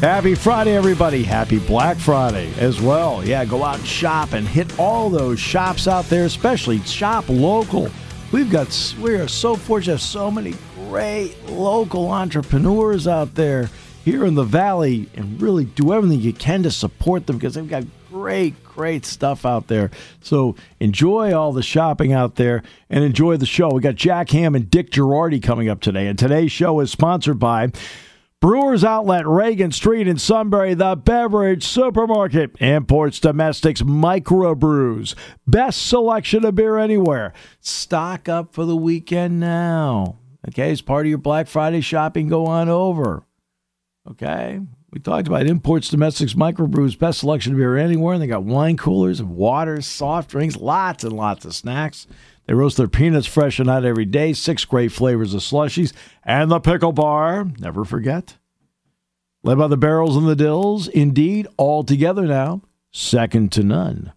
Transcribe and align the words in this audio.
Happy 0.00 0.34
Friday, 0.34 0.74
everybody. 0.74 1.22
Happy 1.22 1.58
Black 1.58 1.98
Friday 1.98 2.50
as 2.58 2.80
well. 2.80 3.22
Yeah, 3.22 3.44
go 3.44 3.62
out 3.62 3.80
and 3.80 3.86
shop 3.86 4.32
and 4.32 4.48
hit 4.48 4.78
all 4.78 5.10
those 5.10 5.38
shops 5.38 5.86
out 5.86 6.06
there, 6.06 6.24
especially 6.24 6.78
shop 6.80 7.26
local. 7.28 7.90
We've 8.32 8.50
got, 8.50 8.94
we 8.98 9.16
are 9.16 9.28
so 9.28 9.56
fortunate 9.56 9.98
so 9.98 10.30
many 10.30 10.54
great 10.74 11.36
local 11.50 12.10
entrepreneurs 12.10 13.06
out 13.06 13.34
there 13.34 13.68
here 14.02 14.24
in 14.24 14.36
the 14.36 14.42
Valley 14.42 15.10
and 15.16 15.38
really 15.40 15.66
do 15.66 15.92
everything 15.92 16.20
you 16.20 16.32
can 16.32 16.62
to 16.62 16.70
support 16.70 17.26
them 17.26 17.36
because 17.36 17.52
they've 17.52 17.68
got 17.68 17.84
great, 18.08 18.64
great 18.64 19.04
stuff 19.04 19.44
out 19.44 19.66
there. 19.66 19.90
So 20.22 20.56
enjoy 20.80 21.34
all 21.34 21.52
the 21.52 21.62
shopping 21.62 22.14
out 22.14 22.36
there 22.36 22.62
and 22.88 23.04
enjoy 23.04 23.36
the 23.36 23.44
show. 23.44 23.68
We 23.68 23.82
got 23.82 23.96
Jack 23.96 24.30
Ham 24.30 24.54
and 24.54 24.70
Dick 24.70 24.92
Jerardi 24.92 25.42
coming 25.42 25.68
up 25.68 25.82
today, 25.82 26.06
and 26.06 26.18
today's 26.18 26.52
show 26.52 26.80
is 26.80 26.90
sponsored 26.90 27.38
by. 27.38 27.70
Brewers 28.40 28.84
Outlet, 28.84 29.26
Reagan 29.26 29.70
Street 29.70 30.08
in 30.08 30.16
Sunbury, 30.16 30.72
the 30.72 30.96
beverage 30.96 31.62
supermarket. 31.66 32.56
Imports, 32.58 33.20
domestics, 33.20 33.82
microbrews. 33.82 35.14
Best 35.46 35.86
selection 35.86 36.46
of 36.46 36.54
beer 36.54 36.78
anywhere. 36.78 37.34
Stock 37.60 38.30
up 38.30 38.54
for 38.54 38.64
the 38.64 38.76
weekend 38.76 39.40
now. 39.40 40.20
Okay, 40.48 40.70
as 40.70 40.80
part 40.80 41.04
of 41.04 41.10
your 41.10 41.18
Black 41.18 41.48
Friday 41.48 41.82
shopping, 41.82 42.28
go 42.28 42.46
on 42.46 42.70
over. 42.70 43.26
Okay, 44.10 44.58
we 44.90 45.00
talked 45.00 45.28
about 45.28 45.46
imports, 45.46 45.90
domestics, 45.90 46.32
microbrews, 46.32 46.98
best 46.98 47.20
selection 47.20 47.52
of 47.52 47.58
beer 47.58 47.76
anywhere. 47.76 48.14
And 48.14 48.22
they 48.22 48.26
got 48.26 48.44
wine 48.44 48.78
coolers 48.78 49.20
and 49.20 49.36
waters, 49.36 49.84
soft 49.86 50.30
drinks, 50.30 50.56
lots 50.56 51.04
and 51.04 51.12
lots 51.12 51.44
of 51.44 51.54
snacks. 51.54 52.06
They 52.46 52.54
roast 52.54 52.78
their 52.78 52.88
peanuts 52.88 53.28
fresh 53.28 53.60
and 53.60 53.70
out 53.70 53.84
every 53.84 54.06
day. 54.06 54.32
Six 54.32 54.64
great 54.64 54.90
flavors 54.90 55.34
of 55.34 55.40
slushies. 55.42 55.92
And 56.24 56.50
the 56.50 56.58
pickle 56.58 56.90
bar, 56.90 57.44
never 57.60 57.84
forget. 57.84 58.38
Led 59.42 59.58
by 59.58 59.68
the 59.68 59.76
barrels 59.76 60.16
and 60.16 60.28
the 60.28 60.36
dills. 60.36 60.88
Indeed, 60.88 61.46
all 61.56 61.82
together 61.82 62.26
now, 62.26 62.62
second 62.92 63.52
to 63.52 63.62
none. 63.62 64.12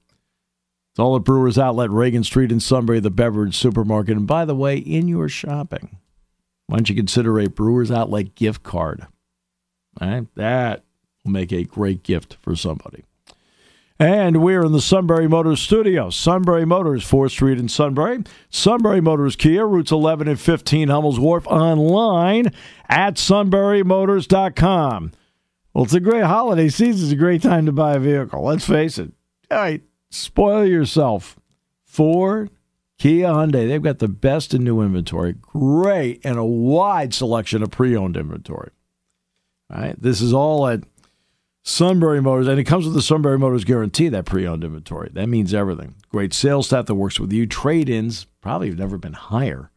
It's 0.91 0.99
all 0.99 1.16
at 1.16 1.23
Brewers 1.23 1.57
Outlet, 1.57 1.89
Reagan 1.89 2.23
Street 2.23 2.52
in 2.52 2.59
Sunbury, 2.59 2.99
the 2.99 3.09
beverage 3.09 3.57
supermarket. 3.57 4.17
And 4.17 4.27
by 4.27 4.45
the 4.45 4.55
way, 4.55 4.77
in 4.77 5.07
your 5.07 5.29
shopping, 5.29 5.97
why 6.67 6.77
don't 6.77 6.89
you 6.89 6.95
consider 6.95 7.39
a 7.39 7.49
Brewers 7.49 7.89
Outlet 7.89 8.35
gift 8.35 8.63
card? 8.63 9.07
All 9.99 10.07
right, 10.07 10.27
that 10.35 10.83
will 11.23 11.31
make 11.31 11.51
a 11.51 11.63
great 11.63 12.03
gift 12.03 12.38
for 12.41 12.55
somebody. 12.55 13.05
And 13.99 14.41
we're 14.41 14.66
in 14.66 14.72
the 14.72 14.81
Sunbury 14.81 15.27
Motors 15.27 15.61
studio. 15.61 16.09
Sunbury 16.09 16.66
Motors, 16.66 17.09
4th 17.09 17.31
Street 17.31 17.59
in 17.59 17.69
Sunbury. 17.69 18.23
Sunbury 18.50 19.02
Motors 19.02 19.35
Kia, 19.35 19.66
routes 19.66 19.91
11 19.91 20.27
and 20.27 20.39
15 20.39 20.89
Hummels 20.89 21.19
Wharf, 21.19 21.45
online 21.47 22.52
at 22.89 23.16
sunburymotors.com. 23.16 25.11
Well, 25.73 25.83
it's 25.83 25.94
a 25.94 26.00
great 26.00 26.23
holiday 26.23 26.69
season. 26.69 27.05
It's 27.05 27.13
a 27.13 27.17
great 27.17 27.41
time 27.41 27.66
to 27.66 27.72
buy 27.72 27.95
a 27.95 28.00
vehicle. 28.00 28.44
Let's 28.44 28.66
face 28.66 28.97
it. 28.97 29.11
All 29.50 29.58
right, 29.58 29.81
spoil 30.09 30.66
yourself. 30.66 31.39
Ford, 31.85 32.50
Kia, 32.97 33.28
Hyundai, 33.28 33.67
they've 33.67 33.81
got 33.81 34.00
the 34.00 34.07
best 34.07 34.53
in 34.53 34.63
new 34.63 34.81
inventory. 34.81 35.34
Great, 35.34 36.22
and 36.23 36.38
a 36.38 36.45
wide 36.45 37.13
selection 37.13 37.62
of 37.62 37.72
pre 37.72 37.95
owned 37.95 38.18
inventory. 38.18 38.72
All 39.73 39.81
right, 39.81 40.01
this 40.01 40.22
is 40.22 40.34
all 40.34 40.68
at 40.68 40.81
Sunbury 41.66 42.22
Motors, 42.22 42.47
and 42.47 42.59
it 42.59 42.66
comes 42.66 42.85
with 42.85 42.94
the 42.94 43.01
Sunbury 43.01 43.40
Motors 43.40 43.63
guarantee, 43.63 44.09
that 44.09 44.25
pre 44.25 44.46
owned 44.46 44.66
inventory. 44.66 45.09
That 45.13 45.28
means 45.28 45.53
everything. 45.53 45.96
Great 46.09 46.34
sales 46.34 46.68
staff 46.68 46.85
that 46.88 46.96
works 46.96 47.19
with 47.19 47.31
you. 47.31 47.47
Trade 47.47 47.90
ins 47.90 48.25
probably 48.41 48.68
have 48.68 48.78
never 48.78 48.97
been 48.97 49.13
higher. 49.13 49.72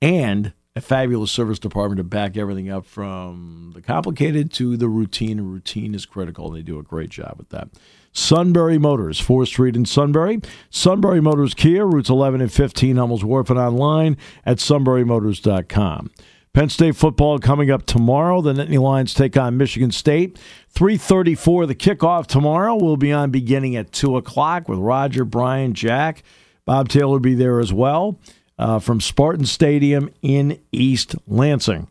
And 0.00 0.52
a 0.74 0.80
fabulous 0.80 1.30
service 1.30 1.60
department 1.60 1.98
to 1.98 2.04
back 2.04 2.36
everything 2.36 2.70
up 2.70 2.86
from 2.86 3.70
the 3.74 3.82
complicated 3.82 4.52
to 4.54 4.76
the 4.76 4.88
routine. 4.88 5.40
Routine 5.40 5.94
is 5.94 6.06
critical, 6.06 6.48
and 6.48 6.56
they 6.56 6.62
do 6.62 6.78
a 6.78 6.82
great 6.82 7.10
job 7.10 7.34
with 7.38 7.50
that. 7.50 7.68
Sunbury 8.12 8.78
Motors, 8.78 9.20
4th 9.20 9.46
Street 9.46 9.76
in 9.76 9.84
Sunbury. 9.84 10.40
Sunbury 10.70 11.20
Motors 11.20 11.54
Kia, 11.54 11.86
routes 11.86 12.10
11 12.10 12.40
and 12.40 12.52
15, 12.52 12.96
Hummels 12.96 13.24
Wharf, 13.24 13.48
and 13.48 13.58
online 13.58 14.16
at 14.44 14.58
sunburymotors.com. 14.58 16.10
Penn 16.54 16.68
State 16.68 16.96
football 16.96 17.38
coming 17.38 17.70
up 17.70 17.86
tomorrow. 17.86 18.42
The 18.42 18.52
Nittany 18.52 18.78
Lions 18.78 19.14
take 19.14 19.38
on 19.38 19.56
Michigan 19.56 19.90
State. 19.90 20.38
3.34 20.74 21.66
the 21.66 21.74
kickoff 21.74 22.26
tomorrow. 22.26 22.76
We'll 22.76 22.98
be 22.98 23.10
on 23.10 23.30
beginning 23.30 23.74
at 23.74 23.90
2 23.92 24.18
o'clock 24.18 24.68
with 24.68 24.78
Roger, 24.78 25.24
Brian, 25.24 25.72
Jack. 25.72 26.22
Bob 26.66 26.90
Taylor 26.90 27.12
will 27.12 27.20
be 27.20 27.34
there 27.34 27.58
as 27.58 27.72
well 27.72 28.20
uh, 28.58 28.78
from 28.80 29.00
Spartan 29.00 29.46
Stadium 29.46 30.10
in 30.20 30.60
East 30.72 31.14
Lansing. 31.26 31.88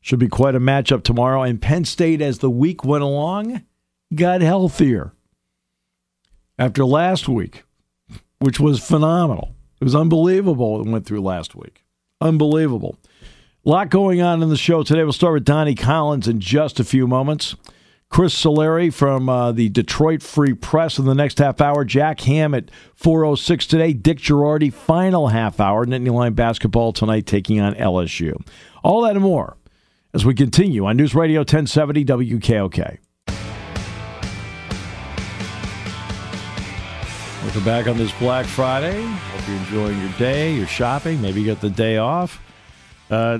Should 0.00 0.18
be 0.18 0.28
quite 0.28 0.54
a 0.54 0.60
matchup 0.60 1.04
tomorrow. 1.04 1.42
And 1.42 1.60
Penn 1.60 1.84
State, 1.84 2.22
as 2.22 2.38
the 2.38 2.50
week 2.50 2.84
went 2.84 3.04
along, 3.04 3.62
got 4.14 4.40
healthier. 4.40 5.12
After 6.58 6.84
last 6.86 7.28
week, 7.28 7.64
which 8.38 8.58
was 8.58 8.82
phenomenal. 8.82 9.54
It 9.80 9.84
was 9.84 9.94
unbelievable 9.94 10.78
what 10.78 10.86
went 10.86 11.04
through 11.04 11.20
last 11.20 11.54
week. 11.54 11.84
Unbelievable. 12.22 12.96
A 13.64 13.70
lot 13.70 13.90
going 13.90 14.20
on 14.20 14.42
in 14.42 14.48
the 14.48 14.56
show 14.56 14.82
today. 14.82 15.04
We'll 15.04 15.12
start 15.12 15.34
with 15.34 15.44
Donnie 15.44 15.76
Collins 15.76 16.26
in 16.26 16.40
just 16.40 16.80
a 16.80 16.84
few 16.84 17.06
moments. 17.06 17.54
Chris 18.08 18.34
Solari 18.34 18.92
from 18.92 19.28
uh, 19.28 19.52
the 19.52 19.68
Detroit 19.68 20.20
Free 20.20 20.52
Press 20.52 20.98
in 20.98 21.04
the 21.04 21.14
next 21.14 21.38
half 21.38 21.60
hour. 21.60 21.84
Jack 21.84 22.22
Ham 22.22 22.54
at 22.54 22.72
4.06 23.00 23.68
today. 23.68 23.92
Dick 23.92 24.18
Jerardi, 24.18 24.72
final 24.72 25.28
half 25.28 25.60
hour. 25.60 25.86
Nittany 25.86 26.12
Lion 26.12 26.34
basketball 26.34 26.92
tonight 26.92 27.24
taking 27.24 27.60
on 27.60 27.74
LSU. 27.74 28.34
All 28.82 29.02
that 29.02 29.12
and 29.12 29.22
more 29.22 29.56
as 30.12 30.24
we 30.26 30.34
continue 30.34 30.84
on 30.84 30.96
News 30.96 31.14
Radio 31.14 31.42
1070 31.42 32.04
WKOK. 32.04 32.98
Welcome 37.44 37.64
back 37.64 37.86
on 37.86 37.96
this 37.96 38.10
Black 38.18 38.44
Friday. 38.46 39.04
Hope 39.04 39.48
you're 39.48 39.56
enjoying 39.58 40.00
your 40.00 40.18
day, 40.18 40.52
your 40.52 40.66
shopping. 40.66 41.22
Maybe 41.22 41.40
you 41.40 41.46
got 41.46 41.60
the 41.60 41.70
day 41.70 41.98
off. 41.98 42.42
Uh, 43.12 43.38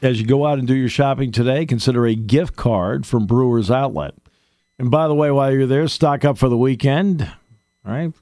as 0.00 0.18
you 0.18 0.26
go 0.26 0.46
out 0.46 0.58
and 0.58 0.66
do 0.66 0.74
your 0.74 0.88
shopping 0.88 1.30
today, 1.30 1.66
consider 1.66 2.06
a 2.06 2.14
gift 2.14 2.56
card 2.56 3.06
from 3.06 3.26
Brewers 3.26 3.70
Outlet. 3.70 4.14
And 4.78 4.90
by 4.90 5.08
the 5.08 5.14
way, 5.14 5.30
while 5.30 5.52
you're 5.52 5.66
there, 5.66 5.86
stock 5.88 6.24
up 6.24 6.38
for 6.38 6.48
the 6.48 6.56
weekend. 6.56 7.22
All 7.84 7.92
right. 7.92 8.12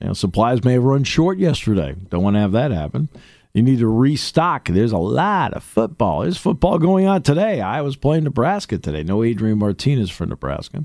You 0.00 0.06
know, 0.08 0.12
supplies 0.12 0.62
may 0.62 0.74
have 0.74 0.84
run 0.84 1.04
short 1.04 1.38
yesterday. 1.38 1.96
Don't 2.10 2.22
want 2.22 2.36
to 2.36 2.40
have 2.40 2.52
that 2.52 2.70
happen. 2.70 3.08
You 3.52 3.62
need 3.62 3.78
to 3.78 3.88
restock. 3.88 4.68
There's 4.68 4.92
a 4.92 4.98
lot 4.98 5.54
of 5.54 5.64
football. 5.64 6.20
There's 6.20 6.36
football 6.36 6.78
going 6.78 7.06
on 7.06 7.22
today. 7.22 7.60
Iowa's 7.60 7.96
playing 7.96 8.24
Nebraska 8.24 8.78
today. 8.78 9.02
No 9.02 9.24
Adrian 9.24 9.58
Martinez 9.58 10.10
for 10.10 10.26
Nebraska. 10.26 10.84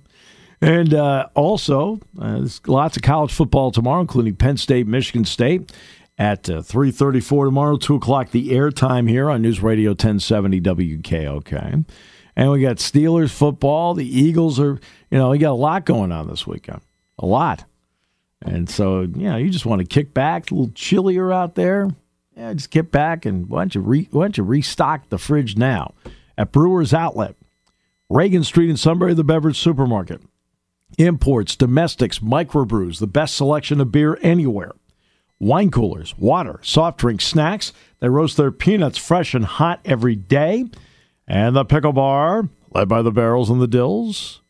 And 0.61 0.93
uh, 0.93 1.27
also, 1.35 1.99
uh, 2.19 2.37
there's 2.37 2.61
lots 2.67 2.95
of 2.95 3.03
college 3.03 3.33
football 3.33 3.71
tomorrow, 3.71 4.01
including 4.01 4.35
Penn 4.35 4.57
State, 4.57 4.87
Michigan 4.87 5.25
State 5.25 5.71
at 6.21 6.47
uh, 6.51 6.61
3.34 6.61 7.45
tomorrow, 7.45 7.77
2 7.77 7.95
o'clock 7.95 8.29
the 8.29 8.49
airtime 8.49 9.09
here 9.09 9.27
on 9.27 9.41
News 9.41 9.63
Radio 9.63 9.89
1070 9.89 10.61
WKOK. 10.61 11.85
And 12.35 12.51
we 12.51 12.61
got 12.61 12.75
Steelers 12.75 13.31
football. 13.31 13.95
The 13.95 14.05
Eagles 14.05 14.59
are, 14.59 14.79
you 15.09 15.17
know, 15.17 15.31
we 15.31 15.39
got 15.39 15.49
a 15.49 15.53
lot 15.53 15.83
going 15.83 16.11
on 16.11 16.27
this 16.27 16.45
weekend. 16.45 16.81
A 17.17 17.25
lot. 17.25 17.65
And 18.39 18.69
so, 18.69 19.01
you 19.01 19.29
know, 19.29 19.37
you 19.37 19.49
just 19.49 19.65
want 19.65 19.81
to 19.81 19.87
kick 19.87 20.13
back, 20.13 20.51
a 20.51 20.53
little 20.53 20.71
chillier 20.75 21.33
out 21.33 21.55
there. 21.55 21.89
Yeah, 22.37 22.53
just 22.53 22.69
get 22.69 22.91
back 22.91 23.25
and 23.25 23.49
why 23.49 23.61
don't 23.61 23.73
you, 23.73 23.81
re, 23.81 24.07
why 24.11 24.25
don't 24.25 24.37
you 24.37 24.43
restock 24.43 25.09
the 25.09 25.17
fridge 25.17 25.57
now 25.57 25.95
at 26.37 26.51
Brewers 26.51 26.93
Outlet, 26.93 27.35
Reagan 28.11 28.43
Street 28.43 28.69
in 28.69 28.77
Sunbury, 28.77 29.15
the 29.15 29.23
beverage 29.23 29.57
supermarket. 29.57 30.21
Imports, 30.99 31.55
domestics, 31.55 32.19
microbrews, 32.19 32.99
the 32.99 33.07
best 33.07 33.35
selection 33.35 33.81
of 33.81 33.91
beer 33.91 34.19
anywhere 34.21 34.73
wine 35.41 35.71
coolers, 35.71 36.15
water, 36.17 36.59
soft 36.61 36.99
drinks, 36.99 37.25
snacks. 37.25 37.73
They 37.99 38.09
roast 38.09 38.37
their 38.37 38.51
peanuts 38.51 38.97
fresh 38.97 39.33
and 39.33 39.43
hot 39.43 39.81
every 39.83 40.15
day. 40.15 40.65
And 41.27 41.55
the 41.55 41.65
pickle 41.65 41.93
bar, 41.93 42.47
led 42.73 42.87
by 42.87 43.01
the 43.01 43.11
barrels 43.11 43.49
and 43.49 43.59
the 43.59 43.67
dills. 43.67 44.41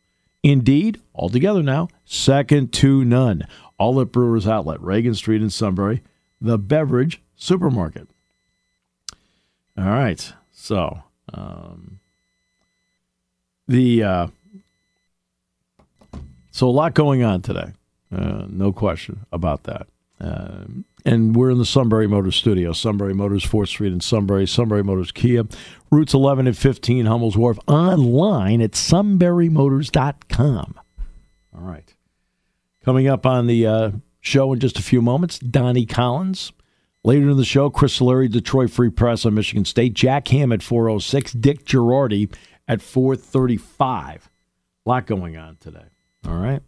Indeed, 0.42 1.00
all 1.14 1.30
together 1.30 1.62
now, 1.62 1.88
second 2.04 2.72
to 2.74 3.04
none. 3.04 3.46
All 3.78 4.00
at 4.00 4.12
Brewers 4.12 4.46
Outlet, 4.46 4.80
Reagan 4.80 5.14
Street 5.14 5.42
in 5.42 5.50
Sunbury, 5.50 6.02
the 6.40 6.58
beverage 6.58 7.22
supermarket. 7.36 8.08
All 9.78 9.84
right, 9.84 10.32
so 10.52 11.02
um, 11.32 12.00
the 13.66 14.02
uh, 14.02 14.26
so 16.50 16.68
a 16.68 16.70
lot 16.70 16.94
going 16.94 17.22
on 17.22 17.40
today. 17.40 17.72
Uh, 18.14 18.44
no 18.48 18.72
question 18.72 19.24
about 19.32 19.62
that. 19.64 19.86
Uh, 20.20 20.64
and 21.04 21.34
we're 21.34 21.50
in 21.50 21.58
the 21.58 21.66
Sunbury 21.66 22.06
Motors 22.06 22.36
studio. 22.36 22.72
Sunbury 22.72 23.14
Motors, 23.14 23.44
4th 23.44 23.68
Street 23.68 23.92
in 23.92 24.00
Sunbury. 24.00 24.46
Sunbury 24.46 24.84
Motors 24.84 25.10
Kia. 25.10 25.44
Routes 25.90 26.14
11 26.14 26.46
and 26.46 26.56
15, 26.56 27.06
Hummel's 27.06 27.36
Wharf. 27.36 27.58
Online 27.66 28.62
at 28.62 28.72
sunburymotors.com. 28.72 30.74
All 31.54 31.60
right. 31.60 31.94
Coming 32.84 33.08
up 33.08 33.26
on 33.26 33.46
the 33.46 33.66
uh, 33.66 33.90
show 34.20 34.52
in 34.52 34.60
just 34.60 34.78
a 34.78 34.82
few 34.82 35.02
moments, 35.02 35.38
Donnie 35.38 35.86
Collins. 35.86 36.52
Later 37.04 37.30
in 37.30 37.36
the 37.36 37.44
show, 37.44 37.68
Chris 37.68 37.98
Solari, 37.98 38.30
Detroit 38.30 38.70
Free 38.70 38.90
Press 38.90 39.26
on 39.26 39.34
Michigan 39.34 39.64
State. 39.64 39.94
Jack 39.94 40.28
Ham 40.28 40.52
at 40.52 40.62
406. 40.62 41.32
Dick 41.32 41.64
Jerardi 41.64 42.32
at 42.68 42.80
435. 42.80 44.30
A 44.84 44.88
lot 44.88 45.06
going 45.06 45.36
on 45.36 45.56
today. 45.56 45.86
All 46.26 46.36
right. 46.36 46.62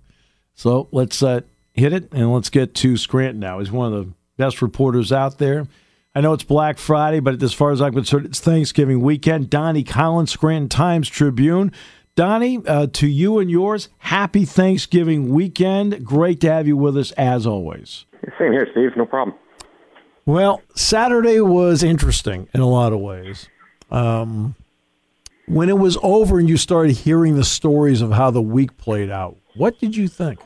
So 0.55 0.89
let's 0.91 1.23
uh, 1.23 1.43
hit 1.75 1.93
it 1.93 2.13
and 2.13 2.33
let's 2.33 2.51
get 2.51 2.75
to 2.77 2.97
Scranton 2.97 3.41
now. 3.41 3.59
He's 3.59 3.71
one 3.71 3.93
of 3.93 4.07
the 4.07 4.13
best 4.37 4.63
reporters 4.63 5.13
out 5.13 5.39
there. 5.39 5.67
I 6.15 6.21
know 6.21 6.33
it's 6.33 6.45
Black 6.45 6.79
Friday, 6.79 7.19
but 7.21 7.43
as 7.43 7.53
far 7.53 7.73
as 7.73 7.83
I'm 7.83 7.93
concerned, 7.93 8.27
it's 8.27 8.41
Thanksgiving 8.41 9.01
weekend. 9.01 9.51
Donnie 9.51 9.83
Collins, 9.83 10.31
Scranton 10.31 10.69
Times 10.69 11.09
Tribune. 11.09 11.73
Donnie, 12.15 12.63
uh, 12.65 12.87
to 12.93 13.09
you 13.09 13.41
and 13.41 13.51
yours, 13.51 13.89
happy 13.99 14.45
Thanksgiving 14.45 15.31
weekend. 15.31 16.05
Great 16.05 16.41
to 16.43 16.53
have 16.53 16.69
you 16.69 16.77
with 16.77 16.97
us 16.97 17.11
as 17.13 17.45
always. 17.45 18.07
Same 18.39 18.53
here, 18.53 18.69
Steve. 18.71 18.97
No 18.97 19.05
problem. 19.05 19.37
Well, 20.25 20.63
Saturday 20.77 21.41
was 21.41 21.83
interesting 21.83 22.49
in 22.55 22.61
a 22.61 22.69
lot 22.69 22.93
of 22.93 23.01
ways. 23.01 23.49
Um, 23.91 24.55
when 25.47 25.69
it 25.69 25.79
was 25.79 25.99
over 26.03 26.39
and 26.39 26.49
you 26.49 26.57
started 26.57 26.93
hearing 26.93 27.35
the 27.35 27.45
stories 27.45 28.01
of 28.01 28.13
how 28.13 28.31
the 28.31 28.41
week 28.41 28.77
played 28.77 29.11
out, 29.11 29.37
what 29.57 29.81
did 29.81 29.97
you 29.97 30.07
think? 30.07 30.39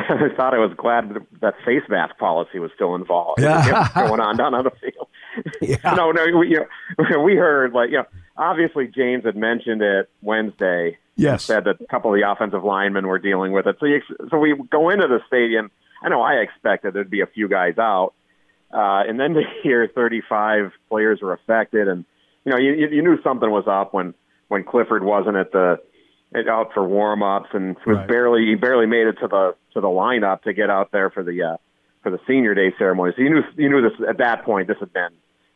I 0.08 0.34
thought 0.36 0.54
I 0.54 0.58
was 0.58 0.72
glad 0.76 1.14
that 1.40 1.54
face 1.64 1.82
mask 1.88 2.16
policy 2.18 2.58
was 2.58 2.70
still 2.74 2.94
involved. 2.94 3.40
Yeah. 3.40 3.88
going 3.94 4.20
on 4.20 4.36
down 4.36 4.54
on 4.54 4.64
the 4.64 4.70
field. 4.70 5.08
Yeah. 5.62 5.94
no, 5.94 6.10
no, 6.10 6.38
we, 6.38 6.48
you 6.48 6.66
know, 6.98 7.20
we 7.20 7.36
heard 7.36 7.72
like 7.72 7.90
you 7.90 7.98
know, 7.98 8.06
obviously 8.36 8.88
James 8.88 9.24
had 9.24 9.36
mentioned 9.36 9.80
it 9.80 10.10
Wednesday. 10.22 10.98
Yes, 11.14 11.44
said 11.44 11.64
that 11.64 11.80
a 11.80 11.86
couple 11.86 12.12
of 12.12 12.20
the 12.20 12.28
offensive 12.28 12.64
linemen 12.64 13.06
were 13.06 13.20
dealing 13.20 13.52
with 13.52 13.66
it. 13.66 13.76
So, 13.78 13.86
you, 13.86 14.00
so 14.28 14.38
we 14.38 14.60
go 14.70 14.90
into 14.90 15.06
the 15.06 15.20
stadium. 15.28 15.70
I 16.02 16.08
know 16.08 16.20
I 16.20 16.34
expected 16.36 16.94
there'd 16.94 17.10
be 17.10 17.20
a 17.20 17.26
few 17.26 17.46
guys 17.46 17.78
out, 17.78 18.14
uh, 18.72 19.04
and 19.06 19.20
then 19.20 19.34
to 19.34 19.42
hear 19.62 19.86
35 19.86 20.72
players 20.88 21.20
were 21.22 21.32
affected, 21.32 21.86
and 21.86 22.04
you 22.44 22.50
know, 22.50 22.58
you, 22.58 22.72
you 22.72 23.02
knew 23.02 23.22
something 23.22 23.50
was 23.50 23.68
up 23.68 23.94
when 23.94 24.14
when 24.48 24.64
Clifford 24.64 25.04
wasn't 25.04 25.36
at 25.36 25.52
the 25.52 25.80
out 26.48 26.72
for 26.72 26.86
warm 26.86 27.22
ups 27.22 27.48
and 27.52 27.76
was 27.86 27.96
right. 27.96 28.08
barely 28.08 28.46
he 28.46 28.54
barely 28.54 28.86
made 28.86 29.06
it 29.06 29.16
to 29.20 29.28
the 29.28 29.54
to 29.74 29.80
the 29.80 29.88
lineup 29.88 30.42
to 30.42 30.52
get 30.52 30.70
out 30.70 30.92
there 30.92 31.10
for 31.10 31.22
the 31.22 31.42
uh, 31.42 31.56
for 32.02 32.10
the 32.10 32.18
senior 32.26 32.54
day 32.54 32.72
ceremony. 32.78 33.12
So 33.16 33.22
you 33.22 33.30
knew 33.30 33.42
you 33.56 33.68
knew 33.68 33.82
this 33.82 33.98
at 34.08 34.18
that 34.18 34.44
point. 34.44 34.68
This 34.68 34.78
had 34.80 34.92
been 34.92 35.10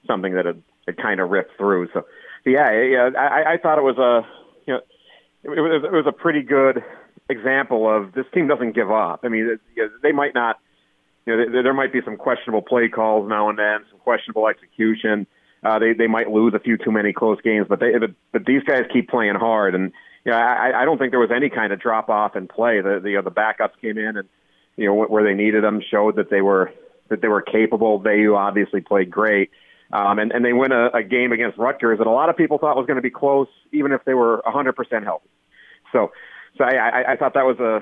something 0.06 0.34
that 0.34 0.46
had, 0.46 0.62
had 0.86 0.96
kind 0.96 1.20
of 1.20 1.30
ripped 1.30 1.56
through. 1.56 1.88
So, 1.92 2.04
yeah, 2.44 2.70
yeah, 2.70 3.10
I, 3.18 3.54
I 3.54 3.56
thought 3.56 3.78
it 3.78 3.84
was 3.84 3.98
a 3.98 4.26
you 4.66 4.74
know 4.74 4.80
it 5.42 5.60
was, 5.60 5.84
it 5.84 5.92
was 5.92 6.06
a 6.06 6.12
pretty 6.12 6.42
good 6.42 6.82
example 7.28 7.88
of 7.88 8.12
this 8.12 8.26
team 8.34 8.48
doesn't 8.48 8.74
give 8.74 8.90
up. 8.90 9.20
I 9.24 9.28
mean, 9.28 9.58
they 10.02 10.12
might 10.12 10.34
not. 10.34 10.58
You 11.26 11.36
know, 11.36 11.62
there 11.62 11.72
might 11.72 11.90
be 11.90 12.00
some 12.04 12.18
questionable 12.18 12.60
play 12.60 12.88
calls 12.88 13.26
now 13.30 13.48
and 13.48 13.58
then, 13.58 13.78
some 13.90 13.98
questionable 14.00 14.46
execution. 14.46 15.26
Uh, 15.64 15.78
they 15.78 15.94
they 15.94 16.06
might 16.06 16.28
lose 16.28 16.52
a 16.52 16.58
few 16.58 16.76
too 16.76 16.92
many 16.92 17.14
close 17.14 17.40
games, 17.40 17.66
but 17.66 17.80
they 17.80 17.96
but, 17.98 18.10
but 18.30 18.44
these 18.44 18.62
guys 18.64 18.82
keep 18.92 19.08
playing 19.08 19.34
hard, 19.34 19.74
and 19.74 19.92
you 20.24 20.32
know, 20.32 20.38
I, 20.38 20.82
I 20.82 20.84
don't 20.84 20.98
think 20.98 21.10
there 21.10 21.20
was 21.20 21.30
any 21.34 21.50
kind 21.50 21.72
of 21.72 21.80
drop 21.80 22.08
off 22.08 22.36
in 22.36 22.48
play. 22.48 22.80
The 22.80 23.00
the, 23.02 23.10
you 23.10 23.16
know, 23.16 23.22
the 23.22 23.30
backups 23.30 23.78
came 23.80 23.98
in 23.98 24.16
and 24.16 24.28
you 24.76 24.86
know 24.86 24.94
where 24.94 25.22
they 25.22 25.34
needed 25.34 25.62
them, 25.62 25.80
showed 25.90 26.16
that 26.16 26.30
they 26.30 26.40
were 26.40 26.72
that 27.08 27.20
they 27.20 27.28
were 27.28 27.42
capable. 27.42 27.98
They 27.98 28.26
obviously 28.26 28.80
played 28.80 29.10
great, 29.10 29.50
um, 29.92 30.18
and 30.18 30.32
and 30.32 30.44
they 30.44 30.52
win 30.52 30.72
a, 30.72 30.88
a 30.94 31.02
game 31.02 31.32
against 31.32 31.58
Rutgers 31.58 31.98
that 31.98 32.06
a 32.06 32.10
lot 32.10 32.30
of 32.30 32.36
people 32.36 32.58
thought 32.58 32.76
was 32.76 32.86
going 32.86 32.96
to 32.96 33.02
be 33.02 33.10
close, 33.10 33.48
even 33.72 33.92
if 33.92 34.04
they 34.04 34.14
were 34.14 34.42
100% 34.46 35.04
healthy. 35.04 35.28
So, 35.92 36.10
so 36.56 36.64
I, 36.64 36.74
I, 36.74 37.12
I 37.12 37.16
thought 37.16 37.34
that 37.34 37.44
was 37.44 37.58
a 37.60 37.80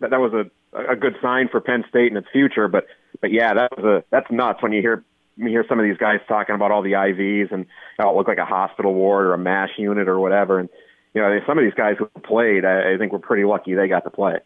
that, 0.00 0.10
that 0.10 0.20
was 0.20 0.32
a 0.32 0.50
a 0.72 0.96
good 0.96 1.16
sign 1.20 1.48
for 1.48 1.60
Penn 1.60 1.84
State 1.88 2.08
and 2.08 2.18
its 2.18 2.28
future. 2.32 2.68
But 2.68 2.86
but 3.20 3.32
yeah, 3.32 3.54
that 3.54 3.76
was 3.76 3.84
a 3.84 4.04
that's 4.10 4.30
nuts 4.30 4.62
when 4.62 4.72
you 4.72 4.82
hear 4.82 5.02
you 5.36 5.48
hear 5.48 5.64
some 5.68 5.80
of 5.80 5.84
these 5.86 5.96
guys 5.96 6.20
talking 6.28 6.54
about 6.54 6.70
all 6.70 6.82
the 6.82 6.92
IVs 6.92 7.52
and 7.52 7.66
how 7.98 8.10
it 8.10 8.16
looked 8.16 8.28
like 8.28 8.38
a 8.38 8.44
hospital 8.44 8.92
ward 8.92 9.26
or 9.26 9.34
a 9.34 9.38
mash 9.38 9.70
unit 9.78 10.08
or 10.08 10.20
whatever, 10.20 10.58
and 10.58 10.68
you 11.14 11.20
know, 11.20 11.40
some 11.46 11.58
of 11.58 11.64
these 11.64 11.74
guys 11.74 11.96
who 11.98 12.06
played, 12.22 12.64
I, 12.64 12.94
I 12.94 12.98
think 12.98 13.12
we're 13.12 13.18
pretty 13.18 13.44
lucky 13.44 13.74
they 13.74 13.88
got 13.88 14.04
to 14.04 14.10
play. 14.10 14.38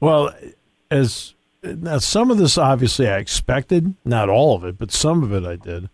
Well, 0.00 0.32
as 0.90 1.34
now, 1.62 1.98
some 1.98 2.30
of 2.30 2.38
this 2.38 2.56
obviously 2.56 3.08
I 3.08 3.18
expected, 3.18 3.94
not 4.04 4.28
all 4.28 4.54
of 4.54 4.64
it, 4.64 4.78
but 4.78 4.92
some 4.92 5.22
of 5.22 5.32
it 5.32 5.44
I 5.44 5.56
did. 5.56 5.88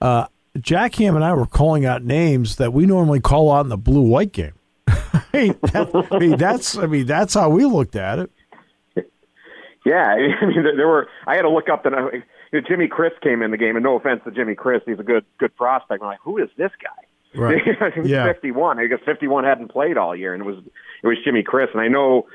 Uh, 0.00 0.26
Jack 0.60 0.96
Ham 0.96 1.16
and 1.16 1.24
I 1.24 1.32
were 1.34 1.46
calling 1.46 1.84
out 1.84 2.02
names 2.02 2.56
that 2.56 2.72
we 2.72 2.86
normally 2.86 3.20
call 3.20 3.52
out 3.52 3.64
in 3.64 3.68
the 3.68 3.76
blue 3.76 4.02
white 4.02 4.32
game. 4.32 4.54
I, 4.88 5.24
mean, 5.32 5.58
that, 5.62 6.08
I 6.10 6.18
mean, 6.18 6.36
that's 6.36 6.76
I 6.76 6.86
mean 6.86 7.06
that's 7.06 7.34
how 7.34 7.50
we 7.50 7.64
looked 7.64 7.96
at 7.96 8.18
it. 8.18 8.30
Yeah, 9.84 10.06
I 10.42 10.46
mean 10.46 10.64
there 10.76 10.88
were. 10.88 11.08
I 11.26 11.36
had 11.36 11.42
to 11.42 11.50
look 11.50 11.68
up 11.68 11.84
the. 11.84 11.90
You 12.52 12.60
know, 12.60 12.66
Jimmy 12.68 12.88
Christ 12.88 13.20
came 13.22 13.42
in 13.42 13.50
the 13.50 13.56
game, 13.56 13.76
and 13.76 13.82
no 13.82 13.96
offense 13.96 14.20
to 14.24 14.30
Jimmy 14.30 14.54
Christ, 14.54 14.84
he's 14.86 14.98
a 14.98 15.04
good 15.04 15.24
good 15.38 15.56
prospect. 15.56 16.02
I'm 16.02 16.08
like, 16.08 16.20
who 16.22 16.38
is 16.38 16.50
this 16.56 16.70
guy? 16.82 17.06
Right. 17.34 17.62
yeah. 18.04 18.26
51. 18.26 18.78
I 18.78 18.86
guess 18.86 18.98
51 19.04 19.44
hadn't 19.44 19.68
played 19.68 19.96
all 19.96 20.14
year, 20.14 20.34
and 20.34 20.42
it 20.42 20.46
was 20.46 20.58
it 21.02 21.06
was 21.06 21.16
Jimmy 21.24 21.42
Christ. 21.42 21.70
And 21.72 21.80
I 21.80 21.88
know, 21.88 22.26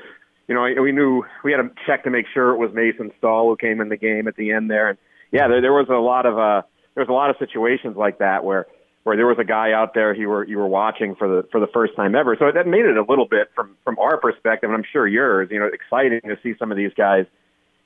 you 0.48 0.54
know, 0.54 0.82
we 0.82 0.92
knew 0.92 1.24
we 1.44 1.52
had 1.52 1.58
to 1.58 1.70
check 1.86 2.04
to 2.04 2.10
make 2.10 2.26
sure 2.32 2.50
it 2.50 2.58
was 2.58 2.72
Mason 2.72 3.12
Stahl 3.18 3.48
who 3.48 3.56
came 3.56 3.80
in 3.80 3.88
the 3.88 3.96
game 3.96 4.28
at 4.28 4.36
the 4.36 4.52
end 4.52 4.70
there. 4.70 4.88
And 4.90 4.98
yeah, 5.32 5.48
there, 5.48 5.60
there 5.60 5.72
was 5.72 5.88
a 5.88 5.94
lot 5.94 6.26
of 6.26 6.38
uh, 6.38 6.62
there 6.94 7.02
was 7.02 7.08
a 7.08 7.12
lot 7.12 7.30
of 7.30 7.36
situations 7.38 7.96
like 7.96 8.18
that 8.18 8.44
where 8.44 8.66
where 9.04 9.16
there 9.16 9.26
was 9.26 9.38
a 9.38 9.44
guy 9.44 9.72
out 9.72 9.94
there 9.94 10.14
you 10.14 10.28
were 10.28 10.44
you 10.46 10.58
were 10.58 10.66
watching 10.66 11.14
for 11.14 11.28
the 11.28 11.48
for 11.50 11.60
the 11.60 11.68
first 11.68 11.94
time 11.96 12.14
ever. 12.14 12.36
So 12.38 12.50
that 12.52 12.66
made 12.66 12.84
it 12.84 12.96
a 12.96 13.04
little 13.08 13.26
bit 13.26 13.50
from 13.54 13.76
from 13.84 13.98
our 13.98 14.18
perspective, 14.18 14.68
and 14.68 14.76
I'm 14.76 14.84
sure 14.92 15.06
yours. 15.06 15.48
You 15.50 15.60
know, 15.60 15.66
exciting 15.72 16.20
to 16.24 16.36
see 16.42 16.54
some 16.58 16.70
of 16.70 16.76
these 16.76 16.92
guys, 16.94 17.26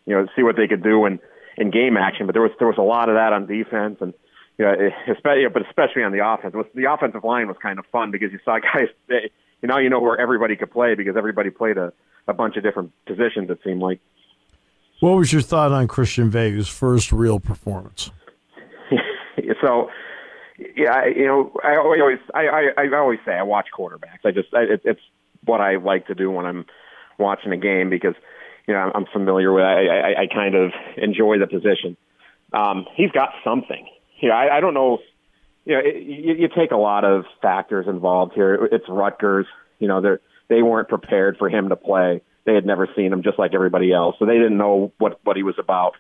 you 0.07 0.15
know, 0.15 0.27
see 0.35 0.43
what 0.43 0.57
they 0.57 0.67
could 0.67 0.83
do 0.83 1.05
in 1.07 1.21
in 1.57 1.71
game 1.71 1.97
action. 1.97 2.27
But 2.27 2.33
there 2.33 2.43
was 2.43 2.53
there 2.59 2.69
was 2.69 2.79
a 2.79 2.83
lot 2.83 3.09
of 3.09 3.17
that 3.17 3.33
on 3.33 3.47
defense 3.47 3.99
and 4.01 4.15
you 4.63 4.69
know, 4.69 4.91
especially, 5.13 5.49
but 5.53 5.67
especially 5.67 6.03
on 6.05 6.13
the 6.13 6.25
offense. 6.25 6.55
The 6.75 6.93
offensive 6.93 7.25
line 7.25 7.49
was 7.49 7.57
kind 7.61 7.79
of 7.79 7.87
fun 7.91 8.11
because 8.11 8.31
you 8.33 8.39
saw 8.45 8.59
guys. 8.75 8.89
You 9.09 9.69
know, 9.69 9.79
you 9.79 9.91
know 9.91 10.01
where 10.01 10.21
everybody 10.21 10.57
could 10.57 10.71
play 10.71 10.95
because 10.95 11.17
everybody 11.17 11.51
played 11.51 11.79
a, 11.79 11.93
a 12.29 12.33
bunch 12.33 12.57
of 12.57 12.63
different 12.63 12.93
positions. 13.07 13.51
It 13.51 13.59
seemed 13.65 13.81
like. 13.81 14.01
What 15.01 15.17
was 15.17 15.33
your 15.33 15.43
thought 15.43 15.73
on 15.73 15.89
Christian 15.89 16.31
Veilleux's 16.31 16.69
first 16.69 17.11
real 17.11 17.41
performance? 17.41 18.11
so, 19.61 19.91
yeah, 20.77 21.07
you 21.07 21.27
know, 21.27 21.53
I 21.65 21.77
always, 21.77 22.19
I, 22.33 22.47
I, 22.47 22.83
I 22.85 22.97
always 22.97 23.19
say 23.25 23.33
I 23.33 23.43
watch 23.43 23.67
quarterbacks. 23.77 24.25
I 24.25 24.31
just, 24.31 24.55
I, 24.55 24.61
it, 24.61 24.83
it's 24.85 25.01
what 25.45 25.61
I 25.61 25.75
like 25.77 26.07
to 26.07 26.15
do 26.15 26.31
when 26.31 26.47
I'm 26.47 26.67
watching 27.19 27.51
a 27.51 27.57
game 27.57 27.91
because, 27.91 28.15
you 28.69 28.75
know, 28.75 28.93
I'm 28.95 29.07
familiar 29.13 29.53
with. 29.53 29.65
I, 29.65 29.87
I, 29.87 30.23
I 30.23 30.27
kind 30.33 30.55
of 30.55 30.71
enjoy 30.97 31.39
the 31.39 31.49
position. 31.49 31.97
Um, 32.53 32.87
he's 32.95 33.11
got 33.11 33.31
something 33.43 33.89
know, 34.29 34.35
I, 34.35 34.59
I 34.59 34.61
don't 34.61 34.75
know. 34.75 34.99
You 35.65 35.75
know, 35.75 35.81
it, 35.85 36.03
you, 36.03 36.35
you 36.35 36.49
take 36.49 36.71
a 36.73 36.77
lot 36.77 37.05
of 37.05 37.25
factors 37.41 37.87
involved 37.89 38.33
here. 38.35 38.69
It's 38.71 38.85
Rutgers. 38.89 39.47
You 39.79 39.89
know, 39.89 40.01
they 40.01 40.17
they 40.49 40.63
weren't 40.63 40.89
prepared 40.89 41.37
for 41.39 41.49
him 41.49 41.69
to 41.69 41.77
play. 41.77 42.23
They 42.45 42.55
had 42.55 42.67
never 42.67 42.89
seen 42.97 43.13
him, 43.13 43.23
just 43.23 43.39
like 43.39 43.55
everybody 43.55 43.93
else, 43.93 44.17
so 44.19 44.27
they 44.27 44.35
didn't 44.35 44.59
know 44.59 44.93
what 44.99 45.21
what 45.25 45.37
he 45.37 45.43
was 45.43 45.55
about. 45.59 45.95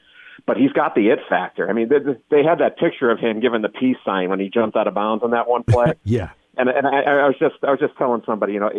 But 0.47 0.57
he's 0.57 0.73
got 0.73 0.95
the 0.95 1.09
it 1.09 1.21
factor. 1.29 1.69
I 1.69 1.73
mean, 1.73 1.89
they, 1.89 1.99
they 2.31 2.43
had 2.43 2.59
that 2.59 2.79
picture 2.79 3.11
of 3.11 3.19
him 3.19 3.41
giving 3.41 3.63
the 3.63 3.69
peace 3.69 3.99
sign 4.05 4.31
when 4.31 4.41
he 4.41 4.49
jumped 4.49 4.77
out 4.77 4.89
of 4.89 4.95
bounds 4.95 5.23
on 5.23 5.31
that 5.31 5.49
one 5.49 5.63
play. 5.63 5.95
yeah, 6.05 6.31
and 6.57 6.69
and 6.69 6.87
I, 6.87 7.03
I 7.03 7.27
was 7.29 7.37
just 7.39 7.57
I 7.63 7.71
was 7.71 7.81
just 7.81 7.97
telling 7.97 8.23
somebody, 8.27 8.55
you 8.55 8.61
know, 8.61 8.71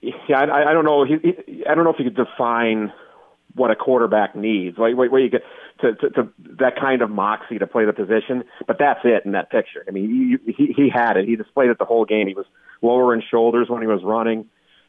yeah, 0.00 0.40
I, 0.40 0.70
I 0.70 0.72
don't 0.72 0.84
know. 0.84 1.04
He, 1.04 1.16
he, 1.22 1.66
I 1.66 1.74
don't 1.74 1.84
know 1.84 1.92
if 1.92 1.98
you 1.98 2.10
could 2.10 2.16
define 2.16 2.92
what 3.56 3.70
a 3.70 3.76
quarterback 3.76 4.36
needs. 4.36 4.78
Like 4.78 4.94
where 4.96 5.18
you 5.18 5.30
get 5.30 5.42
to, 5.80 5.94
to, 5.94 6.10
to 6.10 6.32
that 6.58 6.78
kind 6.78 7.02
of 7.02 7.10
moxie 7.10 7.58
to 7.58 7.66
play 7.66 7.84
the 7.84 7.92
position, 7.92 8.44
but 8.66 8.76
that's 8.78 9.00
it 9.04 9.24
in 9.24 9.32
that 9.32 9.50
picture. 9.50 9.84
I 9.88 9.90
mean, 9.90 10.40
he, 10.46 10.52
he 10.52 10.72
he 10.72 10.88
had 10.88 11.16
it. 11.16 11.26
He 11.26 11.36
displayed 11.36 11.70
it 11.70 11.78
the 11.78 11.84
whole 11.84 12.04
game. 12.04 12.28
He 12.28 12.34
was 12.34 12.46
lower 12.82 13.14
in 13.14 13.22
shoulders 13.30 13.68
when 13.68 13.80
he 13.82 13.88
was 13.88 14.02
running. 14.04 14.46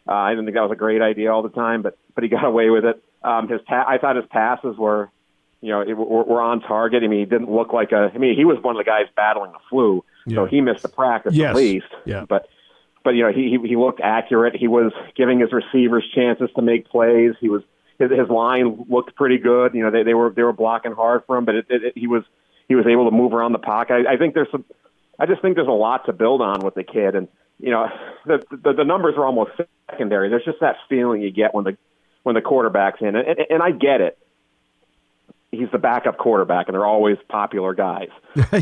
Uh, 0.08 0.14
I 0.14 0.32
didn't 0.32 0.46
think 0.46 0.56
that 0.56 0.62
was 0.62 0.72
a 0.72 0.78
great 0.78 1.02
idea 1.02 1.32
all 1.32 1.44
the 1.44 1.50
time, 1.50 1.82
but 1.82 1.98
but 2.14 2.24
he 2.24 2.30
got 2.30 2.46
away 2.46 2.70
with 2.70 2.86
it. 2.86 3.02
Um, 3.24 3.48
his 3.48 3.62
pa- 3.62 3.86
I 3.88 3.98
thought 3.98 4.16
his 4.16 4.26
passes 4.30 4.78
were, 4.78 5.10
you 5.62 5.70
know, 5.70 5.82
it, 5.82 5.94
were, 5.94 6.24
were 6.24 6.42
on 6.42 6.62
target. 6.62 7.04
I 7.04 7.08
mean, 7.08 7.20
he 7.20 7.26
didn't 7.26 7.52
look 7.52 7.74
like 7.74 7.92
a. 7.92 8.12
I 8.14 8.18
mean, 8.18 8.36
he 8.36 8.46
was 8.46 8.62
one 8.62 8.76
of 8.76 8.80
the 8.80 8.90
guys 8.90 9.08
battling 9.16 9.52
the 9.52 9.60
flu, 9.70 10.04
yeah. 10.26 10.36
so 10.36 10.46
he 10.46 10.62
missed 10.62 10.84
the 10.84 10.90
practice 10.90 11.34
yes. 11.34 11.50
at 11.50 11.56
least. 11.56 11.88
Yeah. 12.06 12.26
But 12.28 12.48
but 13.04 13.12
you 13.12 13.24
know, 13.24 13.32
he 13.32 13.58
he 13.66 13.76
looked 13.76 14.02
accurate. 14.02 14.56
He 14.56 14.68
was 14.68 14.92
giving 15.16 15.40
his 15.40 15.50
receivers 15.52 16.06
chances 16.14 16.50
to 16.56 16.62
make 16.62 16.88
plays. 16.88 17.34
He 17.40 17.50
was 17.50 17.64
his, 18.00 18.12
his 18.12 18.30
line 18.30 18.86
looked 18.90 19.16
pretty 19.16 19.38
good. 19.38 19.74
You 19.74 19.84
know, 19.84 19.92
they, 19.92 20.04
they 20.04 20.14
were 20.14 20.30
they 20.30 20.44
were 20.44 20.54
blocking 20.54 20.92
hard 20.92 21.24
for 21.26 21.38
him, 21.38 21.46
but 21.46 21.56
it, 21.56 21.66
it, 21.70 21.84
it, 21.84 21.94
he 21.96 22.08
was 22.08 22.24
he 22.68 22.76
was 22.76 22.86
able 22.86 23.10
to 23.10 23.16
move 23.16 23.34
around 23.34 23.54
the 23.54 23.60
pocket. 23.60 24.06
I, 24.08 24.14
I 24.14 24.18
think 24.18 24.34
there's 24.34 24.52
some. 24.52 24.66
I 25.20 25.26
just 25.26 25.42
think 25.42 25.56
there's 25.56 25.68
a 25.68 25.72
lot 25.72 26.06
to 26.06 26.14
build 26.14 26.42
on 26.42 26.64
with 26.64 26.76
the 26.76 26.84
kid, 26.84 27.16
and 27.16 27.28
you 27.60 27.72
know, 27.72 27.88
the, 28.26 28.44
the 28.52 28.74
the 28.74 28.84
numbers 28.84 29.16
are 29.18 29.26
almost 29.26 29.52
secondary. 29.90 30.30
There's 30.30 30.46
just 30.46 30.60
that 30.62 30.76
feeling 30.90 31.22
you 31.22 31.32
get 31.32 31.54
when 31.54 31.64
the 31.64 31.78
when 32.24 32.36
the 32.36 32.42
quarterback's 32.42 33.02
in, 33.02 33.16
and, 33.16 33.28
and, 33.28 33.40
and 33.50 33.64
I 33.64 33.72
get 33.72 34.02
it. 34.02 34.18
He's 35.50 35.70
the 35.72 35.78
backup 35.78 36.18
quarterback, 36.18 36.68
and 36.68 36.76
they're 36.76 36.86
always 36.86 37.18
popular 37.30 37.74
guys. 37.74 38.10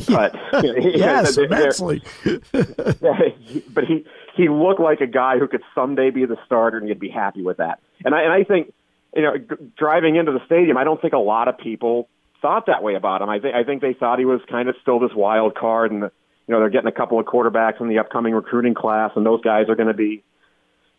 But 0.08 0.36
yes, 0.63 1.36
immensely. 1.38 2.04
but 2.51 3.84
he 3.86 4.06
he 4.36 4.50
looked 4.50 4.80
like 4.80 5.01
a 5.01 5.08
guy 5.08 5.39
who 5.39 5.48
could 5.48 5.63
someday 5.74 6.12
be 6.12 6.25
the 6.25 6.38
starter, 6.46 6.77
and 6.77 6.88
you'd 6.88 7.00
be 7.00 7.10
happy 7.10 7.42
with 7.42 7.58
that. 7.58 7.80
And 8.06 8.13
I 8.13 8.22
and 8.22 8.32
I 8.32 8.44
think 8.44 8.72
you 9.15 9.22
know, 9.22 9.34
driving 9.77 10.17
into 10.17 10.31
the 10.31 10.45
stadium, 10.45 10.77
I 10.77 10.84
don't 10.84 11.01
think 11.01 11.13
a 11.13 11.17
lot 11.17 11.48
of 11.48 11.57
people 11.57 12.10
thought 12.41 12.65
that 12.67 12.84
way 12.84 12.95
about 12.95 13.22
him. 13.22 13.29
I 13.29 13.39
think 13.39 13.55
I 13.55 13.63
think 13.63 13.81
they 13.81 13.93
thought 13.93 14.19
he 14.19 14.25
was 14.25 14.41
kind 14.50 14.69
of 14.69 14.75
still 14.81 15.00
this 15.00 15.13
wild 15.15 15.55
card, 15.55 15.91
and 15.91 16.01
you 16.01 16.10
know 16.50 16.60
they're 16.60 16.69
getting 16.69 16.89
a 16.89 16.91
couple 16.91 17.19
of 17.19 17.25
quarterbacks 17.25 17.79
in 17.79 17.88
the 17.88 18.00
upcoming 18.00 18.34
recruiting 18.34 18.74
class, 18.74 19.12
and 19.15 19.25
those 19.25 19.41
guys 19.41 19.69
are 19.69 19.75
going 19.75 19.88
to 19.88 19.93
be 19.93 20.24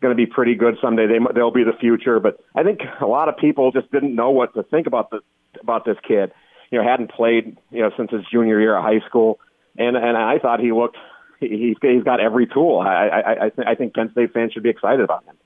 going 0.01 0.17
to 0.17 0.17
be 0.17 0.27
pretty 0.27 0.55
good 0.55 0.77
someday. 0.81 1.07
They 1.07 1.19
they'll 1.35 1.53
be 1.53 1.65
the 1.65 1.77
future. 1.79 2.19
But 2.21 2.41
I 2.55 2.63
think 2.63 2.81
a 3.01 3.07
lot 3.07 3.29
of 3.29 3.37
people 3.37 3.71
just 3.71 3.91
didn't 3.93 4.15
know 4.15 4.31
what 4.31 4.55
to 4.55 4.63
think 4.63 4.87
about 4.87 5.11
the 5.11 5.21
about 5.61 5.85
this 5.85 5.97
kid. 6.07 6.33
You 6.71 6.79
know, 6.79 6.85
hadn't 6.89 7.11
played 7.11 7.59
you 7.71 7.83
know 7.83 7.91
since 7.97 8.11
his 8.11 8.23
junior 8.33 8.61
year 8.61 8.77
of 8.77 8.83
high 8.83 9.07
school, 9.07 9.39
and 9.77 9.97
and 9.97 10.17
I 10.17 10.39
thought 10.39 10.61
he 10.61 10.73
looked 10.73 10.97
he, 11.39 11.77
he's 11.81 12.03
got 12.03 12.21
every 12.21 12.47
tool. 12.47 12.81
I 12.81 13.09
I 13.09 13.31
I, 13.47 13.49
th- 13.51 13.69
I 13.69 13.75
think 13.75 13.95
Penn 13.95 14.11
State 14.13 14.33
fans 14.33 14.53
should 14.53 14.63
be 14.63 14.71
excited 14.71 15.01
about 15.01 15.25
him. 15.25 15.37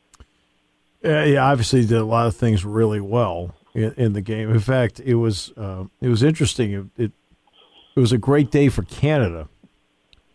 Uh, 1.04 1.23
yeah, 1.23 1.50
obviously 1.50 1.80
did 1.83 1.99
a 1.99 2.04
lot 2.04 2.26
of 2.26 2.37
things 2.37 2.64
really 2.64 3.00
well 3.00 3.54
in, 3.75 3.92
in 3.97 4.12
the 4.12 4.21
game. 4.21 4.50
In 4.50 4.61
fact, 4.61 5.00
it 5.00 5.14
was 5.14 5.52
uh, 5.57 5.85
it 6.00 6.09
was 6.09 6.23
interesting. 6.23 6.73
It, 6.73 7.04
it, 7.04 7.12
it 7.97 8.00
was 8.00 8.12
a 8.12 8.19
great 8.19 8.50
day 8.50 8.69
for 8.69 8.83
Canada. 8.83 9.49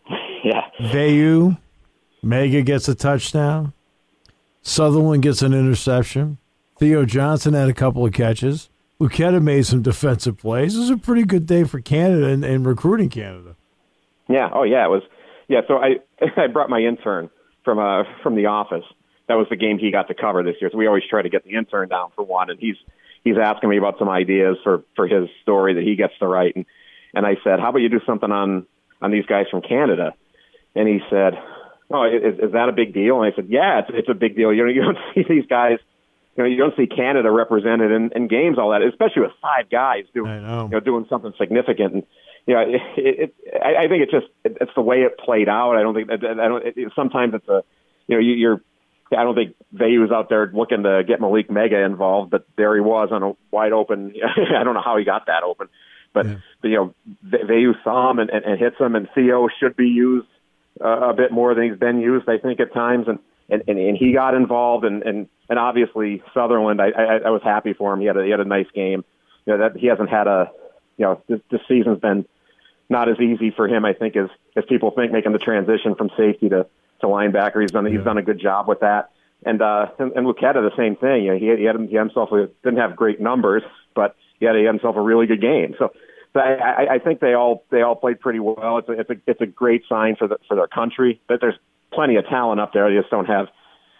Yeah, 0.43 0.62
Veilleux, 0.79 1.57
Meiga 2.24 2.63
gets 2.63 2.88
a 2.88 2.93
touchdown. 2.93 3.74
Sutherland 4.62 5.24
gets 5.24 5.41
an 5.41 5.55
interception. 5.55 6.38
Theo 6.77 7.03
Johnson 7.03 7.55
had 7.55 7.67
a 7.67 7.74
couple 7.74 8.05
of 8.05 8.13
catches. 8.13 8.69
Luketa 9.00 9.41
made 9.41 9.65
some 9.65 9.81
defensive 9.81 10.38
plays. 10.38 10.75
It 10.75 10.79
was 10.81 10.89
a 10.91 10.98
pretty 10.98 11.24
good 11.24 11.48
day 11.48 11.63
for 11.63 11.81
Canada 11.81 12.27
and, 12.27 12.45
and 12.45 12.65
recruiting 12.65 13.10
Canada. 13.10 13.55
Yeah. 14.29 14.50
Oh, 14.53 14.62
yeah. 14.63 14.86
It 14.86 14.89
was. 14.89 15.01
Yeah. 15.48 15.62
So 15.67 15.77
I 15.77 15.95
I 16.38 16.48
brought 16.48 16.69
my 16.69 16.79
intern 16.79 17.29
from 17.63 17.79
uh 17.79 18.03
from 18.22 18.36
the 18.36 18.45
office. 18.45 18.86
That 19.27 19.36
was 19.36 19.48
the 19.50 19.55
game 19.55 19.79
he 19.79 19.91
got 19.91 20.08
to 20.08 20.13
cover 20.13 20.44
this 20.44 20.55
year. 20.62 20.70
So 20.72 20.77
we 20.77 20.88
always 20.88 21.03
try 21.10 21.22
to 21.22 21.29
get 21.29 21.44
the 21.44 21.51
intern 21.55 21.89
down 21.89 22.12
for 22.15 22.24
one, 22.24 22.50
and 22.50 22.60
he's 22.60 22.75
he's 23.24 23.38
asking 23.38 23.70
me 23.70 23.77
about 23.77 23.98
some 24.00 24.10
ideas 24.10 24.58
for 24.63 24.84
for 24.96 25.08
his 25.08 25.29
story 25.41 25.74
that 25.75 25.84
he 25.84 25.96
gets 25.96 26.13
to 26.20 26.27
write, 26.27 26.55
and 26.55 26.65
and 27.13 27.25
I 27.25 27.36
said, 27.44 27.60
how 27.60 27.70
about 27.70 27.79
you 27.79 27.89
do 27.89 28.01
something 28.05 28.32
on 28.32 28.65
on 29.01 29.12
these 29.12 29.25
guys 29.25 29.46
from 29.50 29.62
Canada? 29.62 30.13
And 30.75 30.88
he 30.88 31.00
said, 31.10 31.34
oh, 31.89 32.03
is, 32.03 32.39
is 32.39 32.51
that 32.51 32.67
a 32.67 32.74
big 32.74 32.94
deal? 32.94 33.22
And 33.22 33.32
I 33.32 33.36
said, 33.36 33.48
yeah, 33.50 33.79
it's 33.79 33.89
it's 33.94 34.10
a 34.10 34.13
big 34.13 34.36
deal. 34.36 34.53
You 34.53 34.65
know, 34.65 34.72
you 34.72 34.82
don't 34.82 34.98
see 35.15 35.24
these 35.27 35.46
guys 35.48 35.79
you 36.36 36.44
know, 36.44 36.50
you 36.50 36.58
don't 36.58 36.75
see 36.75 36.88
Canada 36.88 37.32
represented 37.32 37.91
in, 37.91 38.12
in 38.13 38.27
games 38.27 38.58
all 38.60 38.72
that, 38.72 38.82
especially 38.82 39.22
with 39.22 39.32
five 39.41 39.70
guys 39.70 40.03
doing, 40.13 40.32
you 40.65 40.72
know, 40.72 40.79
doing 40.82 41.05
something 41.10 41.34
significant. 41.38 41.94
And 41.94 42.03
you 42.46 42.53
know, 42.53 42.62
it, 42.62 42.82
it, 42.98 43.36
I, 43.63 43.86
I 43.86 43.88
think 43.88 44.03
it's 44.03 44.12
just 44.12 44.27
it, 44.44 44.58
it's 44.60 44.72
the 44.75 44.82
way 44.82 44.98
it 44.98 45.17
played 45.17 45.48
out. 45.48 45.77
I 45.77 45.82
don't 45.82 45.96
think 45.96 46.12
I 46.12 46.17
don't. 46.17 46.65
It, 46.65 46.91
sometimes 46.96 47.34
it's 47.36 47.48
a, 47.48 47.63
you 48.08 48.15
know, 48.15 48.22
you, 48.22 48.34
you're. 48.34 48.62
I 49.12 49.24
don't 49.24 49.35
think 49.35 49.55
Veilleux 49.74 50.01
was 50.01 50.12
out 50.12 50.29
there 50.29 50.50
looking 50.53 50.83
to 50.83 51.03
get 51.05 51.19
Malick 51.19 51.47
Meiga 51.47 51.85
involved, 51.85 52.31
but 52.31 52.47
there 52.57 52.74
he 52.74 52.81
was 52.81 53.09
on 53.12 53.24
a 53.24 53.33
wide 53.51 53.71
open. 53.71 54.13
I 54.57 54.63
don't 54.63 54.74
know 54.74 54.81
how 54.83 54.97
he 54.97 55.05
got 55.05 55.27
that 55.27 55.43
open, 55.43 55.67
but, 56.13 56.25
yeah. 56.25 56.35
but 56.62 56.67
you 56.69 56.75
know, 56.75 56.95
Veilleux 57.24 57.83
saw 57.83 58.12
him 58.12 58.19
and, 58.19 58.29
and, 58.29 58.43
and 58.45 58.59
hits 58.59 58.77
him, 58.79 58.95
and 58.95 59.07
Theo 59.13 59.47
should 59.59 59.75
be 59.75 59.88
used 59.88 60.27
uh, 60.83 61.09
a 61.09 61.13
bit 61.13 61.31
more 61.31 61.53
than 61.53 61.69
he's 61.69 61.79
been 61.79 62.00
used, 62.00 62.27
I 62.27 62.38
think, 62.38 62.59
at 62.59 62.74
times, 62.74 63.07
and 63.07 63.19
and 63.50 63.63
and, 63.67 63.77
and 63.77 63.97
he 63.97 64.13
got 64.13 64.33
involved, 64.33 64.85
and 64.85 65.03
and 65.03 65.27
and 65.50 65.59
obviously 65.59 66.24
Sutherland, 66.33 66.81
I, 66.81 66.89
I 66.89 67.17
I 67.25 67.29
was 67.29 67.41
happy 67.43 67.74
for 67.74 67.93
him. 67.93 68.00
He 68.00 68.07
had 68.07 68.17
a 68.17 68.24
he 68.24 68.31
had 68.31 68.39
a 68.39 68.45
nice 68.45 68.67
game. 68.74 69.03
You 69.45 69.53
know 69.53 69.59
that 69.59 69.77
he 69.79 69.88
hasn't 69.88 70.09
had 70.09 70.27
a, 70.27 70.50
you 70.97 71.05
know, 71.05 71.21
this, 71.27 71.39
this 71.51 71.62
season's 71.67 72.00
been 72.00 72.25
not 72.89 73.09
as 73.09 73.19
easy 73.19 73.51
for 73.55 73.67
him, 73.67 73.85
I 73.85 73.93
think, 73.93 74.15
as 74.15 74.29
as 74.55 74.63
people 74.67 74.91
think, 74.91 75.12
making 75.12 75.31
the 75.31 75.39
transition 75.39 75.95
from 75.95 76.09
safety 76.17 76.50
to 76.50 76.65
to 77.01 77.07
linebacker. 77.07 77.61
He's 77.61 77.71
done 77.71 77.85
yeah. 77.85 77.97
he's 77.97 78.03
done 78.03 78.17
a 78.17 78.23
good 78.23 78.39
job 78.39 78.67
with 78.67 78.81
that. 78.81 79.11
And 79.45 79.61
uh, 79.61 79.87
and, 79.99 80.11
and 80.13 80.25
Luketa, 80.25 80.55
the 80.55 80.71
same 80.77 80.95
thing. 80.95 81.23
You 81.25 81.33
know, 81.33 81.37
he, 81.37 81.61
he 81.61 81.65
had 81.65 81.75
he 81.79 81.95
himself 81.95 82.29
didn't 82.63 82.79
have 82.79 82.95
great 82.95 83.19
numbers, 83.19 83.63
but 83.95 84.15
he 84.39 84.45
had, 84.45 84.55
he 84.55 84.63
had 84.63 84.73
himself 84.73 84.95
a 84.95 85.01
really 85.01 85.27
good 85.27 85.41
game. 85.41 85.75
So, 85.77 85.91
so 86.33 86.39
I, 86.39 86.95
I 86.95 86.99
think 86.99 87.19
they 87.19 87.33
all 87.33 87.63
they 87.71 87.81
all 87.81 87.95
played 87.95 88.19
pretty 88.19 88.39
well. 88.39 88.79
It's 88.79 88.89
a, 88.89 88.93
it's 88.93 89.09
a 89.09 89.15
it's 89.27 89.41
a 89.41 89.45
great 89.45 89.83
sign 89.87 90.15
for 90.15 90.27
the 90.27 90.37
for 90.47 90.55
their 90.55 90.67
country. 90.67 91.21
But 91.27 91.41
there's 91.41 91.57
plenty 91.93 92.15
of 92.15 92.27
talent 92.27 92.59
up 92.59 92.73
there. 92.73 92.89
They 92.89 92.99
just 92.99 93.11
don't 93.11 93.27
have 93.27 93.47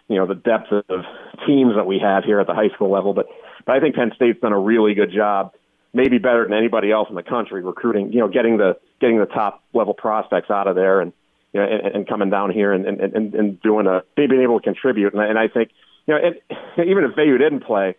you 0.08 0.18
know 0.18 0.26
the 0.26 0.36
depth 0.36 0.72
of 0.72 1.06
teams 1.46 1.76
that 1.76 1.86
we 1.86 2.00
have 2.00 2.24
here 2.24 2.40
at 2.40 2.48
the 2.48 2.56
high 2.56 2.70
school 2.74 2.92
level. 2.92 3.14
But 3.14 3.28
but 3.66 3.76
I 3.76 3.80
think 3.80 3.96
Penn 3.96 4.12
State's 4.16 4.40
done 4.40 4.54
a 4.54 4.60
really 4.60 4.94
good 4.94 5.12
job 5.14 5.54
maybe 5.96 6.18
better 6.18 6.44
than 6.44 6.54
anybody 6.54 6.92
else 6.92 7.08
in 7.10 7.16
the 7.16 7.24
country 7.24 7.64
recruiting, 7.64 8.12
you 8.12 8.20
know, 8.20 8.28
getting 8.28 8.58
the 8.58 8.78
getting 9.00 9.18
the 9.18 9.26
top 9.26 9.64
level 9.74 9.94
prospects 9.94 10.52
out 10.52 10.68
of 10.68 10.76
there 10.76 11.00
and 11.00 11.14
you 11.56 11.62
know 11.62 11.68
and, 11.68 11.96
and 11.96 12.08
coming 12.08 12.30
down 12.30 12.52
here 12.52 12.74
and, 12.74 12.86
and 12.86 13.00
and 13.00 13.34
and 13.34 13.62
doing 13.62 13.88
a 13.88 14.04
being 14.18 14.42
able 14.42 14.60
to 14.60 14.64
contribute. 14.64 15.14
And 15.14 15.22
I, 15.22 15.28
and 15.28 15.40
I 15.40 15.48
think 15.48 15.70
you 16.06 16.14
know, 16.14 16.20
it, 16.22 16.44
even 16.86 17.06
if 17.06 17.12
Veilleux 17.12 17.40
didn't 17.40 17.62
play, 17.62 17.96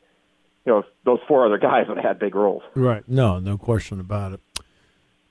you 0.66 0.72
know, 0.72 0.84
those 1.04 1.20
four 1.26 1.46
other 1.46 1.56
guys 1.56 1.88
would 1.88 1.96
have 1.96 2.04
had 2.04 2.18
big 2.18 2.34
roles. 2.34 2.62
Right. 2.75 3.02
No, 3.08 3.38
no 3.38 3.56
question 3.56 3.98
about 3.98 4.34
it. 4.34 4.40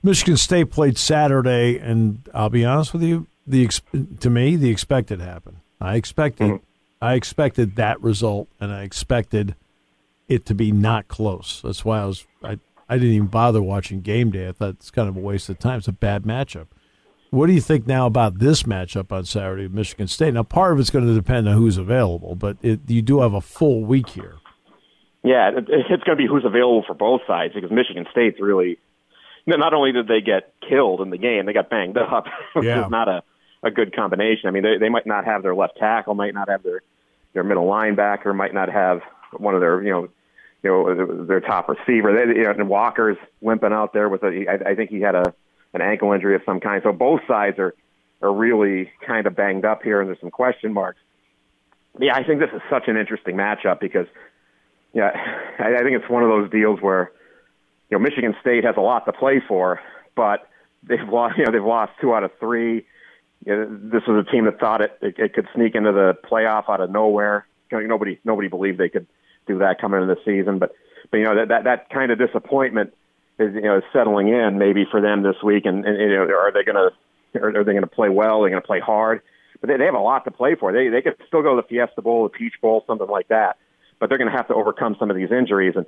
Michigan 0.01 0.38
State 0.38 0.72
played 0.72 0.98
Saturday, 0.98 1.77
and 1.77 2.27
I'll 2.34 2.50
be 2.50 2.65
honest 2.65 2.94
with 2.94 3.03
you, 3.03 3.27
the 3.46 3.70
to 4.20 4.29
me 4.29 4.55
the 4.55 4.72
expected 4.72 5.22
happened. 5.22 5.58
I 5.79 5.96
expected 5.96 6.48
mm-hmm. 6.48 6.63
I 7.01 7.13
expected 7.13 7.75
that 7.75 8.01
result, 8.01 8.48
and 8.60 8.72
I 8.72 8.82
expected 8.82 9.55
it 10.27 10.48
to 10.48 10.55
be 10.55 10.72
not 10.72 11.08
close. 11.08 11.62
That's 11.63 11.86
why 11.86 12.01
I 12.01 12.05
was 12.05 12.25
I, 12.44 12.60
I 12.89 12.98
didn't 12.98 13.13
even 13.13 13.27
bother 13.27 13.62
watching 13.62 14.01
game 14.01 14.32
day. 14.32 14.48
I 14.48 14.51
thought 14.51 14.70
it's 14.70 14.89
kind 14.89 15.08
of 15.08 15.15
a 15.15 15.20
waste 15.20 15.48
of 15.50 15.60
time. 15.60 15.77
It's 15.77 15.88
a 15.88 15.91
bad 15.91 16.24
matchup. 16.24 16.67
What 17.36 17.48
do 17.48 17.54
you 17.54 17.60
think 17.60 17.86
now 17.86 18.06
about 18.06 18.39
this 18.39 18.63
matchup 18.63 19.12
on 19.12 19.25
Saturday 19.25 19.63
with 19.63 19.74
Michigan 19.74 20.08
State? 20.08 20.34
Now, 20.34 20.44
part 20.44 20.72
of 20.72 20.80
it's 20.80 20.89
going 20.89 21.06
to 21.06 21.13
depend 21.13 21.50
on 21.50 21.58
who's 21.58 21.77
available, 21.77 22.34
but 22.34 22.56
it, 22.62 22.80
you 22.88 23.01
do 23.01 23.20
have 23.20 23.34
a 23.34 23.42
full 23.42 23.84
week 23.84 24.08
here. 24.08 24.36
Yeah, 25.22 25.51
it's 25.54 25.68
going 25.68 26.00
to 26.00 26.15
be 26.15 26.27
who's 26.27 26.46
available 26.46 26.86
for 26.88 26.94
both 26.94 27.22
sides 27.27 27.54
because 27.54 27.72
Michigan 27.72 28.06
State's 28.12 28.39
really. 28.39 28.80
Not 29.46 29.74
only 29.74 29.92
did 29.92 30.08
they 30.08 30.22
get 30.22 30.54
killed 30.68 31.01
in 31.01 31.10
the 31.10 31.18
game, 31.18 31.46
they 31.46 31.51
got 31.51 31.70
banged 31.70 31.98
up, 31.98 32.25
which 32.54 32.65
yeah. 32.65 32.86
is 32.86 32.89
not 32.89 33.10
a, 33.10 33.22
a 33.62 33.70
good 33.70 33.94
combination. 33.94 34.48
I 34.48 34.51
mean, 34.51 34.63
they, 34.63 34.77
they 34.80 34.89
might 34.89 35.06
not 35.06 35.25
have 35.25 35.44
their 35.44 35.54
left 35.54 35.77
tackle, 35.77 36.15
might 36.15 36.34
not 36.34 36.48
have 36.48 36.63
their 36.63 36.84
their 37.34 37.44
middle 37.44 37.65
linebacker, 37.65 38.34
might 38.34 38.54
not 38.54 38.70
have 38.70 39.01
one 39.38 39.56
of 39.56 39.60
their 39.60 39.84
you 39.84 39.89
know 39.89 40.08
you 40.63 40.70
know 40.70 41.25
their 41.25 41.42
top 41.42 41.68
receiver. 41.68 42.13
They, 42.13 42.39
you 42.39 42.44
know, 42.46 42.51
and 42.51 42.70
Walker's 42.70 43.18
limping 43.42 43.74
out 43.74 43.92
there 43.92 44.08
with 44.08 44.24
a. 44.24 44.46
I, 44.50 44.72
I 44.72 44.75
think 44.75 44.89
he 44.89 45.01
had 45.01 45.15
a 45.15 45.34
an 45.75 45.82
ankle 45.82 46.13
injury 46.13 46.36
of 46.36 46.41
some 46.46 46.60
kind. 46.60 46.82
So 46.84 46.91
both 46.91 47.22
sides 47.27 47.60
are 47.60 47.75
are 48.22 48.34
really 48.34 48.89
kind 49.05 49.27
of 49.27 49.36
banged 49.36 49.65
up 49.65 49.84
here, 49.84 50.00
and 50.00 50.08
there's 50.08 50.20
some 50.22 50.32
question 50.32 50.74
marks. 50.74 51.00
Yeah, 52.00 52.15
I 52.15 52.24
think 52.24 52.39
this 52.39 52.50
is 52.53 52.62
such 52.70 52.88
an 52.88 52.98
interesting 52.98 53.36
matchup 53.36 53.79
because, 53.79 54.08
yeah, 54.94 55.12
I, 55.60 55.75
I 55.75 55.84
think 55.84 56.01
it's 56.01 56.10
one 56.10 56.24
of 56.24 56.29
those 56.29 56.50
deals 56.50 56.82
where, 56.82 57.12
you 57.89 57.98
know, 57.98 58.03
Michigan 58.03 58.36
State 58.41 58.63
has 58.63 58.75
a 58.77 58.82
lot 58.82 59.05
to 59.05 59.13
play 59.13 59.41
for, 59.48 59.79
but 60.15 60.50
they've 60.82 61.08
lost. 61.08 61.38
You 61.38 61.46
know, 61.46 61.51
they've 61.51 61.63
lost 61.63 61.91
two 62.01 62.15
out 62.15 62.24
of 62.24 62.32
three. 62.39 62.86
You 63.46 63.55
know, 63.55 63.79
this 63.91 64.01
was 64.08 64.25
a 64.27 64.32
team 64.32 64.46
that 64.46 64.60
thought 64.60 64.82
it, 64.82 64.98
it 65.01 65.15
it 65.20 65.34
could 65.34 65.48
sneak 65.53 65.75
into 65.75 65.91
the 65.91 66.17
playoff 66.29 66.70
out 66.70 66.82
of 66.82 66.89
nowhere. 66.89 67.46
You 67.72 67.79
know, 67.79 67.86
nobody 67.86 68.20
nobody 68.24 68.48
believed 68.48 68.77
they 68.77 68.89
could 68.89 69.08
do 69.46 69.60
that 69.60 69.79
coming 69.79 70.01
into 70.01 70.15
the 70.15 70.22
season. 70.25 70.58
But 70.58 70.74
but 71.12 71.17
you 71.17 71.25
know 71.25 71.36
that 71.36 71.50
that, 71.50 71.63
that 71.65 71.89
kind 71.89 72.12
of 72.12 72.17
disappointment 72.17 72.94
is 73.39 73.54
you 73.54 73.62
know 73.62 73.82
settling 73.94 74.30
in 74.30 74.58
maybe 74.58 74.86
for 74.89 75.01
them 75.01 75.24
this 75.24 75.36
week. 75.44 75.65
And, 75.65 75.86
and 75.86 75.98
you 75.98 76.10
know 76.10 76.24
are 76.24 76.51
they 76.51 76.63
going 76.63 76.75
to 76.75 77.39
are, 77.39 77.50
are 77.50 77.63
they 77.63 77.72
going 77.72 77.82
to 77.82 77.88
play 77.88 78.10
well? 78.10 78.42
Are 78.42 78.48
they 78.48 78.51
going 78.51 78.62
to 78.62 78.68
play 78.68 78.80
hard? 78.80 79.22
But 79.62 79.70
they, 79.70 79.77
they 79.77 79.86
have 79.86 79.96
a 79.96 80.00
lot 80.00 80.25
to 80.25 80.32
play 80.32 80.56
for. 80.56 80.72
They 80.72 80.89
they 80.89 81.01
could 81.01 81.15
still 81.27 81.42
go 81.42 81.56
to 81.56 81.62
the 81.62 81.68
Fiesta 81.68 82.01
Bowl, 82.01 82.24
the 82.24 82.30
Peach 82.30 82.54
Bowl, 82.62 82.84
something 82.88 83.08
like 83.08 83.27
that. 83.30 83.58
But 84.00 84.10
they're 84.10 84.18
going 84.18 84.32
to 84.32 84.36
have 84.36 84.48
to 84.50 84.54
overcome 84.54 84.96
some 85.00 85.10
of 85.10 85.15
these 85.15 85.32
injuries. 85.32 85.74
And 85.75 85.86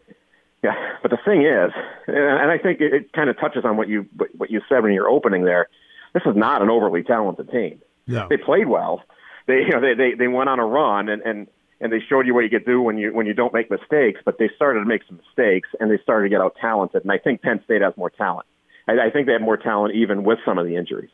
yeah, 0.63 0.74
but 1.01 1.12
the 1.12 1.18
thing 1.24 1.44
is, 1.44 1.72
and 2.08 2.51
I 2.51 2.58
think 2.58 2.82
it, 2.82 2.94
it 2.94 3.13
kind 3.13 3.30
of 3.30 3.39
touches 3.39 3.63
on 3.66 3.77
what 3.77 3.88
you 3.88 4.08
what 4.38 4.50
you 4.50 4.62
said 4.70 4.84
when 4.84 4.94
you're 4.94 5.10
opening 5.10 5.44
there. 5.44 5.68
This 6.13 6.24
is 6.25 6.36
not 6.36 6.62
an 6.62 6.70
overly 6.70 7.04
talented 7.04 7.51
team. 7.51 7.82
No. 8.08 8.27
They 8.30 8.38
played 8.38 8.68
well. 8.68 9.04
They 9.46 9.60
you 9.60 9.70
know 9.70 9.82
they 9.82 9.94
they, 9.94 10.13
they 10.16 10.27
went 10.27 10.50
on 10.50 10.60
a 10.60 10.66
run 10.66 11.10
and 11.10 11.22
and 11.22 11.48
and 11.79 11.91
they 11.91 12.00
showed 12.10 12.25
you 12.25 12.34
what 12.34 12.41
you 12.41 12.50
could 12.50 12.65
do 12.65 12.81
when 12.81 12.98
you 12.98 13.13
when 13.13 13.25
you 13.25 13.34
don't 13.34 13.53
make 13.53 13.69
mistakes. 13.69 14.22
But 14.25 14.38
they 14.39 14.50
started 14.55 14.79
to 14.79 14.86
make 14.86 15.01
some 15.07 15.17
mistakes, 15.17 15.69
and 15.79 15.91
they 15.91 15.98
started 16.01 16.24
to 16.24 16.29
get 16.29 16.41
out 16.41 16.55
talented. 16.60 17.03
And 17.03 17.12
I 17.12 17.17
think 17.17 17.41
Penn 17.41 17.62
State 17.65 17.81
has 17.81 17.96
more 17.98 18.10
talent. 18.10 18.48
I, 18.88 19.07
I 19.07 19.10
think 19.12 19.27
they 19.27 19.34
have 19.34 19.41
more 19.41 19.57
talent 19.57 19.96
even 19.96 20.24
with 20.24 20.39
some 20.46 20.57
of 20.57 20.65
the 20.65 20.75
injuries. 20.75 21.10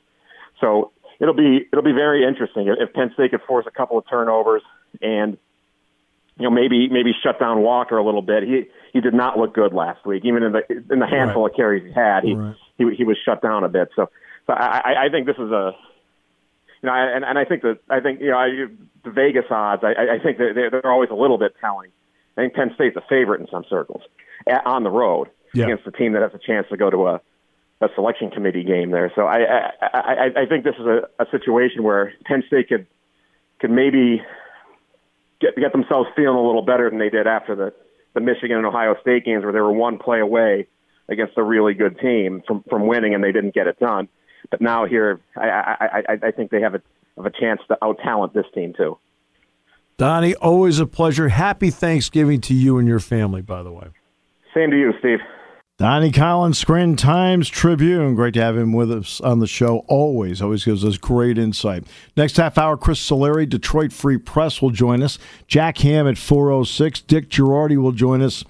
So 0.62 0.92
it'll 1.20 1.34
be 1.34 1.68
it'll 1.72 1.84
be 1.84 1.92
very 1.92 2.26
interesting 2.26 2.68
if 2.68 2.94
Penn 2.94 3.12
State 3.14 3.32
could 3.32 3.42
force 3.48 3.66
a 3.68 3.72
couple 3.72 3.98
of 3.98 4.06
turnovers 4.10 4.62
and 5.02 5.38
you 6.38 6.44
know 6.44 6.52
maybe 6.52 6.88
maybe 6.90 7.12
shut 7.24 7.40
down 7.40 7.62
Walker 7.62 7.98
a 7.98 8.06
little 8.06 8.22
bit. 8.22 8.44
He 8.44 8.66
he 8.94 9.02
did 9.02 9.14
not 9.14 9.38
look 9.38 9.54
good 9.54 9.74
last 9.74 10.06
week, 10.06 10.24
even 10.26 10.44
in 10.44 10.52
the 10.54 10.62
in 10.92 11.00
the 11.00 11.08
handful 11.08 11.44
right. 11.44 11.52
of 11.52 11.56
carries 11.56 11.84
he 11.86 11.92
had. 11.92 12.24
He, 12.24 12.34
right. 12.34 12.56
he 12.78 12.86
he 12.96 13.04
was 13.04 13.18
shut 13.26 13.42
down 13.42 13.64
a 13.64 13.70
bit. 13.70 13.90
So 13.96 14.10
so 14.48 14.54
I 14.54 15.06
I 15.06 15.10
think 15.10 15.26
this 15.26 15.38
is 15.38 15.52
a 15.52 15.72
you 16.84 16.88
know, 16.88 16.94
and, 16.94 17.24
and 17.24 17.40
I 17.40 17.46
think 17.46 17.62
that 17.62 17.80
I 17.90 18.02
think 18.02 18.20
you 18.20 18.30
know 18.30 18.38
I, 18.38 18.50
the 19.04 19.12
Vegas 19.12 19.46
odds. 19.50 19.84
I, 19.84 20.16
I 20.16 20.20
think 20.22 20.38
they're, 20.38 20.70
they're 20.70 20.92
always 20.92 21.10
a 21.10 21.16
little 21.16 21.38
bit 21.38 21.56
telling. 21.60 21.92
I 22.38 22.42
think 22.42 22.54
Penn 22.54 22.72
State's 22.76 22.98
a 22.98 23.04
favorite 23.10 23.40
in 23.42 23.48
some 23.50 23.64
circles 23.70 24.02
on 24.66 24.84
the 24.84 24.90
road 24.90 25.30
yeah. 25.54 25.66
against 25.66 25.88
a 25.88 25.92
team 25.92 26.14
that 26.14 26.22
has 26.22 26.34
a 26.34 26.46
chance 26.46 26.68
to 26.70 26.78
go 26.78 26.90
to 26.90 27.08
a 27.08 27.22
a 27.82 27.88
selection 27.96 28.32
committee 28.32 28.64
game 28.64 28.92
there. 28.92 29.12
So 29.16 29.24
I 29.24 29.72
I, 29.82 29.88
I, 29.94 30.42
I 30.42 30.46
think 30.46 30.66
this 30.66 30.76
is 30.78 30.86
a, 30.86 31.08
a 31.20 31.26
situation 31.32 31.84
where 31.84 32.14
Penn 32.26 32.44
State 32.48 32.68
could 32.68 32.86
could 33.60 33.72
maybe 33.72 34.22
get 35.40 35.56
get 35.56 35.72
themselves 35.72 36.10
feeling 36.18 36.38
a 36.38 36.46
little 36.46 36.64
better 36.64 36.90
than 36.90 37.00
they 37.00 37.10
did 37.10 37.28
after 37.28 37.56
the 37.56 37.74
the 38.14 38.20
Michigan 38.20 38.58
and 38.58 38.66
Ohio 38.66 38.96
State 39.02 39.24
games, 39.24 39.44
where 39.44 39.54
they 39.54 39.62
were 39.62 39.72
one 39.72 40.00
play 40.00 40.20
away 40.20 40.68
against 41.08 41.34
a 41.38 41.44
really 41.44 41.74
good 41.74 41.98
team 42.00 42.44
from 42.46 42.64
from 42.70 42.88
winning, 42.88 43.14
and 43.14 43.24
they 43.24 43.32
didn't 43.32 43.54
get 43.54 43.68
it 43.68 43.80
done. 43.80 44.10
But 44.52 44.62
now 44.62 44.86
here, 44.86 45.20
I 45.36 45.50
I, 45.50 46.04
I, 46.10 46.28
I 46.28 46.32
think 46.32 46.52
they 46.52 46.62
have 46.62 46.76
a 46.76 46.82
have 47.18 47.26
a 47.26 47.32
chance 47.32 47.62
to 47.68 47.78
out 47.84 48.00
talent 48.04 48.34
this 48.34 48.46
team 48.54 48.74
too. 48.76 48.98
Donnie, 49.98 50.36
always 50.36 50.80
a 50.80 50.88
pleasure. 50.88 51.30
Happy 51.30 51.70
Thanksgiving 51.70 52.42
to 52.42 52.54
you 52.54 52.78
and 52.78 52.88
your 52.88 53.00
family, 53.00 53.42
by 53.42 53.62
the 53.62 53.72
way. 53.72 53.88
Same 54.54 54.72
to 54.72 54.78
you, 54.78 54.94
Steve. 55.00 55.20
Donnie 55.78 56.12
Collins, 56.12 56.58
Scranton 56.58 56.96
Times 56.96 57.50
Tribune. 57.50 58.14
Great 58.14 58.36
to 58.36 58.42
have 58.42 58.56
him 58.56 58.74
with 58.74 58.92
us 58.92 59.20
on 59.22 59.40
the 59.40 59.48
show. 59.48 59.80
Always, 59.88 60.42
always 60.42 60.64
gives 60.64 60.86
us 60.86 60.98
great 60.98 61.38
insight. 61.38 61.84
Next 62.16 62.38
half 62.38 62.58
hour, 62.58 62.78
Chris 62.78 63.00
Solari, 63.00 63.50
Detroit 63.50 63.92
Free 63.92 64.18
Press 64.18 64.62
will 64.62 64.70
join 64.70 65.02
us. 65.02 65.18
Jack 65.48 65.80
Ham 65.80 66.08
at 66.08 66.18
406. 66.18 67.02
Dick 67.02 67.30
Jerardi 67.30 67.78
will 67.78 67.92
join 67.92 68.22
us 68.22 68.44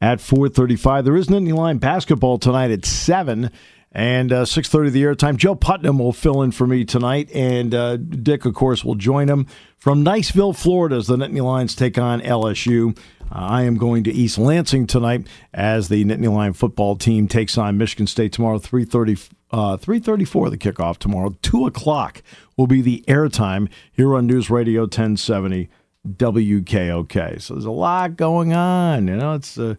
at 0.00 0.20
435. 0.20 1.04
There 1.04 1.16
is 1.16 1.26
Nittany 1.26 1.52
Lion 1.52 1.78
basketball 1.78 2.38
tonight 2.38 2.70
at 2.70 2.84
7 2.84 3.50
and 3.92 4.32
uh, 4.32 4.44
6.30 4.44 4.90
the 4.90 5.02
airtime. 5.02 5.36
Joe 5.36 5.54
Putnam 5.54 5.98
will 5.98 6.12
fill 6.12 6.42
in 6.42 6.50
for 6.50 6.66
me 6.66 6.84
tonight, 6.84 7.30
and 7.34 7.74
uh, 7.74 7.96
Dick, 7.96 8.44
of 8.44 8.54
course, 8.54 8.84
will 8.84 8.94
join 8.94 9.28
him 9.28 9.46
from 9.76 10.04
Niceville, 10.04 10.56
Florida, 10.56 10.96
as 10.96 11.06
the 11.06 11.16
Nittany 11.16 11.42
Lions 11.42 11.74
take 11.74 11.98
on 11.98 12.20
LSU. 12.20 12.96
Uh, 13.30 13.34
I 13.34 13.62
am 13.62 13.76
going 13.76 14.04
to 14.04 14.12
East 14.12 14.38
Lansing 14.38 14.86
tonight 14.86 15.26
as 15.52 15.88
the 15.88 16.04
Nittany 16.04 16.32
Lion 16.32 16.52
football 16.52 16.96
team 16.96 17.28
takes 17.28 17.56
on 17.56 17.78
Michigan 17.78 18.06
State 18.06 18.32
tomorrow, 18.32 18.58
3.30, 18.58 19.30
uh, 19.50 19.76
3.34 19.76 20.50
the 20.50 20.58
kickoff 20.58 20.98
tomorrow. 20.98 21.34
2 21.42 21.66
o'clock 21.66 22.22
will 22.56 22.66
be 22.66 22.82
the 22.82 23.04
airtime 23.08 23.68
here 23.92 24.14
on 24.14 24.26
News 24.26 24.50
Radio 24.50 24.82
1070 24.82 25.68
WKOK. 26.06 27.40
So 27.42 27.54
there's 27.54 27.64
a 27.64 27.70
lot 27.70 28.16
going 28.16 28.52
on. 28.52 29.08
You 29.08 29.16
know, 29.16 29.34
it's 29.34 29.58
uh, 29.58 29.74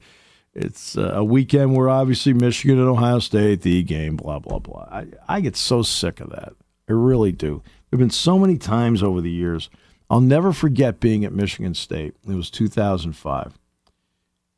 it's 0.60 0.96
a 0.98 1.24
weekend 1.24 1.76
where 1.76 1.90
obviously 1.90 2.34
Michigan 2.34 2.80
and 2.80 2.90
Ohio 2.90 3.20
State, 3.20 3.62
the 3.62 3.82
game, 3.84 4.16
blah, 4.16 4.40
blah, 4.40 4.60
blah. 4.60 4.88
I, 4.92 5.08
I 5.28 5.42
get 5.42 5.56
so 5.56 5.82
sick 5.82 6.20
of 6.20 6.30
that. 6.30 6.54
I 6.88 6.94
really 6.94 7.32
do. 7.32 7.62
There 7.90 7.98
have 7.98 8.00
been 8.00 8.10
so 8.10 8.38
many 8.38 8.58
times 8.58 9.02
over 9.02 9.22
the 9.22 9.32
years– 9.32 9.70
I'll 10.10 10.22
never 10.22 10.52
forget 10.52 11.00
being 11.00 11.24
at 11.24 11.34
Michigan 11.34 11.76
State. 11.76 12.16
It 12.28 12.34
was 12.34 12.50
2005. 12.50 13.60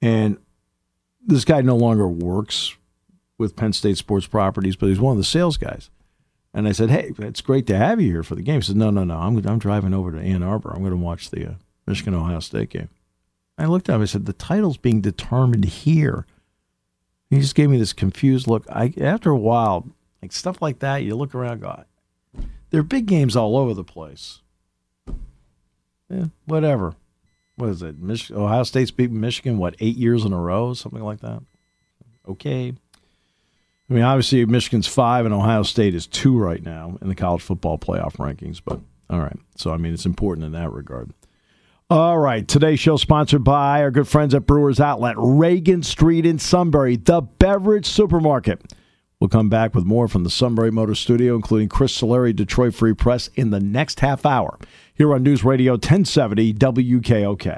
And 0.01 0.37
this 1.25 1.45
guy 1.45 1.61
no 1.61 1.75
longer 1.75 2.07
works 2.07 2.75
with 3.37 3.55
Penn 3.55 3.73
State 3.73 3.97
Sports 3.97 4.27
Properties, 4.27 4.75
but 4.75 4.87
he's 4.87 4.99
one 4.99 5.11
of 5.11 5.17
the 5.17 5.23
sales 5.23 5.57
guys. 5.57 5.89
And 6.53 6.67
I 6.67 6.71
said, 6.71 6.89
"Hey, 6.89 7.11
it's 7.19 7.41
great 7.41 7.67
to 7.67 7.77
have 7.77 8.01
you 8.01 8.11
here 8.11 8.23
for 8.23 8.35
the 8.35 8.41
game." 8.41 8.55
He 8.55 8.61
said, 8.61 8.75
"No, 8.75 8.89
no, 8.89 9.03
no. 9.03 9.17
I'm 9.17 9.37
I'm 9.45 9.59
driving 9.59 9.93
over 9.93 10.11
to 10.11 10.19
Ann 10.19 10.43
Arbor. 10.43 10.71
I'm 10.71 10.81
going 10.81 10.91
to 10.91 10.97
watch 10.97 11.29
the 11.29 11.47
uh, 11.47 11.53
Michigan 11.87 12.13
Ohio 12.13 12.39
State 12.39 12.69
game." 12.69 12.89
I 13.57 13.65
looked 13.65 13.89
at 13.89 13.95
him. 13.95 14.01
I 14.01 14.05
said, 14.05 14.25
"The 14.25 14.33
title's 14.33 14.77
being 14.77 15.01
determined 15.01 15.65
here." 15.65 16.25
He 17.29 17.39
just 17.39 17.55
gave 17.55 17.69
me 17.69 17.77
this 17.77 17.93
confused 17.93 18.47
look. 18.47 18.65
I 18.69 18.93
after 18.99 19.29
a 19.29 19.37
while, 19.37 19.87
like 20.21 20.31
stuff 20.31 20.61
like 20.61 20.79
that, 20.79 21.03
you 21.03 21.15
look 21.15 21.33
around, 21.33 21.61
go, 21.61 21.83
there 22.69 22.81
are 22.81 22.83
big 22.83 23.05
games 23.05 23.35
all 23.35 23.57
over 23.57 23.73
the 23.73 23.83
place 23.83 24.41
yeah, 26.11 26.25
whatever. 26.45 26.93
What 27.55 27.69
is 27.69 27.81
it? 27.81 27.99
Mich- 27.99 28.31
Ohio 28.31 28.63
State's 28.63 28.91
beaten 28.91 29.19
Michigan 29.19 29.57
what 29.57 29.75
eight 29.79 29.97
years 29.97 30.25
in 30.25 30.33
a 30.33 30.39
row, 30.39 30.73
something 30.73 31.03
like 31.03 31.21
that. 31.21 31.41
Okay. 32.27 32.73
I 33.89 33.93
mean, 33.93 34.03
obviously 34.03 34.45
Michigan's 34.45 34.87
five 34.87 35.25
and 35.25 35.33
Ohio 35.33 35.63
State 35.63 35.95
is 35.95 36.07
two 36.07 36.37
right 36.37 36.63
now 36.63 36.97
in 37.01 37.07
the 37.07 37.15
college 37.15 37.41
football 37.41 37.77
playoff 37.77 38.15
rankings. 38.15 38.61
But 38.63 38.79
all 39.09 39.19
right, 39.19 39.37
so 39.55 39.71
I 39.71 39.77
mean, 39.77 39.93
it's 39.93 40.05
important 40.05 40.45
in 40.45 40.53
that 40.53 40.71
regard. 40.71 41.11
All 41.91 42.17
right, 42.17 42.47
today's 42.47 42.79
show 42.79 42.95
sponsored 42.95 43.43
by 43.43 43.81
our 43.81 43.91
good 43.91 44.07
friends 44.07 44.33
at 44.33 44.45
Brewers 44.45 44.79
Outlet, 44.79 45.15
Reagan 45.17 45.83
Street 45.83 46.25
in 46.25 46.39
Sunbury, 46.39 46.95
the 46.95 47.19
beverage 47.19 47.85
supermarket. 47.85 48.73
We'll 49.19 49.27
come 49.27 49.49
back 49.49 49.75
with 49.75 49.83
more 49.83 50.07
from 50.07 50.23
the 50.23 50.29
Sunbury 50.29 50.71
Motor 50.71 50.95
Studio, 50.95 51.35
including 51.35 51.67
Chris 51.67 51.99
Solari, 51.99 52.33
Detroit 52.33 52.75
Free 52.75 52.93
Press, 52.93 53.27
in 53.35 53.49
the 53.49 53.59
next 53.59 53.99
half 53.99 54.25
hour 54.25 54.57
here 54.93 55.13
on 55.13 55.21
News 55.21 55.43
Radio 55.43 55.73
1070 55.73 56.53
WKOK. 56.53 57.57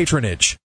patronage. 0.01 0.57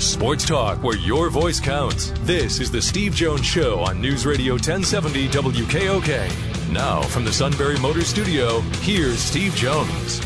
Sports 0.00 0.44
talk 0.44 0.80
where 0.84 0.96
your 0.96 1.30
voice 1.30 1.58
counts. 1.58 2.12
This 2.20 2.60
is 2.60 2.70
the 2.70 2.80
Steve 2.80 3.12
Jones 3.12 3.44
Show 3.44 3.80
on 3.80 4.00
News 4.00 4.24
Radio 4.24 4.52
1070 4.52 5.28
WKOK. 5.30 6.70
Now, 6.70 7.02
from 7.02 7.24
the 7.24 7.32
Sunbury 7.32 7.76
Motor 7.80 8.02
Studio, 8.02 8.60
here's 8.82 9.18
Steve 9.18 9.56
Jones. 9.56 10.20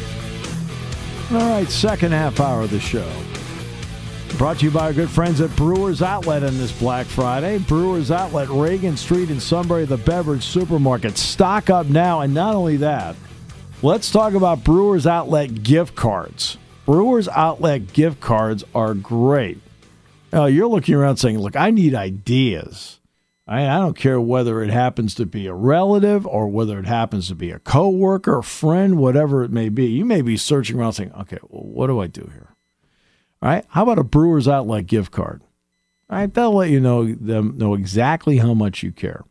All 1.33 1.39
right, 1.39 1.69
second 1.71 2.13
half 2.13 2.41
hour 2.41 2.61
of 2.61 2.71
the 2.71 2.81
show. 2.81 3.11
Brought 4.39 4.59
to 4.59 4.67
you 4.67 4.71
by 4.71 4.81
our 4.81 4.93
good 4.93 5.09
friends 5.09 5.41
at 5.41 5.57
Brewers 5.57 6.03
Outlet 6.03 6.43
on 6.43 6.59
this 6.59 6.71
Black 6.79 7.07
Friday. 7.07 7.57
Brewers 7.57 8.11
Outlet, 8.11 8.51
Reagan 8.51 8.95
Street 8.95 9.31
in 9.31 9.41
Sunbury, 9.41 9.87
the 9.87 9.97
beverage 9.97 10.45
supermarket. 10.45 11.17
Stock 11.17 11.71
up 11.71 11.87
now, 11.87 12.21
and 12.21 12.35
not 12.35 12.55
only 12.55 12.77
that, 12.77 13.17
let's 13.81 14.11
talk 14.11 14.35
about 14.35 14.63
Brewers 14.63 15.07
Outlet 15.07 15.63
gift 15.63 15.95
cards. 15.95 16.59
Brewers 16.85 17.29
Outlet 17.29 17.95
gift 17.95 18.21
cards 18.21 18.63
are 18.75 18.93
great. 18.93 19.59
Now, 20.35 20.45
you're 20.45 20.69
looking 20.69 20.97
around 20.97 21.17
saying, 21.17 21.39
look, 21.39 21.57
I 21.57 21.71
need 21.71 21.95
ideas. 21.95 23.01
I, 23.49 23.67
I 23.67 23.79
don't 23.79 23.97
care 23.97 24.21
whether 24.21 24.63
it 24.63 24.71
happens 24.71 25.15
to 25.15 25.25
be 25.25 25.47
a 25.47 25.55
relative 25.55 26.27
or 26.27 26.47
whether 26.49 26.79
it 26.79 26.87
happens 26.87 27.29
to 27.29 27.35
be 27.35 27.53
a 27.53 27.59
coworker, 27.59 28.43
friend, 28.43 28.99
whatever 28.99 29.45
it 29.45 29.51
may 29.51 29.71
be. 29.71 29.87
You 29.87 30.05
may 30.05 30.21
be 30.21 30.37
searching 30.37 30.79
around 30.79 30.93
saying, 30.93 31.13
okay, 31.21 31.39
well, 31.49 31.65
what 31.65 31.87
do 31.87 32.01
I 32.01 32.07
do 32.07 32.31
here? 32.35 32.56
All 33.43 33.51
right. 33.51 33.65
How 33.69 33.83
about 33.83 33.99
a 33.99 34.05
Brewers 34.05 34.49
Outlet 34.49 34.87
gift 34.87 35.13
card? 35.13 35.43
Right, 36.09 36.33
they'll 36.33 36.55
let 36.55 36.71
you 36.71 36.79
know 36.79 37.13
them 37.13 37.59
know 37.59 37.75
exactly 37.75 38.39
how 38.39 38.55
much 38.55 38.83
you 38.83 38.93
care. 38.93 39.25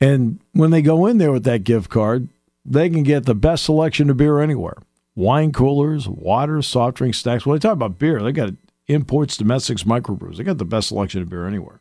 And 0.00 0.40
when 0.52 0.72
they 0.72 0.82
go 0.82 1.06
in 1.06 1.18
there 1.18 1.30
with 1.30 1.44
that 1.44 1.62
gift 1.62 1.90
card, 1.90 2.28
they 2.64 2.90
can 2.90 3.04
get 3.04 3.24
the 3.24 3.34
best 3.34 3.64
selection 3.64 4.10
of 4.10 4.16
beer 4.16 4.40
anywhere. 4.40 4.78
Wine 5.14 5.52
coolers, 5.52 6.08
water, 6.08 6.60
soft 6.60 6.96
drinks, 6.96 7.18
snacks. 7.18 7.46
When 7.46 7.54
they 7.54 7.60
talk 7.60 7.74
about 7.74 8.00
beer, 8.00 8.20
they 8.20 8.32
got 8.32 8.54
imports, 8.88 9.36
domestics, 9.36 9.84
microbrews. 9.84 10.38
They 10.38 10.44
got 10.44 10.58
the 10.58 10.64
best 10.64 10.88
selection 10.88 11.22
of 11.22 11.30
beer 11.30 11.46
anywhere. 11.46 11.80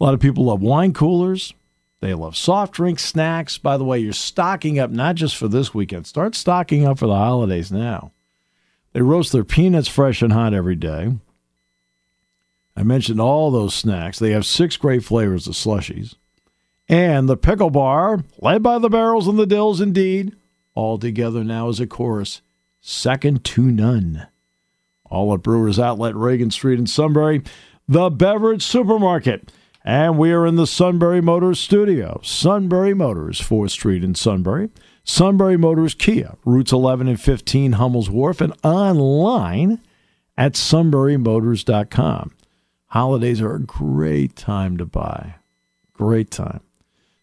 A 0.00 0.04
lot 0.04 0.14
of 0.14 0.20
people 0.20 0.46
love 0.46 0.60
wine 0.60 0.92
coolers. 0.92 1.54
They 2.00 2.14
love 2.14 2.36
soft 2.36 2.74
drinks, 2.74 3.04
snacks. 3.04 3.56
By 3.56 3.76
the 3.76 3.84
way, 3.84 4.00
you're 4.00 4.12
stocking 4.12 4.80
up 4.80 4.90
not 4.90 5.14
just 5.14 5.36
for 5.36 5.46
this 5.46 5.72
weekend. 5.72 6.08
Start 6.08 6.34
stocking 6.34 6.84
up 6.84 6.98
for 6.98 7.06
the 7.06 7.14
holidays 7.14 7.70
now. 7.70 8.12
They 8.98 9.02
roast 9.02 9.30
their 9.30 9.44
peanuts 9.44 9.86
fresh 9.86 10.22
and 10.22 10.32
hot 10.32 10.52
every 10.52 10.74
day. 10.74 11.12
I 12.74 12.82
mentioned 12.82 13.20
all 13.20 13.52
those 13.52 13.72
snacks. 13.72 14.18
They 14.18 14.32
have 14.32 14.44
six 14.44 14.76
great 14.76 15.04
flavors 15.04 15.46
of 15.46 15.54
slushies. 15.54 16.16
And 16.88 17.28
the 17.28 17.36
pickle 17.36 17.70
bar, 17.70 18.24
led 18.40 18.60
by 18.60 18.80
the 18.80 18.88
barrels 18.88 19.28
and 19.28 19.38
the 19.38 19.46
dills, 19.46 19.80
indeed, 19.80 20.34
all 20.74 20.98
together 20.98 21.44
now 21.44 21.68
as 21.68 21.78
a 21.78 21.86
chorus, 21.86 22.42
second 22.80 23.44
to 23.44 23.70
none. 23.70 24.26
All 25.04 25.32
at 25.32 25.44
Brewers 25.44 25.78
Outlet, 25.78 26.16
Reagan 26.16 26.50
Street 26.50 26.80
in 26.80 26.88
Sunbury, 26.88 27.44
the 27.86 28.10
beverage 28.10 28.64
supermarket. 28.64 29.52
And 29.84 30.18
we 30.18 30.32
are 30.32 30.44
in 30.44 30.56
the 30.56 30.66
Sunbury 30.66 31.20
Motors 31.20 31.60
studio. 31.60 32.20
Sunbury 32.24 32.94
Motors, 32.94 33.40
4th 33.40 33.70
Street 33.70 34.02
in 34.02 34.16
Sunbury. 34.16 34.70
Sunbury 35.08 35.56
Motors 35.56 35.94
Kia, 35.94 36.36
routes 36.44 36.70
11 36.70 37.08
and 37.08 37.18
15, 37.18 37.72
Hummel's 37.72 38.10
Wharf, 38.10 38.42
and 38.42 38.52
online 38.62 39.80
at 40.36 40.52
sunburymotors.com. 40.52 42.34
Holidays 42.88 43.40
are 43.40 43.54
a 43.54 43.60
great 43.60 44.36
time 44.36 44.76
to 44.76 44.84
buy. 44.84 45.36
Great 45.94 46.30
time. 46.30 46.60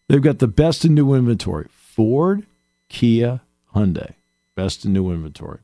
They've 0.10 0.22
got 0.22 0.40
the 0.40 0.48
best 0.48 0.84
in 0.84 0.96
new 0.96 1.14
inventory 1.14 1.68
Ford, 1.70 2.48
Kia, 2.90 3.42
Hyundai. 3.76 4.16
Best 4.56 4.84
in 4.84 4.92
new 4.92 5.12
inventory. 5.12 5.60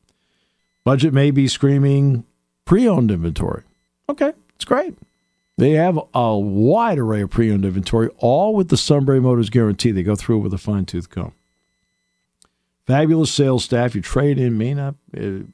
Budget 0.83 1.13
may 1.13 1.31
be 1.31 1.47
screaming 1.47 2.23
pre 2.65 2.87
owned 2.87 3.09
inventory. 3.09 3.63
Okay, 4.07 4.31
it's 4.55 4.65
great. 4.65 4.95
They 5.57 5.71
have 5.71 5.99
a 6.13 6.37
wide 6.37 6.99
array 6.99 7.21
of 7.23 7.31
pre 7.31 7.51
owned 7.51 7.65
inventory, 7.65 8.09
all 8.19 8.53
with 8.53 8.69
the 8.69 8.77
Sunbury 8.77 9.19
Motors 9.19 9.49
guarantee. 9.49 9.89
They 9.89 10.03
go 10.03 10.15
through 10.15 10.37
it 10.37 10.41
with 10.41 10.53
a 10.53 10.59
fine 10.59 10.85
tooth 10.85 11.09
comb. 11.09 11.33
Fabulous 12.91 13.31
sales 13.31 13.63
staff. 13.63 13.95
Your 13.95 14.01
trade 14.01 14.37
in 14.37 14.57
may 14.57 14.73
not 14.73 14.95
uh, 15.15 15.45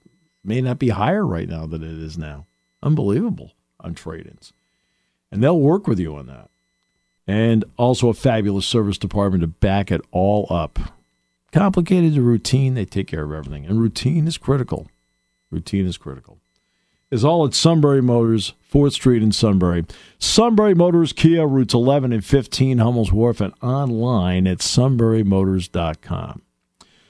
may 0.44 0.62
not 0.62 0.80
be 0.80 0.90
higher 0.90 1.26
right 1.26 1.48
now 1.48 1.66
than 1.66 1.84
it 1.84 2.02
is 2.04 2.18
now. 2.18 2.46
Unbelievable 2.82 3.54
on 3.80 3.94
trade 3.94 4.26
ins. 4.26 4.54
And 5.32 5.44
they'll 5.44 5.60
work 5.60 5.88
with 5.88 6.00
you 6.00 6.16
on 6.16 6.26
that. 6.28 6.50
And 7.28 7.66
also 7.78 8.10
a 8.10 8.14
fabulous 8.14 8.66
service 8.66 8.98
department 8.98 9.42
to 9.42 9.48
back 9.48 9.92
it 9.92 10.02
all 10.12 10.48
up. 10.50 10.80
Complicated 11.52 12.16
to 12.16 12.22
routine, 12.22 12.74
they 12.74 12.86
take 12.86 13.08
care 13.08 13.24
of 13.24 13.32
everything. 13.34 13.66
And 13.66 13.80
routine 13.80 14.28
is 14.28 14.38
critical. 14.38 14.88
Routine 15.52 15.86
is 15.86 15.98
critical 15.98 16.40
is 17.10 17.24
all 17.24 17.46
at 17.46 17.54
Sunbury 17.54 18.02
Motors, 18.02 18.54
4th 18.72 18.94
Street 18.94 19.24
in 19.24 19.32
Sunbury. 19.32 19.86
Sunbury 20.20 20.76
Motors, 20.76 21.14
Kia, 21.14 21.48
routes 21.48 21.74
11 21.74 22.12
and 22.12 22.26
15, 22.26 22.80
Hummel's 22.80 23.12
Wharf, 23.14 23.40
and 23.40 23.54
online 23.62 24.46
at 24.46 24.60
sunburymotors.com. 24.60 26.42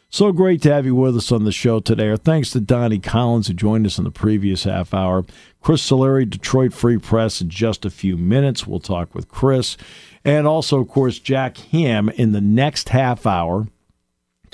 So 0.09 0.31
great 0.31 0.61
to 0.61 0.73
have 0.73 0.85
you 0.85 0.95
with 0.95 1.17
us 1.17 1.33
on 1.33 1.43
the 1.43 1.51
show 1.51 1.81
today. 1.81 2.07
Our 2.07 2.15
thanks 2.17 2.51
to 2.51 2.61
Donnie 2.61 2.97
Collins, 2.97 3.47
who 3.47 3.53
joined 3.53 3.85
us 3.85 3.97
in 3.97 4.05
the 4.05 4.09
previous 4.09 4.63
half 4.63 4.93
hour. 4.93 5.25
Chris 5.61 5.87
Solari, 5.87 6.27
Detroit 6.27 6.71
Free 6.71 6.97
Press, 6.97 7.41
in 7.41 7.49
just 7.49 7.83
a 7.83 7.89
few 7.89 8.15
minutes. 8.15 8.65
We'll 8.65 8.79
talk 8.79 9.13
with 9.13 9.27
Chris. 9.27 9.75
And 10.23 10.47
also, 10.47 10.79
of 10.79 10.87
course, 10.87 11.19
Jack 11.19 11.57
Ham 11.57 12.07
in 12.07 12.31
the 12.31 12.39
next 12.39 12.89
half 12.89 13.25
hour 13.25 13.67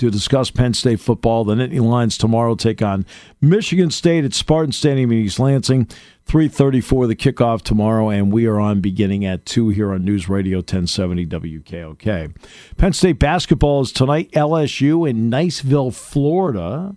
to 0.04 0.10
discuss 0.10 0.50
Penn 0.50 0.74
State 0.74 1.00
football. 1.00 1.44
The 1.44 1.54
Nittany 1.54 1.80
Lions 1.80 2.18
tomorrow 2.18 2.54
take 2.54 2.82
on 2.82 3.06
Michigan 3.40 3.90
State 3.90 4.24
at 4.24 4.34
Spartan 4.34 4.72
Stadium 4.72 5.12
in 5.12 5.18
East 5.18 5.38
Lansing. 5.38 5.88
3:34 6.26 7.06
the 7.06 7.16
kickoff 7.16 7.62
tomorrow, 7.62 8.08
and 8.08 8.32
we 8.32 8.46
are 8.46 8.58
on 8.58 8.80
beginning 8.80 9.24
at 9.24 9.44
two 9.44 9.68
here 9.68 9.92
on 9.92 10.04
News 10.04 10.28
Radio 10.28 10.58
1070 10.58 11.26
WKOK. 11.26 12.34
Penn 12.76 12.92
State 12.92 13.18
basketball 13.18 13.82
is 13.82 13.92
tonight. 13.92 14.30
LSU 14.32 15.08
in 15.08 15.30
Niceville, 15.30 15.94
Florida. 15.94 16.96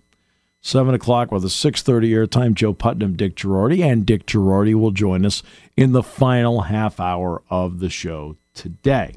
Seven 0.60 0.94
o'clock 0.94 1.30
with 1.30 1.44
a 1.44 1.50
six 1.50 1.82
thirty 1.82 2.10
airtime. 2.10 2.54
Joe 2.54 2.72
Putnam, 2.72 3.16
Dick 3.16 3.36
Jerardi, 3.36 3.82
and 3.82 4.04
Dick 4.04 4.26
Jerardi 4.26 4.74
will 4.74 4.90
join 4.90 5.24
us 5.24 5.42
in 5.76 5.92
the 5.92 6.02
final 6.02 6.62
half 6.62 6.98
hour 6.98 7.42
of 7.48 7.78
the 7.78 7.88
show 7.88 8.36
today. 8.54 9.14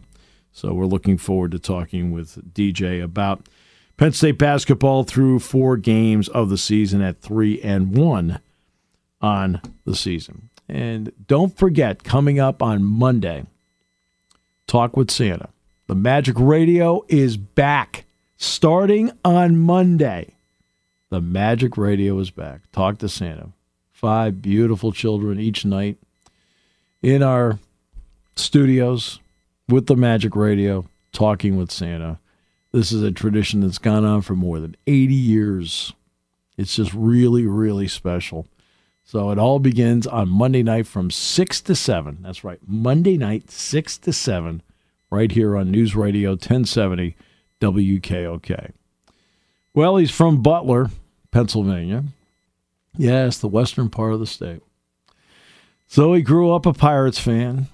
So 0.51 0.73
we're 0.73 0.86
looking 0.86 1.17
forward 1.17 1.51
to 1.51 1.60
talking 1.60 2.12
with 2.12 2.54
DJ 2.54 3.01
about 3.01 3.47
Penn 4.01 4.13
State 4.13 4.39
basketball 4.39 5.03
through 5.03 5.37
four 5.37 5.77
games 5.77 6.27
of 6.27 6.49
the 6.49 6.57
season 6.57 7.03
at 7.03 7.21
three 7.21 7.61
and 7.61 7.95
one 7.95 8.39
on 9.21 9.61
the 9.85 9.95
season. 9.95 10.49
And 10.67 11.11
don't 11.27 11.55
forget, 11.55 12.03
coming 12.03 12.39
up 12.39 12.63
on 12.63 12.83
Monday, 12.83 13.45
Talk 14.65 14.97
with 14.97 15.11
Santa. 15.11 15.49
The 15.85 15.93
Magic 15.93 16.39
Radio 16.39 17.05
is 17.09 17.37
back 17.37 18.05
starting 18.37 19.11
on 19.23 19.59
Monday. 19.59 20.33
The 21.11 21.21
Magic 21.21 21.77
Radio 21.77 22.17
is 22.17 22.31
back. 22.31 22.61
Talk 22.71 22.97
to 22.99 23.09
Santa. 23.09 23.49
Five 23.91 24.41
beautiful 24.41 24.91
children 24.91 25.39
each 25.39 25.63
night 25.63 25.99
in 27.03 27.21
our 27.21 27.59
studios 28.35 29.19
with 29.69 29.85
the 29.85 29.95
Magic 29.95 30.35
Radio, 30.35 30.85
talking 31.11 31.55
with 31.55 31.69
Santa. 31.69 32.17
This 32.71 32.91
is 32.91 33.03
a 33.03 33.12
tradition 33.12 33.62
that's 33.62 33.77
gone 33.77 34.05
on 34.05 34.21
for 34.21 34.36
more 34.36 34.60
than 34.60 34.75
80 34.88 35.13
years. 35.13 35.93
It's 36.57 36.75
just 36.75 36.93
really, 36.93 37.45
really 37.45 37.88
special. 37.88 38.47
So 39.03 39.31
it 39.31 39.38
all 39.38 39.60
begins 39.60 40.07
on 40.07 40.29
Monday 40.29 40.63
night 40.63 40.88
from 40.88 41.12
6 41.12 41.62
to 41.62 41.75
7. 41.75 42.19
That's 42.21 42.43
right, 42.43 42.60
Monday 42.65 43.17
night, 43.17 43.51
6 43.51 43.97
to 43.99 44.13
7, 44.13 44.62
right 45.10 45.31
here 45.31 45.57
on 45.57 45.71
News 45.71 45.95
Radio 45.95 46.31
1070 46.31 47.17
WKOK. 47.60 48.71
Well, 49.73 49.97
he's 49.97 50.12
from 50.12 50.41
Butler, 50.41 50.89
Pennsylvania. 51.31 52.05
Yes, 52.95 53.38
the 53.38 53.47
western 53.47 53.89
part 53.89 54.13
of 54.13 54.19
the 54.19 54.27
state. 54.27 54.62
So 55.88 56.13
he 56.13 56.21
grew 56.21 56.53
up 56.53 56.65
a 56.65 56.73
Pirates 56.73 57.19
fan. 57.19 57.67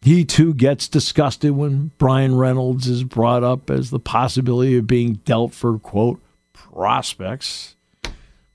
He 0.00 0.24
too 0.24 0.54
gets 0.54 0.88
disgusted 0.88 1.52
when 1.52 1.90
Bryan 1.98 2.36
Reynolds 2.36 2.86
is 2.86 3.04
brought 3.04 3.42
up 3.42 3.68
as 3.68 3.90
the 3.90 3.98
possibility 3.98 4.76
of 4.76 4.86
being 4.86 5.14
dealt 5.24 5.52
for, 5.52 5.78
quote, 5.78 6.20
prospects. 6.52 7.74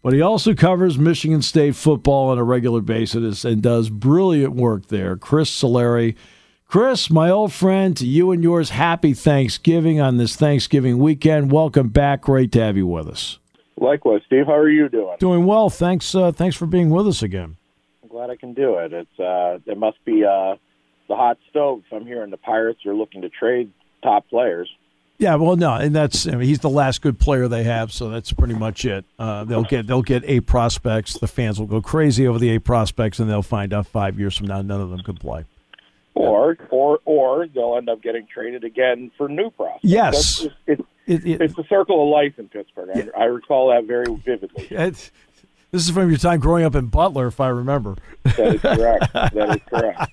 But 0.01 0.13
he 0.13 0.21
also 0.21 0.53
covers 0.53 0.97
Michigan 0.97 1.41
State 1.41 1.75
football 1.75 2.29
on 2.29 2.37
a 2.37 2.43
regular 2.43 2.81
basis 2.81 3.45
and 3.45 3.61
does 3.61 3.89
brilliant 3.89 4.53
work 4.53 4.87
there. 4.87 5.15
Chris 5.15 5.49
Solari. 5.49 6.15
Chris, 6.65 7.09
my 7.09 7.29
old 7.29 7.53
friend, 7.53 7.95
to 7.97 8.05
you 8.05 8.31
and 8.31 8.41
yours, 8.41 8.71
happy 8.71 9.13
Thanksgiving 9.13 10.01
on 10.01 10.17
this 10.17 10.35
Thanksgiving 10.35 10.97
weekend. 10.97 11.51
Welcome 11.51 11.89
back. 11.89 12.21
Great 12.21 12.51
to 12.53 12.61
have 12.61 12.75
you 12.75 12.87
with 12.87 13.07
us. 13.07 13.37
Likewise, 13.77 14.21
Steve. 14.25 14.47
How 14.47 14.55
are 14.55 14.69
you 14.69 14.89
doing? 14.89 15.17
Doing 15.19 15.45
well. 15.45 15.69
Thanks. 15.69 16.15
Uh, 16.15 16.31
thanks 16.31 16.55
for 16.55 16.65
being 16.65 16.89
with 16.89 17.07
us 17.07 17.21
again. 17.21 17.57
I'm 18.01 18.09
glad 18.09 18.29
I 18.29 18.35
can 18.35 18.53
do 18.53 18.77
it. 18.77 18.91
It's 18.91 19.19
uh, 19.19 19.59
it 19.65 19.77
must 19.77 20.03
be 20.03 20.25
uh, 20.25 20.55
the 21.13 21.17
hot 21.17 21.37
stove. 21.51 21.83
I'm 21.91 22.05
hearing 22.05 22.31
the 22.31 22.37
Pirates 22.37 22.85
are 22.87 22.95
looking 22.95 23.21
to 23.21 23.29
trade 23.29 23.71
top 24.01 24.27
players. 24.29 24.69
Yeah, 25.19 25.35
well, 25.35 25.55
no, 25.55 25.75
and 25.75 25.95
that's 25.95 26.27
I 26.27 26.31
mean, 26.31 26.41
he's 26.41 26.59
the 26.59 26.71
last 26.71 27.01
good 27.01 27.19
player 27.19 27.47
they 27.47 27.63
have, 27.63 27.93
so 27.93 28.09
that's 28.09 28.33
pretty 28.33 28.55
much 28.55 28.83
it. 28.83 29.05
Uh, 29.19 29.43
they'll 29.43 29.63
get 29.63 29.85
they'll 29.85 30.01
get 30.01 30.23
eight 30.25 30.47
prospects. 30.47 31.17
The 31.19 31.27
fans 31.27 31.59
will 31.59 31.67
go 31.67 31.81
crazy 31.81 32.27
over 32.27 32.39
the 32.39 32.49
eight 32.49 32.63
prospects, 32.63 33.19
and 33.19 33.29
they'll 33.29 33.43
find 33.43 33.73
out 33.73 33.85
five 33.85 34.19
years 34.19 34.35
from 34.35 34.47
now 34.47 34.61
none 34.63 34.81
of 34.81 34.89
them 34.89 35.01
can 35.01 35.15
play. 35.15 35.45
Or 36.15 36.57
or 36.71 36.99
or 37.05 37.47
they'll 37.47 37.77
end 37.77 37.89
up 37.89 38.01
getting 38.01 38.25
traded 38.25 38.63
again 38.63 39.11
for 39.15 39.29
new 39.29 39.51
prospects. 39.51 39.83
Yes, 39.83 40.39
Just, 40.39 40.55
it, 40.65 40.85
it, 41.05 41.25
it, 41.25 41.41
it's 41.41 41.55
the 41.55 41.65
circle 41.69 42.03
of 42.03 42.09
life 42.09 42.39
in 42.39 42.49
Pittsburgh. 42.49 42.89
I, 43.15 43.21
I 43.21 43.25
recall 43.25 43.69
that 43.69 43.85
very 43.85 44.13
vividly. 44.15 44.67
this 44.71 45.11
is 45.71 45.91
from 45.91 46.09
your 46.09 46.17
time 46.17 46.39
growing 46.39 46.65
up 46.65 46.73
in 46.73 46.87
Butler, 46.87 47.27
if 47.27 47.39
I 47.39 47.49
remember. 47.49 47.97
That 48.23 48.55
is 48.55 48.61
correct. 48.61 49.13
that 49.13 49.55
is 49.55 49.61
correct. 49.69 50.11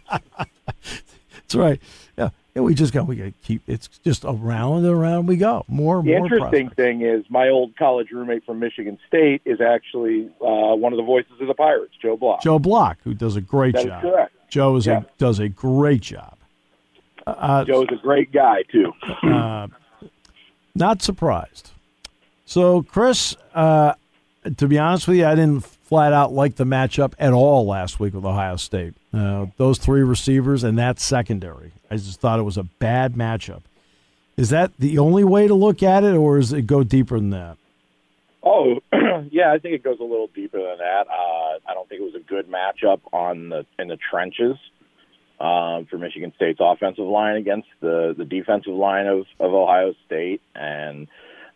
That's 1.51 1.57
right. 1.61 1.81
Yeah. 2.17 2.31
And 2.55 2.65
we 2.65 2.75
just 2.75 2.93
got 2.93 3.07
we 3.09 3.17
got 3.17 3.25
to 3.25 3.33
keep 3.43 3.63
it's 3.67 3.89
just 4.05 4.25
around 4.25 4.85
and 4.85 4.95
around 4.95 5.27
we 5.27 5.37
go. 5.37 5.65
More. 5.69 5.97
The 5.97 6.03
more 6.03 6.03
The 6.03 6.17
interesting 6.35 6.67
prospects. 6.69 6.77
thing 6.77 7.03
is 7.03 7.25
my 7.29 7.49
old 7.49 7.77
college 7.77 8.11
roommate 8.13 8.45
from 8.45 8.59
Michigan 8.61 8.99
State 9.09 9.43
is 9.45 9.61
actually 9.61 10.29
uh, 10.41 10.75
one 10.77 10.93
of 10.93 10.97
the 10.97 11.03
voices 11.03 11.33
of 11.41 11.47
the 11.49 11.55
Pirates, 11.55 11.95
Joe 12.01 12.17
Block. 12.17 12.43
Joe 12.43 12.59
Block, 12.61 12.99
who 13.05 13.15
does 13.15 13.35
a 13.37 13.41
great 13.41 13.75
That 13.75 13.87
job. 13.87 14.03
correct. 14.03 14.33
Joe 14.49 14.77
is 14.77 14.87
Yeah. 14.87 14.99
a, 15.01 15.05
does 15.19 15.39
a 15.41 15.49
great 15.49 16.03
job. 16.03 16.37
Uh, 17.27 17.65
Joe's 17.65 17.87
a 17.93 17.97
great 17.97 18.33
guy 18.33 18.63
too. 18.71 18.93
uh, 19.25 19.67
not 20.75 21.03
surprised. 21.03 21.71
So, 22.47 22.83
Chris, 22.83 23.37
uh, 23.55 23.95
to 24.57 24.67
be 24.69 24.79
honest 24.79 25.07
with 25.07 25.19
you, 25.19 25.27
I 25.27 25.35
didn't 25.37 25.65
flat 25.91 26.13
out 26.13 26.33
like 26.33 26.55
the 26.55 26.65
matchup 26.65 27.13
at 27.19 27.33
all 27.33 27.67
last 27.67 27.99
week 27.99 28.15
with 28.15 28.25
Ohio 28.25 28.55
State. 28.57 28.95
Uh, 29.13 29.47
those 29.57 29.77
three 29.77 30.03
receivers 30.03 30.63
and 30.63 30.79
that 30.79 31.01
secondary. 31.01 31.73
I 31.91 31.97
just 31.97 32.21
thought 32.21 32.39
it 32.39 32.45
was 32.45 32.57
a 32.57 32.63
bad 32.63 33.15
matchup. 33.15 33.63
Is 34.37 34.51
that 34.51 34.71
the 34.79 34.99
only 34.99 35.25
way 35.25 35.49
to 35.49 35.55
look 35.55 35.83
at 35.83 36.05
it, 36.05 36.15
or 36.15 36.39
does 36.39 36.53
it 36.53 36.63
go 36.63 36.85
deeper 36.85 37.19
than 37.19 37.31
that? 37.31 37.59
Oh, 38.43 38.77
yeah, 39.31 39.53
I 39.53 39.59
think 39.59 39.75
it 39.75 39.83
goes 39.83 39.99
a 39.99 40.05
little 40.05 40.31
deeper 40.33 40.59
than 40.59 40.79
that. 40.79 41.07
Uh, 41.09 41.59
I 41.69 41.75
don't 41.75 41.89
think 41.89 42.01
it 42.01 42.05
was 42.05 42.15
a 42.15 42.21
good 42.21 42.49
matchup 42.49 43.01
on 43.13 43.49
the 43.49 43.67
in 43.79 43.89
the 43.89 43.99
trenches 43.99 44.57
um, 45.41 45.87
for 45.91 45.99
Michigan 45.99 46.33
State's 46.37 46.61
offensive 46.63 47.05
line 47.05 47.37
against 47.37 47.69
the 47.81 48.15
the 48.17 48.25
defensive 48.25 48.73
line 48.73 49.09
of 49.09 49.27
of 49.41 49.53
Ohio 49.53 49.93
State, 50.07 50.41
and 50.55 51.09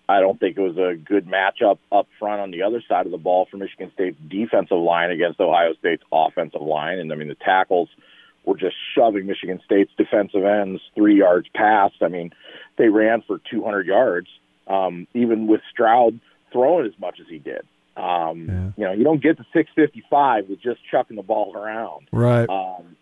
I 0.09 0.21
don't 0.21 0.39
think 0.39 0.59
it 0.59 0.61
was 0.61 0.77
a 0.77 0.97
good 0.97 1.27
matchup 1.27 1.79
up 1.91 2.07
front 2.19 2.41
on 2.41 2.51
the 2.51 2.63
other 2.63 2.83
side 2.87 3.07
of 3.07 3.13
the 3.13 3.19
ball 3.19 3.47
for 3.51 3.57
Michigan 3.57 3.91
State's 3.95 4.19
defensive 4.29 4.79
line 4.79 5.11
against 5.11 5.41
Ohio 5.41 5.73
State's 5.75 6.03
offensive 6.13 6.61
line. 6.61 6.99
And 6.99 7.11
I 7.13 7.17
mean, 7.17 7.29
the 7.29 7.37
tackles 7.37 7.89
were 8.45 8.57
just 8.57 8.77
shoving 8.95 9.27
Michigan 9.27 9.61
State's 9.65 9.93
defensive 9.97 10.45
ends 10.45 10.83
three 10.95 11.19
yards 11.19 11.49
past. 11.55 11.95
I 12.03 12.09
mean, 12.09 12.33
they 12.77 12.89
ran 12.89 13.23
for 13.23 13.41
200 13.51 13.87
yards, 13.87 14.29
um, 14.67 15.07
even 15.15 15.47
with 15.47 15.63
Stroud 15.71 16.21
throwing 16.53 16.87
as 16.87 16.99
much 16.99 17.19
as 17.21 17.27
he 17.29 17.39
did. 17.39 17.67
Um, 17.97 18.49
yeah. 18.49 18.71
You 18.77 18.85
know, 18.85 18.93
you 18.93 19.05
don't 19.05 19.23
get 19.23 19.37
to 19.39 19.47
655 19.53 20.49
with 20.49 20.61
just 20.61 20.81
chucking 20.91 21.17
the 21.17 21.23
ball 21.23 21.57
around. 21.57 22.09
Right. 22.13 22.49
Um, 22.49 22.97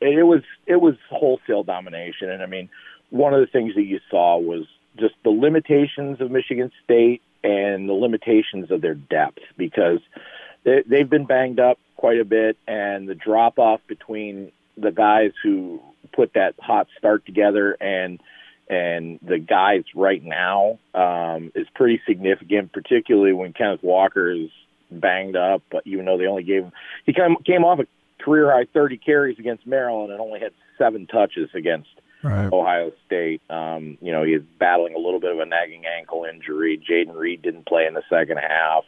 it 0.00 0.26
was 0.26 0.42
it 0.66 0.76
was 0.76 0.94
wholesale 1.10 1.64
domination, 1.64 2.30
and 2.30 2.42
I 2.42 2.46
mean, 2.46 2.68
one 3.10 3.34
of 3.34 3.40
the 3.40 3.46
things 3.46 3.74
that 3.74 3.82
you 3.82 3.98
saw 4.08 4.38
was 4.38 4.66
just 4.98 5.14
the 5.24 5.30
limitations 5.30 6.20
of 6.20 6.30
Michigan 6.30 6.70
State 6.84 7.22
and 7.44 7.88
the 7.88 7.92
limitations 7.92 8.70
of 8.70 8.80
their 8.80 8.94
depth 8.94 9.42
because 9.56 10.00
they, 10.64 10.82
they've 10.86 11.08
been 11.08 11.24
banged 11.24 11.60
up 11.60 11.78
quite 11.96 12.20
a 12.20 12.24
bit, 12.24 12.56
and 12.66 13.08
the 13.08 13.14
drop 13.14 13.58
off 13.58 13.80
between 13.86 14.52
the 14.76 14.90
guys 14.90 15.32
who 15.42 15.80
put 16.12 16.34
that 16.34 16.54
hot 16.60 16.88
start 16.96 17.26
together 17.26 17.76
and 17.80 18.20
and 18.70 19.18
the 19.22 19.38
guys 19.38 19.84
right 19.94 20.22
now 20.22 20.78
um, 20.94 21.50
is 21.54 21.66
pretty 21.74 22.02
significant, 22.06 22.70
particularly 22.70 23.32
when 23.32 23.54
Kenneth 23.54 23.82
Walker 23.82 24.30
is 24.30 24.50
banged 24.90 25.36
up. 25.36 25.62
But 25.70 25.86
even 25.86 26.04
though 26.04 26.18
they 26.18 26.26
only 26.26 26.42
gave 26.42 26.64
him, 26.64 26.72
he 27.06 27.14
came 27.14 27.36
came 27.46 27.64
off 27.64 27.78
a 27.78 27.86
career 28.22 28.50
high 28.50 28.66
30 28.72 28.98
carries 28.98 29.38
against 29.38 29.66
Maryland 29.66 30.12
and 30.12 30.20
only 30.20 30.40
had 30.40 30.52
seven 30.76 31.06
touches 31.06 31.48
against 31.54 31.88
right. 32.22 32.52
Ohio 32.52 32.92
State. 33.06 33.42
Um, 33.50 33.98
you 34.00 34.12
know, 34.12 34.24
he's 34.24 34.42
battling 34.58 34.94
a 34.94 34.98
little 34.98 35.20
bit 35.20 35.32
of 35.32 35.38
a 35.38 35.46
nagging 35.46 35.84
ankle 35.86 36.24
injury. 36.24 36.78
Jayden 36.78 37.14
Reed 37.14 37.42
didn't 37.42 37.66
play 37.66 37.86
in 37.86 37.94
the 37.94 38.02
second 38.08 38.38
half. 38.38 38.84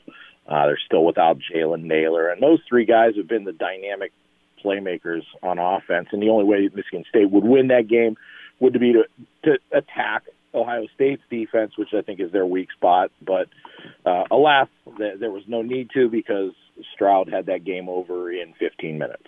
Uh, 0.46 0.66
they're 0.66 0.80
still 0.84 1.04
without 1.04 1.38
Jalen 1.38 1.84
Nailor, 1.84 2.28
and 2.28 2.42
those 2.42 2.60
three 2.68 2.84
guys 2.84 3.14
have 3.16 3.28
been 3.28 3.44
the 3.44 3.52
dynamic 3.52 4.12
playmakers 4.64 5.22
on 5.42 5.58
offense. 5.58 6.08
And 6.12 6.22
the 6.22 6.28
only 6.28 6.44
way 6.44 6.68
Michigan 6.74 7.04
State 7.08 7.30
would 7.30 7.44
win 7.44 7.68
that 7.68 7.88
game 7.88 8.16
would 8.58 8.78
be 8.78 8.92
to 8.92 9.04
to 9.44 9.58
attack 9.72 10.24
Ohio 10.54 10.86
State's 10.94 11.22
defense, 11.30 11.72
which 11.76 11.94
I 11.94 12.02
think 12.02 12.20
is 12.20 12.32
their 12.32 12.46
weak 12.46 12.72
spot. 12.72 13.10
But 13.22 13.48
uh, 14.04 14.24
alas, 14.30 14.68
th- 14.98 15.18
there 15.20 15.30
was 15.30 15.44
no 15.46 15.62
need 15.62 15.90
to 15.94 16.08
because 16.08 16.52
Stroud 16.94 17.30
had 17.30 17.46
that 17.46 17.64
game 17.64 17.88
over 17.88 18.30
in 18.30 18.54
15 18.58 18.98
minutes. 18.98 19.26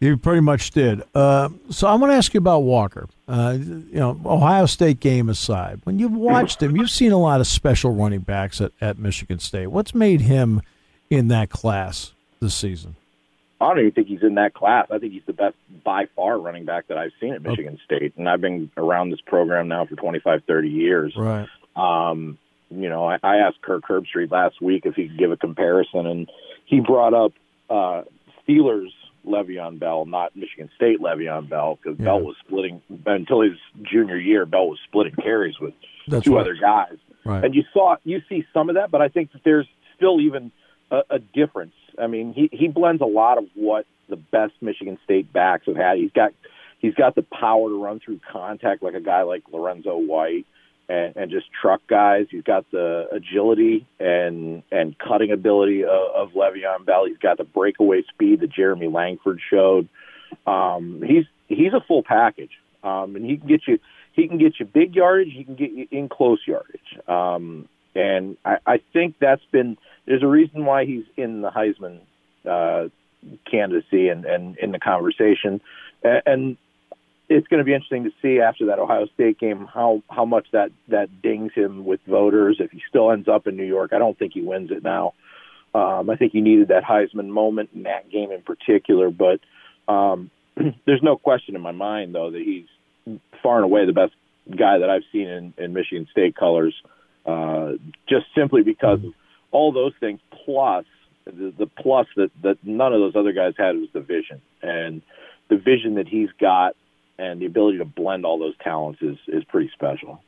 You 0.00 0.16
pretty 0.16 0.40
much 0.40 0.70
did. 0.70 1.02
Uh, 1.12 1.48
so 1.70 1.88
I 1.88 1.94
want 1.96 2.12
to 2.12 2.16
ask 2.16 2.32
you 2.32 2.38
about 2.38 2.60
Walker. 2.60 3.08
Uh, 3.26 3.56
you 3.58 3.98
know, 3.98 4.20
Ohio 4.24 4.66
State 4.66 5.00
game 5.00 5.28
aside, 5.28 5.80
when 5.84 5.98
you've 5.98 6.12
watched 6.12 6.62
him, 6.62 6.76
you've 6.76 6.90
seen 6.90 7.10
a 7.10 7.18
lot 7.18 7.40
of 7.40 7.48
special 7.48 7.92
running 7.92 8.20
backs 8.20 8.60
at, 8.60 8.72
at 8.80 8.98
Michigan 8.98 9.40
State. 9.40 9.66
What's 9.68 9.94
made 9.94 10.20
him 10.20 10.62
in 11.10 11.28
that 11.28 11.50
class 11.50 12.12
this 12.40 12.54
season? 12.54 12.94
I 13.60 13.68
don't 13.68 13.80
even 13.80 13.90
think 13.90 14.06
he's 14.06 14.22
in 14.22 14.36
that 14.36 14.54
class. 14.54 14.86
I 14.90 14.98
think 14.98 15.12
he's 15.12 15.24
the 15.26 15.32
best 15.32 15.56
by 15.84 16.06
far 16.14 16.38
running 16.38 16.64
back 16.64 16.86
that 16.88 16.96
I've 16.96 17.10
seen 17.20 17.34
at 17.34 17.42
Michigan 17.42 17.74
okay. 17.74 17.98
State, 17.98 18.16
and 18.16 18.28
I've 18.28 18.40
been 18.40 18.70
around 18.76 19.10
this 19.10 19.20
program 19.20 19.66
now 19.66 19.84
for 19.84 19.96
25, 19.96 20.42
30 20.46 20.68
years. 20.68 21.14
Right. 21.16 21.48
Um, 21.74 22.38
you 22.70 22.88
know, 22.88 23.04
I, 23.04 23.18
I 23.22 23.36
asked 23.38 23.60
Kirk 23.62 23.82
Herbstreit 23.88 24.30
last 24.30 24.60
week 24.62 24.86
if 24.86 24.94
he 24.94 25.08
could 25.08 25.18
give 25.18 25.32
a 25.32 25.36
comparison, 25.36 26.06
and 26.06 26.30
he 26.66 26.78
brought 26.78 27.14
up 27.14 27.32
uh, 27.68 28.02
Steelers 28.46 28.90
Le'Veon 29.26 29.78
Bell, 29.78 30.06
not 30.06 30.34
Michigan 30.36 30.70
State 30.76 31.00
Le'Veon 31.00 31.48
Bell, 31.48 31.78
because 31.82 31.98
yeah. 31.98 32.06
Bell 32.06 32.20
was 32.20 32.36
splitting 32.46 32.82
until 33.06 33.42
his 33.42 33.58
junior 33.82 34.16
year. 34.16 34.46
Bell 34.46 34.68
was 34.68 34.78
splitting 34.84 35.14
carries 35.14 35.58
with 35.60 35.74
That's 36.06 36.24
two 36.24 36.34
right. 36.34 36.40
other 36.42 36.54
guys, 36.54 36.96
right. 37.24 37.44
and 37.44 37.54
you 37.54 37.64
saw 37.72 37.96
you 38.04 38.22
see 38.28 38.44
some 38.52 38.68
of 38.68 38.76
that, 38.76 38.90
but 38.90 39.02
I 39.02 39.08
think 39.08 39.32
that 39.32 39.42
there's 39.44 39.66
still 39.96 40.20
even 40.20 40.52
a, 40.90 41.00
a 41.10 41.18
difference 41.18 41.74
I 42.00 42.06
mean, 42.06 42.32
he 42.32 42.48
he 42.52 42.68
blends 42.68 43.02
a 43.02 43.06
lot 43.06 43.38
of 43.38 43.44
what 43.54 43.86
the 44.08 44.16
best 44.16 44.54
Michigan 44.60 44.98
State 45.04 45.32
backs 45.32 45.66
have 45.66 45.76
had. 45.76 45.98
He's 45.98 46.12
got 46.12 46.32
he's 46.78 46.94
got 46.94 47.14
the 47.14 47.22
power 47.22 47.68
to 47.68 47.82
run 47.82 48.00
through 48.00 48.20
contact 48.30 48.82
like 48.82 48.94
a 48.94 49.00
guy 49.00 49.22
like 49.22 49.42
Lorenzo 49.50 49.96
White 49.96 50.46
and, 50.88 51.16
and 51.16 51.30
just 51.30 51.46
truck 51.60 51.80
guys. 51.86 52.26
He's 52.30 52.42
got 52.42 52.70
the 52.70 53.08
agility 53.12 53.86
and 54.00 54.62
and 54.72 54.96
cutting 54.98 55.30
ability 55.30 55.84
of, 55.84 55.90
of 56.14 56.30
Le'Veon 56.32 56.84
Bell. 56.84 57.04
He's 57.06 57.18
got 57.18 57.38
the 57.38 57.44
breakaway 57.44 58.02
speed 58.08 58.40
that 58.40 58.50
Jeremy 58.50 58.88
Langford 58.88 59.40
showed. 59.50 59.88
Um, 60.46 61.02
he's 61.06 61.24
he's 61.48 61.72
a 61.72 61.80
full 61.86 62.02
package, 62.02 62.52
um, 62.82 63.16
and 63.16 63.24
he 63.24 63.36
can 63.36 63.48
get 63.48 63.62
you 63.66 63.78
he 64.12 64.28
can 64.28 64.38
get 64.38 64.58
you 64.58 64.66
big 64.66 64.94
yardage. 64.94 65.32
He 65.32 65.44
can 65.44 65.54
get 65.54 65.70
you 65.70 65.86
in 65.90 66.08
close 66.08 66.40
yardage. 66.46 66.98
Um, 67.06 67.68
and 67.94 68.36
I, 68.44 68.58
I 68.66 68.80
think 68.92 69.16
that's 69.20 69.44
been 69.52 69.76
there's 70.06 70.22
a 70.22 70.28
reason 70.28 70.64
why 70.64 70.84
he's 70.84 71.04
in 71.16 71.42
the 71.42 71.50
Heisman 71.50 72.00
uh, 72.48 72.88
candidacy 73.50 74.08
and, 74.08 74.24
and 74.24 74.56
in 74.58 74.72
the 74.72 74.78
conversation. 74.78 75.60
And 76.02 76.56
it's 77.28 77.46
going 77.48 77.58
to 77.58 77.64
be 77.64 77.74
interesting 77.74 78.04
to 78.04 78.12
see 78.22 78.40
after 78.40 78.66
that 78.66 78.78
Ohio 78.78 79.06
State 79.14 79.38
game 79.38 79.66
how 79.72 80.02
how 80.08 80.24
much 80.24 80.46
that 80.52 80.70
that 80.88 81.22
dings 81.22 81.52
him 81.54 81.84
with 81.84 82.00
voters. 82.06 82.56
If 82.58 82.70
he 82.70 82.82
still 82.88 83.10
ends 83.10 83.28
up 83.28 83.46
in 83.46 83.56
New 83.56 83.66
York, 83.66 83.92
I 83.92 83.98
don't 83.98 84.18
think 84.18 84.32
he 84.32 84.40
wins 84.40 84.70
it 84.70 84.82
now. 84.82 85.14
Um, 85.74 86.08
I 86.08 86.16
think 86.16 86.32
he 86.32 86.40
needed 86.40 86.68
that 86.68 86.82
Heisman 86.84 87.28
moment 87.28 87.70
in 87.74 87.82
that 87.82 88.10
game 88.10 88.32
in 88.32 88.40
particular. 88.42 89.10
But 89.10 89.40
um, 89.92 90.30
there's 90.86 91.02
no 91.02 91.16
question 91.16 91.54
in 91.54 91.60
my 91.60 91.72
mind, 91.72 92.14
though, 92.14 92.30
that 92.30 92.40
he's 92.40 93.18
far 93.42 93.56
and 93.56 93.64
away 93.64 93.84
the 93.84 93.92
best 93.92 94.14
guy 94.50 94.78
that 94.78 94.88
I've 94.88 95.04
seen 95.12 95.28
in, 95.28 95.54
in 95.58 95.72
Michigan 95.74 96.08
State 96.10 96.34
colors. 96.34 96.74
Uh, 97.26 97.72
just 98.08 98.24
simply 98.34 98.62
because 98.62 99.00
all 99.50 99.72
those 99.72 99.92
things 100.00 100.20
plus 100.44 100.86
the, 101.26 101.52
the 101.58 101.66
plus 101.66 102.06
that 102.16 102.30
that 102.42 102.56
none 102.64 102.94
of 102.94 103.00
those 103.00 103.16
other 103.16 103.32
guys 103.32 103.52
had 103.58 103.76
was 103.76 103.88
the 103.92 104.00
vision 104.00 104.40
and 104.62 105.02
the 105.50 105.56
vision 105.56 105.96
that 105.96 106.08
he's 106.08 106.30
got 106.40 106.74
and 107.18 107.40
the 107.40 107.46
ability 107.46 107.78
to 107.78 107.84
blend 107.84 108.24
all 108.24 108.38
those 108.38 108.56
talents 108.58 109.00
is 109.02 109.16
is 109.28 109.44
pretty 109.44 109.70
special. 109.74 110.22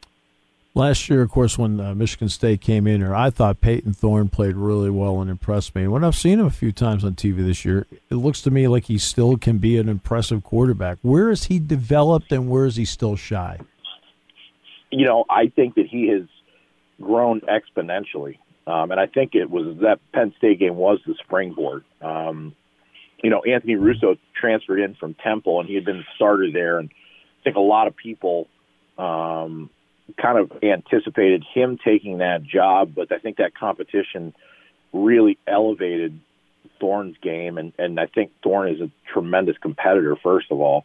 Last 0.73 1.11
year, 1.11 1.21
of 1.23 1.31
course, 1.31 1.59
when 1.59 1.81
uh, 1.81 1.97
Michigan 1.97 2.29
State 2.29 2.61
came 2.61 2.87
in 2.87 3.01
here, 3.01 3.15
I 3.15 3.31
thought 3.31 3.61
Payton 3.61 3.93
Thorne 3.95 4.29
played 4.29 4.55
really 4.55 4.89
well 4.89 5.21
and 5.21 5.29
impressed 5.29 5.75
me. 5.75 5.83
And 5.83 5.91
when 5.91 6.05
I've 6.05 6.15
seen 6.15 6.39
him 6.39 6.47
a 6.47 6.51
few 6.51 6.71
times 6.71 7.05
on 7.05 7.17
TV 7.17 7.45
this 7.45 7.65
year, 7.65 7.89
it 8.09 8.15
looks 8.15 8.41
to 8.43 8.53
me 8.53 8.69
like 8.69 8.85
he 8.85 8.97
still 8.97 9.37
can 9.37 9.59
be 9.59 9.79
an 9.79 9.89
impressive 9.89 10.45
quarterback. 10.45 10.99
Where 11.03 11.29
is 11.29 11.45
he 11.45 11.59
developed 11.59 12.31
and 12.31 12.49
where 12.49 12.67
is 12.67 12.77
he 12.77 12.85
still 12.85 13.17
shy? 13.17 13.59
You 14.93 15.07
know, 15.07 15.25
I 15.29 15.49
think 15.49 15.75
that 15.75 15.87
he 15.89 16.09
has 16.09 16.23
grown 17.03 17.41
exponentially. 17.41 18.39
Um, 18.69 18.93
and 18.93 19.01
I 19.01 19.07
think 19.07 19.35
it 19.35 19.51
was 19.51 19.79
that 19.81 19.99
Penn 20.13 20.33
State 20.39 20.61
game 20.61 20.77
was 20.77 21.01
the 21.05 21.15
springboard. 21.25 21.83
Um, 22.01 22.55
you 23.23 23.31
know, 23.31 23.43
Anthony 23.43 23.77
Russo 23.77 24.17
transferred 24.39 24.81
in 24.81 24.95
from 24.95 25.15
Temple, 25.15 25.61
and 25.61 25.69
he 25.69 25.75
had 25.75 25.85
been 25.85 25.99
the 25.99 26.05
starter 26.17 26.51
there. 26.51 26.79
And 26.79 26.91
I 26.91 27.43
think 27.45 27.57
a 27.57 27.61
lot 27.61 27.87
of 27.87 27.97
people 27.97 28.49
um, 28.99 29.71
kind 30.21 30.39
of 30.39 30.53
anticipated 30.63 31.45
him 31.55 31.79
taking 31.85 32.19
that 32.19 32.43
job, 32.43 32.95
but 32.95 33.13
I 33.13 33.19
think 33.19 33.37
that 33.37 33.55
competition 33.55 34.35
really 34.93 35.39
elevated 35.47 36.19
Thorne's 36.79 37.17
game, 37.23 37.59
and 37.59 37.73
and 37.79 38.01
I 38.01 38.07
think 38.07 38.33
Thorne 38.43 38.75
is 38.75 38.81
a 38.81 38.91
tremendous 39.13 39.57
competitor. 39.59 40.17
First 40.17 40.51
of 40.51 40.61
all, 40.61 40.85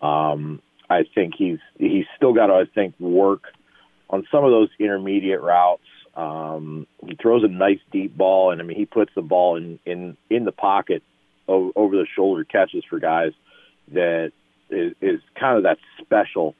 um, 0.00 0.62
I 0.88 1.04
think 1.14 1.34
he's 1.36 1.58
he's 1.78 2.06
still 2.16 2.32
got 2.32 2.46
to 2.46 2.54
I 2.54 2.64
think 2.72 2.98
work 3.00 3.44
on 4.08 4.26
some 4.30 4.44
of 4.44 4.50
those 4.50 4.68
intermediate 4.78 5.40
routes 5.40 5.82
um, 6.16 6.86
he 7.06 7.14
throws 7.14 7.42
a 7.42 7.48
nice 7.48 7.78
deep 7.90 8.16
ball, 8.16 8.50
and 8.50 8.60
I 8.60 8.64
mean 8.64 8.76
he 8.76 8.84
puts 8.84 9.12
the 9.14 9.22
ball 9.22 9.56
in 9.56 9.78
in 9.86 10.16
in 10.28 10.44
the 10.44 10.52
pocket 10.52 11.02
over, 11.48 11.96
the 11.96 12.06
shoulder 12.14 12.44
catches 12.44 12.84
for 12.88 12.98
guys 12.98 13.32
that 13.92 14.32
is, 14.70 14.94
is 15.00 15.20
kind 15.38 15.56
of 15.56 15.64
that 15.64 15.78
special. 16.00 16.54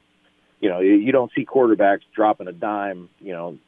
You 0.61 0.68
know, 0.68 0.81
you 0.81 1.11
don't 1.12 1.31
see 1.35 1.45
quarterbacks 1.45 2.03
dropping 2.14 2.49
a 2.49 2.53
dime. 2.53 3.09
You 3.21 3.33
know, 3.33 3.59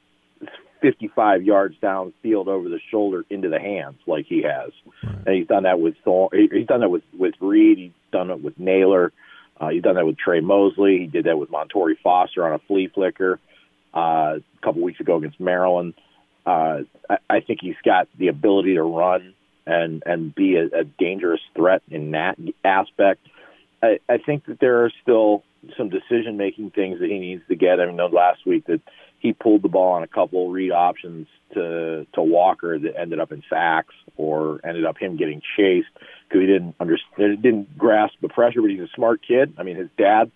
55 0.80 1.42
yards 1.42 1.76
downfield 1.82 2.46
over 2.46 2.68
the 2.68 2.78
shoulder 2.90 3.24
into 3.30 3.48
the 3.48 3.58
hands 3.58 3.96
like 4.06 4.26
he 4.28 4.42
has, 4.42 4.70
right. 5.02 5.26
and 5.26 5.34
he's 5.34 5.46
done 5.46 5.62
that 5.62 5.80
with 5.80 5.94
Thor- 6.04 6.30
he's 6.32 6.66
done 6.66 6.80
that 6.80 6.90
with 6.90 7.02
with 7.18 7.34
Reed. 7.40 7.78
He's 7.78 7.92
done 8.12 8.30
it 8.30 8.42
with 8.42 8.58
Nailor. 8.58 9.12
Uh, 9.58 9.68
he's 9.68 9.82
done 9.82 9.94
that 9.94 10.04
with 10.04 10.18
Tre 10.18 10.40
Mosley. 10.40 10.98
He 10.98 11.06
did 11.06 11.24
that 11.24 11.38
with 11.38 11.50
Montorie 11.50 11.98
Foster 12.02 12.44
on 12.44 12.52
a 12.52 12.58
flea 12.58 12.88
flicker 12.88 13.38
uh, 13.94 14.38
a 14.38 14.42
couple 14.62 14.82
weeks 14.82 15.00
ago 15.00 15.16
against 15.16 15.40
Maryland. 15.40 15.94
Uh, 16.44 16.80
I, 17.08 17.16
I 17.30 17.40
think 17.40 17.60
he's 17.62 17.76
got 17.84 18.08
the 18.18 18.28
ability 18.28 18.74
to 18.74 18.82
run 18.82 19.34
and 19.66 20.02
and 20.06 20.34
be 20.34 20.56
a, 20.56 20.66
a 20.80 20.84
dangerous 20.84 21.40
threat 21.56 21.82
in 21.90 22.12
that 22.12 22.38
aspect. 22.64 23.26
I, 23.82 23.98
I 24.08 24.18
think 24.18 24.46
that 24.46 24.60
there 24.60 24.84
are 24.84 24.92
still 25.02 25.42
some 25.76 25.88
decision 25.88 26.36
making 26.36 26.70
things 26.70 27.00
that 27.00 27.08
he 27.08 27.18
needs 27.18 27.42
to 27.48 27.56
get. 27.56 27.80
I 27.80 27.86
mean, 27.86 27.96
last 28.12 28.46
week 28.46 28.66
that 28.66 28.80
he 29.18 29.32
pulled 29.32 29.62
the 29.62 29.68
ball 29.68 29.92
on 29.92 30.02
a 30.02 30.06
couple 30.06 30.46
of 30.46 30.52
read 30.52 30.72
options 30.72 31.26
to 31.54 32.06
to 32.12 32.22
Walker 32.22 32.78
that 32.78 32.98
ended 32.98 33.20
up 33.20 33.32
in 33.32 33.42
sacks 33.48 33.94
or 34.16 34.60
ended 34.64 34.84
up 34.84 34.98
him 34.98 35.16
getting 35.16 35.40
chased 35.56 35.88
because 36.28 36.40
he 36.40 36.46
didn't 36.46 36.74
understand, 36.78 37.42
didn't 37.42 37.78
grasp 37.78 38.14
the 38.20 38.28
pressure. 38.28 38.60
But 38.60 38.70
he's 38.70 38.80
a 38.80 38.88
smart 38.94 39.20
kid. 39.26 39.54
I 39.56 39.62
mean, 39.62 39.76
his 39.76 39.88
dad, 39.96 40.30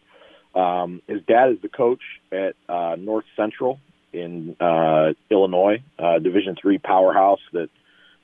um, 0.54 1.02
his 1.06 1.20
dad 1.22 1.50
is 1.50 1.60
the 1.60 1.68
coach 1.68 2.02
at 2.32 2.54
uh, 2.68 2.96
North 2.98 3.26
Central 3.36 3.78
in 4.12 4.56
uh, 4.58 5.12
Illinois, 5.30 5.82
uh, 5.98 6.18
Division 6.18 6.56
three 6.60 6.78
powerhouse 6.78 7.40
that 7.52 7.68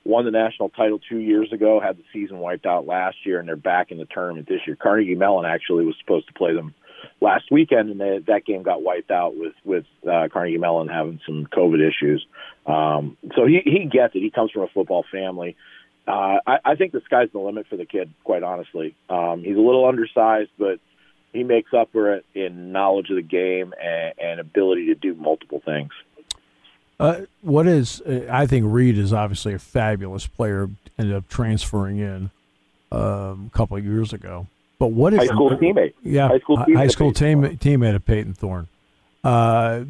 won 0.05 0.23
the 0.23 0.31
national 0.31 0.69
title 0.69 0.99
two 1.09 1.17
years 1.17 1.51
ago, 1.51 1.81
had 1.81 1.97
the 1.97 2.03
season 2.13 2.39
wiped 2.39 2.65
out 2.65 2.85
last 2.85 3.17
year, 3.25 3.39
and 3.39 3.47
they're 3.47 3.55
back 3.55 3.91
in 3.91 3.97
the 3.97 4.05
tournament 4.05 4.47
this 4.47 4.61
year. 4.65 4.75
Carnegie 4.75 5.15
Mellon 5.15 5.45
actually 5.45 5.83
was 5.83 5.95
supposed 5.99 6.27
to 6.27 6.33
play 6.33 6.53
them 6.53 6.73
last 7.21 7.45
weekend, 7.51 7.89
and 7.89 7.99
they, 7.99 8.19
that 8.27 8.45
game 8.45 8.63
got 8.63 8.81
wiped 8.81 9.11
out 9.11 9.35
with 9.35 9.53
with 9.65 9.85
uh, 10.09 10.27
Carnegie 10.31 10.57
Mellon 10.57 10.87
having 10.87 11.19
some 11.25 11.47
COVID 11.47 11.85
issues. 11.85 12.25
Um, 12.65 13.17
so 13.35 13.45
he 13.45 13.61
he 13.65 13.85
gets 13.85 14.15
it. 14.15 14.19
He 14.19 14.29
comes 14.29 14.51
from 14.51 14.63
a 14.63 14.67
football 14.67 15.03
family. 15.11 15.55
Uh, 16.07 16.37
I, 16.45 16.57
I 16.63 16.75
think 16.75 16.91
the 16.91 17.01
sky's 17.05 17.29
the 17.33 17.39
limit 17.39 17.65
for 17.67 17.77
the 17.77 17.85
kid. 17.85 18.13
Quite 18.23 18.43
honestly, 18.43 18.95
um, 19.09 19.41
he's 19.43 19.57
a 19.57 19.61
little 19.61 19.87
undersized, 19.87 20.51
but 20.57 20.79
he 21.33 21.43
makes 21.43 21.73
up 21.73 21.89
for 21.91 22.13
it 22.13 22.25
in 22.33 22.71
knowledge 22.71 23.09
of 23.09 23.15
the 23.15 23.23
game 23.23 23.73
and, 23.81 24.13
and 24.19 24.39
ability 24.39 24.87
to 24.87 24.95
do 24.95 25.15
multiple 25.15 25.61
things. 25.65 25.91
Uh, 26.99 27.21
what 27.41 27.67
is 27.67 28.01
uh, 28.01 28.25
I 28.29 28.45
think 28.45 28.65
Reed 28.67 28.97
is 28.97 29.11
obviously 29.11 29.53
a 29.53 29.59
fabulous 29.59 30.27
player. 30.27 30.69
Ended 30.97 31.15
up 31.15 31.27
transferring 31.27 31.97
in 31.97 32.31
um, 32.91 33.51
a 33.53 33.57
couple 33.57 33.75
of 33.75 33.83
years 33.83 34.13
ago. 34.13 34.47
But 34.79 34.87
what 34.87 35.13
is 35.13 35.19
high 35.19 35.25
school 35.25 35.49
teammate? 35.51 35.93
Yeah, 36.03 36.29
high 36.29 36.39
school 36.39 36.57
teammate, 36.57 36.75
high 36.77 36.87
school 36.87 37.11
team, 37.11 37.41
teammate 37.41 37.95
of 37.95 38.05
Payton 38.05 38.33
Thorne. 38.33 38.67
Uh, 39.23 39.83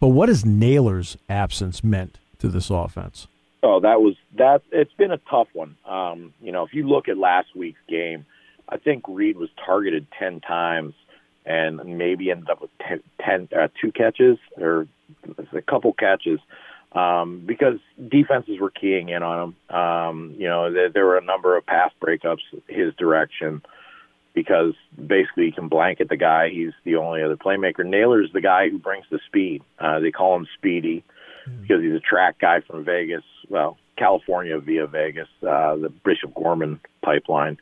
but 0.00 0.08
what 0.08 0.28
has 0.28 0.46
Nailor's 0.46 1.18
absence 1.28 1.84
meant 1.84 2.18
to 2.38 2.48
this 2.48 2.70
offense? 2.70 3.26
Oh, 3.62 3.80
that 3.80 4.00
was 4.00 4.14
that. 4.36 4.62
It's 4.70 4.92
been 4.94 5.10
a 5.10 5.18
tough 5.30 5.48
one. 5.52 5.76
Um, 5.84 6.32
you 6.40 6.52
know, 6.52 6.64
if 6.64 6.72
you 6.72 6.88
look 6.88 7.08
at 7.08 7.18
last 7.18 7.48
week's 7.54 7.80
game, 7.88 8.24
I 8.68 8.76
think 8.78 9.04
Reed 9.08 9.36
was 9.36 9.50
targeted 9.64 10.06
ten 10.18 10.40
times 10.40 10.94
and 11.48 11.98
maybe 11.98 12.30
ended 12.30 12.50
up 12.50 12.60
with 12.60 12.70
10, 12.86 13.02
10 13.24 13.48
uh, 13.58 13.68
two 13.80 13.90
catches 13.90 14.38
or 14.58 14.86
a 15.52 15.62
couple 15.62 15.92
catches 15.94 16.38
um, 16.92 17.42
because 17.44 17.78
defenses 18.08 18.60
were 18.60 18.70
keying 18.70 19.08
in 19.08 19.22
on 19.22 19.54
him. 19.70 19.76
Um, 19.76 20.34
you 20.38 20.46
know, 20.46 20.72
there, 20.72 20.90
there 20.90 21.06
were 21.06 21.16
a 21.16 21.24
number 21.24 21.56
of 21.56 21.64
pass 21.64 21.90
breakups 22.02 22.42
his 22.66 22.94
direction 22.94 23.62
because 24.34 24.74
basically 24.94 25.46
he 25.46 25.52
can 25.52 25.68
blanket 25.68 26.10
the 26.10 26.16
guy. 26.16 26.50
He's 26.50 26.72
the 26.84 26.96
only 26.96 27.22
other 27.22 27.36
playmaker. 27.36 27.84
Nailor's 27.84 28.30
the 28.32 28.42
guy 28.42 28.68
who 28.68 28.78
brings 28.78 29.06
the 29.10 29.18
speed. 29.26 29.62
Uh, 29.78 30.00
they 30.00 30.12
call 30.12 30.36
him 30.36 30.46
Speedy 30.58 31.02
mm. 31.48 31.62
because 31.62 31.82
he's 31.82 31.94
a 31.94 32.00
track 32.00 32.38
guy 32.38 32.60
from 32.60 32.84
Vegas. 32.84 33.24
Well, 33.48 33.78
California 33.96 34.60
via 34.60 34.86
Vegas, 34.86 35.28
uh, 35.42 35.76
the 35.76 35.92
Bishop 36.04 36.34
Gorman 36.34 36.78
pipeline 37.02 37.58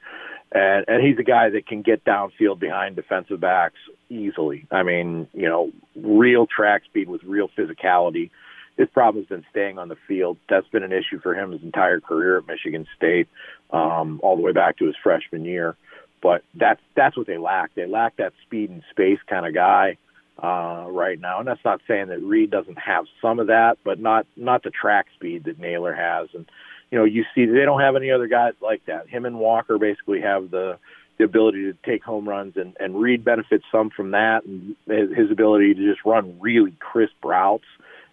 and 0.52 0.84
and 0.88 1.04
he's 1.04 1.18
a 1.18 1.22
guy 1.22 1.50
that 1.50 1.66
can 1.66 1.82
get 1.82 2.04
downfield 2.04 2.58
behind 2.58 2.96
defensive 2.96 3.40
backs 3.40 3.78
easily. 4.08 4.66
I 4.70 4.82
mean, 4.82 5.28
you 5.32 5.48
know, 5.48 5.72
real 5.96 6.46
track 6.46 6.84
speed 6.84 7.08
with 7.08 7.22
real 7.24 7.48
physicality. 7.48 8.30
His 8.76 8.88
problem 8.90 9.24
has 9.24 9.28
been 9.28 9.44
staying 9.50 9.78
on 9.78 9.88
the 9.88 9.96
field. 10.06 10.36
That's 10.48 10.68
been 10.68 10.82
an 10.82 10.92
issue 10.92 11.18
for 11.20 11.34
him 11.34 11.52
his 11.52 11.62
entire 11.62 11.98
career 12.00 12.38
at 12.38 12.46
Michigan 12.46 12.86
State, 12.94 13.26
um, 13.70 14.20
all 14.22 14.36
the 14.36 14.42
way 14.42 14.52
back 14.52 14.76
to 14.78 14.86
his 14.86 14.94
freshman 15.02 15.44
year. 15.44 15.76
But 16.22 16.42
that's 16.54 16.80
that's 16.94 17.16
what 17.16 17.26
they 17.26 17.38
lack. 17.38 17.74
They 17.74 17.86
lack 17.86 18.16
that 18.16 18.32
speed 18.42 18.70
and 18.70 18.82
space 18.90 19.18
kind 19.28 19.46
of 19.46 19.54
guy 19.54 19.96
uh, 20.42 20.86
right 20.88 21.18
now. 21.18 21.38
And 21.38 21.48
that's 21.48 21.64
not 21.64 21.80
saying 21.88 22.08
that 22.08 22.22
Reed 22.22 22.50
doesn't 22.50 22.78
have 22.78 23.06
some 23.20 23.38
of 23.38 23.48
that, 23.48 23.78
but 23.84 23.98
not 23.98 24.26
not 24.36 24.62
the 24.62 24.70
track 24.70 25.06
speed 25.14 25.44
that 25.44 25.58
Nailor 25.58 25.94
has. 25.94 26.28
And 26.34 26.46
you 26.90 26.98
know, 26.98 27.04
you 27.04 27.24
see 27.34 27.46
they 27.46 27.64
don't 27.64 27.80
have 27.80 27.96
any 27.96 28.10
other 28.10 28.26
guys 28.26 28.54
like 28.60 28.84
that. 28.86 29.08
Him 29.08 29.24
and 29.24 29.38
Walker 29.38 29.78
basically 29.78 30.20
have 30.20 30.50
the 30.50 30.78
the 31.18 31.24
ability 31.24 31.62
to 31.62 31.74
take 31.84 32.02
home 32.02 32.28
runs, 32.28 32.56
and 32.56 32.76
and 32.78 33.00
Reed 33.00 33.24
benefits 33.24 33.64
some 33.72 33.90
from 33.90 34.12
that, 34.12 34.44
and 34.44 34.76
his 34.86 35.30
ability 35.30 35.74
to 35.74 35.92
just 35.92 36.04
run 36.04 36.38
really 36.40 36.74
crisp 36.78 37.24
routes. 37.24 37.64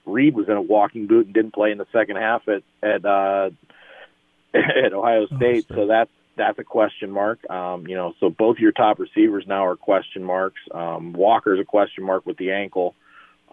Reed 0.06 0.36
was 0.36 0.50
in 0.50 0.58
a 0.58 0.62
walking 0.62 1.08
boot 1.08 1.26
and 1.26 1.34
didn't 1.34 1.54
play 1.54 1.72
in 1.72 1.78
the 1.78 1.88
second 1.92 2.18
half 2.18 2.48
at 2.48 2.64
at 2.82 3.06
uh, 3.06 3.50
at 4.54 4.94
Ohio 4.94 5.28
State, 5.28 5.68
so 5.68 5.88
that's 5.88 6.12
that's 6.36 6.58
a 6.60 6.64
question 6.64 7.12
mark. 7.12 7.48
Um, 7.50 7.88
you 7.88 7.96
know, 7.96 8.14
so 8.20 8.30
both 8.30 8.58
your 8.58 8.72
top 8.72 9.00
receivers 9.00 9.46
now 9.48 9.66
are 9.66 9.76
question 9.76 10.24
marks. 10.24 10.60
Um, 10.72 11.14
Walker's 11.14 11.60
a 11.60 11.66
question 11.66 12.04
mark 12.04 12.26
with 12.26 12.38
the 12.38 12.52
ankle. 12.52 12.96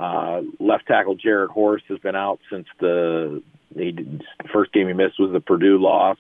Uh, 0.01 0.41
left 0.59 0.87
tackle 0.87 1.15
Jarrett 1.15 1.51
Horst 1.51 1.85
has 1.89 1.99
been 1.99 2.17
out 2.17 2.41
since 2.51 2.67
the 2.81 3.43
he 3.77 3.93
did, 3.93 4.25
first 4.51 4.73
game 4.73 4.89
he 4.89 4.95
missed 4.95 5.21
was 5.21 5.31
the 5.31 5.41
Purdue 5.41 5.79
loss. 5.79 6.17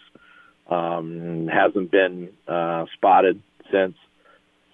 Um, 0.68 1.48
hasn't 1.48 1.90
been 1.90 2.28
uh, 2.46 2.84
spotted 2.94 3.42
since. 3.72 3.96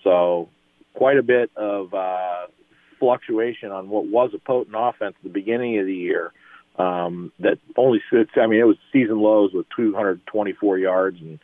So 0.02 0.48
quite 0.92 1.18
a 1.18 1.22
bit 1.22 1.50
of 1.56 1.94
uh, 1.94 2.46
fluctuation 2.98 3.70
on 3.70 3.88
what 3.88 4.06
was 4.06 4.32
a 4.34 4.38
potent 4.38 4.74
offense 4.76 5.14
at 5.16 5.22
the 5.22 5.30
beginning 5.30 5.78
of 5.78 5.86
the 5.86 5.94
year. 5.94 6.32
Um, 6.76 7.32
that 7.38 7.58
only 7.76 8.02
sits. 8.12 8.32
I 8.36 8.46
mean, 8.48 8.60
it 8.60 8.64
was 8.64 8.76
season 8.92 9.20
lows 9.20 9.52
with 9.54 9.66
224 9.76 10.78
yards 10.78 11.18
and 11.20 11.38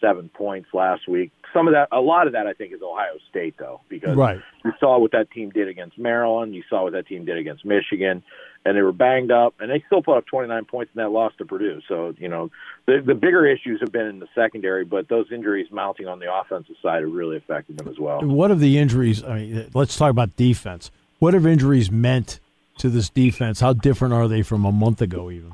seven 0.00 0.28
points 0.28 0.68
last 0.72 1.08
week. 1.08 1.32
Some 1.52 1.68
of 1.68 1.74
that, 1.74 1.88
a 1.92 2.00
lot 2.00 2.26
of 2.26 2.34
that, 2.34 2.46
I 2.46 2.52
think, 2.52 2.72
is 2.72 2.80
Ohio 2.82 3.14
State 3.30 3.54
though, 3.58 3.80
because 3.88 4.16
right. 4.16 4.40
you 4.64 4.72
saw 4.78 4.98
what 4.98 5.12
that 5.12 5.30
team 5.30 5.50
did 5.50 5.68
against 5.68 5.98
Maryland, 5.98 6.54
you 6.54 6.62
saw 6.68 6.84
what 6.84 6.92
that 6.92 7.06
team 7.06 7.24
did 7.24 7.38
against 7.38 7.64
Michigan, 7.64 8.22
and 8.64 8.76
they 8.76 8.82
were 8.82 8.92
banged 8.92 9.30
up, 9.30 9.54
and 9.60 9.70
they 9.70 9.82
still 9.86 10.02
put 10.02 10.18
up 10.18 10.26
29 10.26 10.64
points 10.64 10.92
in 10.94 11.02
that 11.02 11.10
loss 11.10 11.32
to 11.38 11.44
Purdue. 11.44 11.80
So 11.88 12.14
you 12.18 12.28
know, 12.28 12.50
the 12.86 13.02
the 13.04 13.14
bigger 13.14 13.46
issues 13.46 13.80
have 13.80 13.92
been 13.92 14.06
in 14.06 14.18
the 14.18 14.28
secondary, 14.34 14.84
but 14.84 15.08
those 15.08 15.26
injuries 15.32 15.68
mounting 15.70 16.08
on 16.08 16.18
the 16.18 16.32
offensive 16.32 16.76
side 16.82 17.02
have 17.02 17.12
really 17.12 17.36
affected 17.36 17.78
them 17.78 17.88
as 17.88 17.98
well. 17.98 18.22
What 18.22 18.50
have 18.50 18.60
the 18.60 18.78
injuries? 18.78 19.22
I 19.22 19.38
mean, 19.38 19.70
let's 19.74 19.96
talk 19.96 20.10
about 20.10 20.36
defense. 20.36 20.90
What 21.18 21.34
have 21.34 21.46
injuries 21.46 21.90
meant 21.90 22.40
to 22.78 22.88
this 22.88 23.08
defense? 23.08 23.60
How 23.60 23.72
different 23.72 24.14
are 24.14 24.28
they 24.28 24.42
from 24.42 24.64
a 24.64 24.72
month 24.72 25.00
ago, 25.00 25.30
even? 25.30 25.52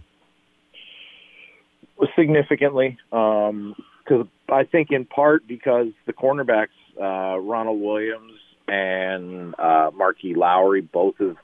Significantly. 2.16 2.98
Um, 3.12 3.76
because 4.12 4.26
I 4.48 4.64
think 4.64 4.90
in 4.90 5.04
part 5.04 5.46
because 5.46 5.88
the 6.06 6.12
cornerbacks, 6.12 6.68
uh, 7.00 7.38
Ronald 7.38 7.80
Williams 7.80 8.32
and 8.68 9.54
uh, 9.58 9.90
Marquis 9.94 10.34
Lowery, 10.34 10.82
both 10.82 11.16
have 11.18 11.36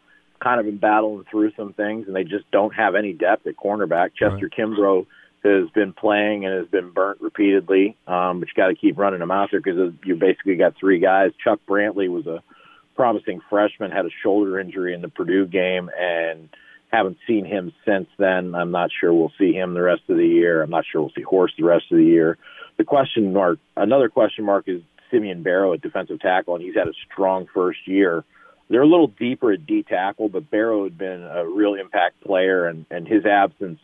kind 0.42 0.60
of 0.60 0.66
been 0.66 0.78
battling 0.78 1.24
through 1.30 1.52
some 1.56 1.72
things, 1.72 2.06
and 2.06 2.14
they 2.14 2.24
just 2.24 2.50
don't 2.50 2.74
have 2.74 2.94
any 2.94 3.12
depth 3.12 3.46
at 3.46 3.56
cornerback. 3.56 4.10
Chester 4.14 4.48
right. 4.48 4.52
Kimbrough 4.56 5.06
has 5.44 5.70
been 5.70 5.92
playing 5.92 6.44
and 6.44 6.54
has 6.54 6.68
been 6.68 6.90
burnt 6.90 7.20
repeatedly, 7.20 7.96
um, 8.06 8.40
but 8.40 8.48
you 8.48 8.54
got 8.56 8.68
to 8.68 8.74
keep 8.74 8.98
running 8.98 9.20
them 9.20 9.30
out 9.30 9.48
there 9.50 9.60
because 9.60 9.92
you 10.04 10.16
basically 10.16 10.56
got 10.56 10.74
three 10.78 10.98
guys. 10.98 11.30
Chuck 11.42 11.60
Brantley 11.68 12.08
was 12.08 12.26
a 12.26 12.42
promising 12.94 13.40
freshman, 13.48 13.90
had 13.90 14.06
a 14.06 14.10
shoulder 14.22 14.58
injury 14.58 14.94
in 14.94 15.00
the 15.00 15.08
Purdue 15.08 15.46
game, 15.46 15.90
and 15.98 16.48
haven't 16.90 17.18
seen 17.26 17.44
him 17.44 17.72
since 17.86 18.08
then. 18.18 18.54
I'm 18.54 18.70
not 18.70 18.90
sure 18.98 19.12
we'll 19.12 19.32
see 19.38 19.52
him 19.52 19.74
the 19.74 19.82
rest 19.82 20.02
of 20.08 20.16
the 20.16 20.26
year. 20.26 20.62
I'm 20.62 20.70
not 20.70 20.84
sure 20.90 21.02
we'll 21.02 21.12
see 21.14 21.22
Horst 21.22 21.54
the 21.58 21.64
rest 21.64 21.84
of 21.90 21.98
the 21.98 22.04
year. 22.04 22.38
The 22.78 22.84
question 22.84 23.32
mark, 23.32 23.58
another 23.76 24.08
question 24.08 24.44
mark 24.44 24.68
is 24.68 24.80
Simeon 25.10 25.42
Barrow 25.42 25.72
at 25.72 25.82
defensive 25.82 26.20
tackle, 26.20 26.54
and 26.54 26.64
he's 26.64 26.76
had 26.76 26.88
a 26.88 26.92
strong 27.12 27.46
first 27.52 27.86
year. 27.86 28.24
They're 28.70 28.82
a 28.82 28.86
little 28.86 29.08
deeper 29.08 29.52
at 29.52 29.66
D 29.66 29.82
tackle, 29.82 30.28
but 30.28 30.50
Barrow 30.50 30.84
had 30.84 30.96
been 30.96 31.22
a 31.22 31.44
real 31.46 31.74
impact 31.74 32.20
player, 32.20 32.66
and, 32.66 32.86
and 32.90 33.06
his 33.06 33.26
absence 33.26 33.80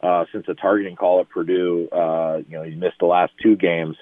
uh, 0.00 0.26
since 0.30 0.46
the 0.46 0.54
targeting 0.54 0.94
call 0.94 1.20
at 1.20 1.28
Purdue, 1.28 1.88
uh, 1.90 2.38
you 2.48 2.56
know, 2.56 2.62
he 2.62 2.74
missed 2.74 2.98
the 3.00 3.06
last 3.06 3.32
two 3.42 3.56
games. 3.56 3.96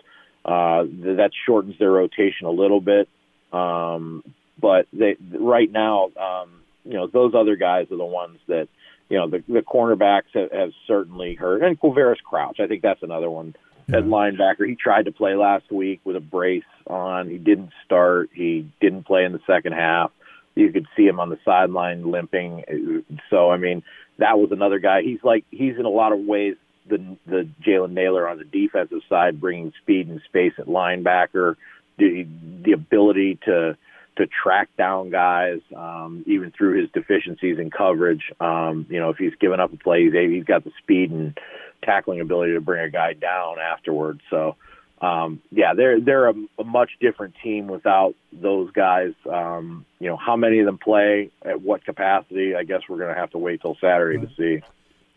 Uh, 0.45 0.85
that 1.17 1.31
shortens 1.47 1.79
their 1.79 1.91
rotation 1.91 2.47
a 2.47 2.51
little 2.51 2.81
bit. 2.81 3.09
Um, 3.53 4.23
but 4.61 4.87
they 4.93 5.17
right 5.33 5.71
now, 5.71 6.11
um, 6.21 6.51
you 6.85 6.95
know, 6.95 7.07
those 7.07 7.33
other 7.35 7.57
guys 7.57 7.87
are 7.91 7.97
the 7.97 8.05
ones 8.05 8.39
that, 8.49 8.69
you 9.09 9.17
know, 9.17 9.29
the, 9.29 9.43
the 9.49 9.61
cornerbacks 9.61 10.35
have, 10.35 10.53
have 10.53 10.71
certainly 10.87 11.35
hurt. 11.35 11.63
And 11.63 11.81
Quavaris 11.81 12.23
Crouch, 12.23 12.61
I 12.61 12.67
think 12.67 12.83
that's 12.83 13.03
another 13.03 13.31
one 13.31 13.55
yeah. 13.89 13.99
at 13.99 14.05
linebacker. 14.05 14.67
He 14.67 14.77
tried 14.77 15.07
to 15.07 15.13
play 15.13 15.35
last 15.35 15.71
week 15.71 16.01
with 16.05 16.17
a 16.17 16.21
brace 16.21 16.63
on. 16.87 17.29
He 17.29 17.39
didn't 17.39 17.71
start. 17.85 18.31
He 18.35 18.71
didn't 18.81 19.05
play 19.05 19.25
in 19.25 19.33
the 19.33 19.41
second 19.47 19.73
half. 19.73 20.11
You 20.55 20.73
could 20.73 20.87
see 20.97 21.05
him 21.05 21.19
on 21.19 21.31
the 21.31 21.39
sideline 21.45 22.11
limping. 22.11 23.05
So, 23.31 23.51
I 23.51 23.57
mean, 23.57 23.83
that 24.19 24.39
was 24.39 24.51
another 24.53 24.79
guy. 24.79 25.03
He's 25.03 25.23
like, 25.25 25.45
he's 25.51 25.77
in 25.79 25.85
a 25.85 25.91
lot 25.91 26.13
of 26.13 26.21
ways 26.21 26.55
the, 26.89 27.17
the 27.27 27.49
Jalen 27.67 27.93
Nailor 27.93 28.29
on 28.29 28.39
the 28.39 28.45
defensive 28.45 29.01
side, 29.09 29.41
bringing 29.41 29.73
speed 29.83 30.09
and 30.09 30.21
space 30.27 30.53
at 30.59 30.67
linebacker, 30.67 31.57
the, 31.99 32.27
the 32.63 32.73
ability 32.73 33.39
to, 33.47 33.77
to 34.17 34.27
track 34.27 34.69
down 34.77 35.11
guys, 35.11 35.61
um, 35.77 36.25
even 36.27 36.53
through 36.57 36.81
his 36.81 36.91
deficiencies 36.93 37.59
in 37.59 37.71
coverage. 37.71 38.31
Um, 38.41 38.87
you 38.89 39.01
know, 39.01 39.11
if 39.11 39.17
he's 39.17 39.35
given 39.41 39.61
up 39.61 39.73
a 39.73 39.77
play, 39.77 40.05
he's, 40.05 40.13
he's 40.13 40.45
got 40.45 40.65
the 40.65 40.73
speed 40.83 41.11
and 41.11 41.37
tackling 41.85 42.21
ability 42.21 42.55
to 42.55 42.61
bring 42.61 42.81
a 42.85 42.91
guy 42.91 43.13
down 43.13 43.59
afterwards. 43.59 44.21
So, 44.31 44.57
um, 45.01 45.43
yeah, 45.51 45.75
they're 45.75 46.01
they're 46.01 46.29
a, 46.29 46.35
a 46.59 46.65
much 46.65 46.91
different 47.01 47.35
team 47.43 47.67
without 47.67 48.15
those 48.33 48.71
guys. 48.73 49.13
Um, 49.31 49.85
you 50.01 50.09
know, 50.09 50.17
how 50.17 50.37
many 50.37 50.61
of 50.61 50.67
them 50.67 50.79
play 50.79 51.31
at 51.45 51.61
what 51.61 51.85
capacity? 51.85 52.55
I 52.55 52.65
guess 52.65 52.83
we're 52.89 52.99
going 52.99 53.15
to 53.15 53.21
have 53.21 53.31
to 53.33 53.39
wait 53.39 53.61
till 53.61 53.77
Saturday 53.81 54.19
to 54.19 54.31
see. 54.37 54.63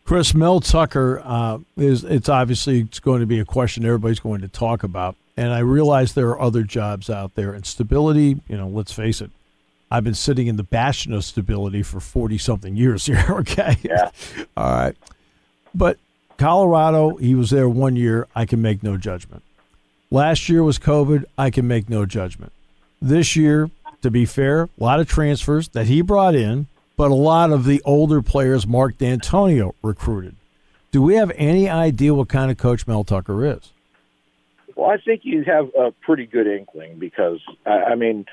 Chris 0.04 0.34
Mel 0.34 0.62
Tucker 0.62 1.22
uh, 1.24 1.60
is 1.76 2.04
it's 2.06 2.30
obviously 2.30 2.80
it's 2.82 3.00
going 3.00 3.20
to 3.20 3.26
be 3.26 3.40
a 3.40 3.46
question 3.46 3.86
everybody's 3.86 4.20
going 4.22 4.40
to 4.42 4.48
talk 4.48 4.84
about, 4.84 5.16
and 5.36 5.54
I 5.54 5.60
realize 5.60 6.14
there 6.14 6.30
are 6.30 6.40
other 6.42 6.64
jobs 6.64 7.10
out 7.10 7.36
there 7.36 7.54
and 7.54 7.66
stability. 7.66 8.40
You 8.48 8.58
know, 8.58 8.68
let's 8.70 8.94
face 8.94 9.20
it, 9.20 9.32
I've 9.92 10.06
been 10.06 10.14
sitting 10.14 10.48
in 10.48 10.56
the 10.56 10.64
bastion 10.64 11.12
of 11.12 11.26
stability 11.26 11.84
for 11.84 12.00
forty 12.00 12.38
something 12.38 12.76
years 12.78 13.06
here. 13.06 13.24
Okay, 13.30 13.76
Yeah. 13.84 14.12
all 14.56 14.72
right, 14.72 14.96
but 15.76 15.98
Colorado, 16.38 17.16
he 17.18 17.36
was 17.36 17.50
there 17.50 17.68
one 17.68 17.96
year. 17.96 18.28
I 18.36 18.46
can 18.46 18.62
make 18.62 18.84
no 18.84 18.98
judgment. 18.98 19.44
Last 20.12 20.48
year 20.48 20.64
was 20.64 20.80
COVID. 20.80 21.26
I 21.38 21.50
can 21.50 21.68
make 21.68 21.90
no 21.90 22.06
judgment. 22.06 22.54
This 23.02 23.36
year, 23.36 23.70
to 24.02 24.12
be 24.12 24.26
fair, 24.26 24.64
a 24.64 24.70
lot 24.78 25.00
of 25.00 25.10
transfers 25.10 25.70
that 25.70 25.88
he 25.88 26.02
brought 26.02 26.36
in, 26.36 26.68
but 26.96 27.12
a 27.12 27.16
lot 27.16 27.52
of 27.52 27.66
the 27.66 27.82
older 27.86 28.22
players 28.22 28.66
Mark 28.66 28.98
Dantonio 28.98 29.74
recruited. 29.82 30.36
Do 30.92 31.02
we 31.02 31.16
have 31.16 31.32
any 31.36 31.70
idea 31.70 32.14
what 32.14 32.30
kind 32.30 32.50
of 32.50 32.58
coach 32.58 32.88
Mel 32.88 33.04
Tucker 33.04 33.46
is? 33.46 33.72
Well, 34.76 34.90
I 34.90 34.98
think 34.98 35.22
you 35.24 35.44
have 35.44 35.70
a 35.76 35.92
pretty 35.92 36.26
good 36.26 36.48
inkling 36.48 37.00
because, 37.00 37.40
I 37.66 37.92
I 37.92 37.96
mean, 37.96 38.26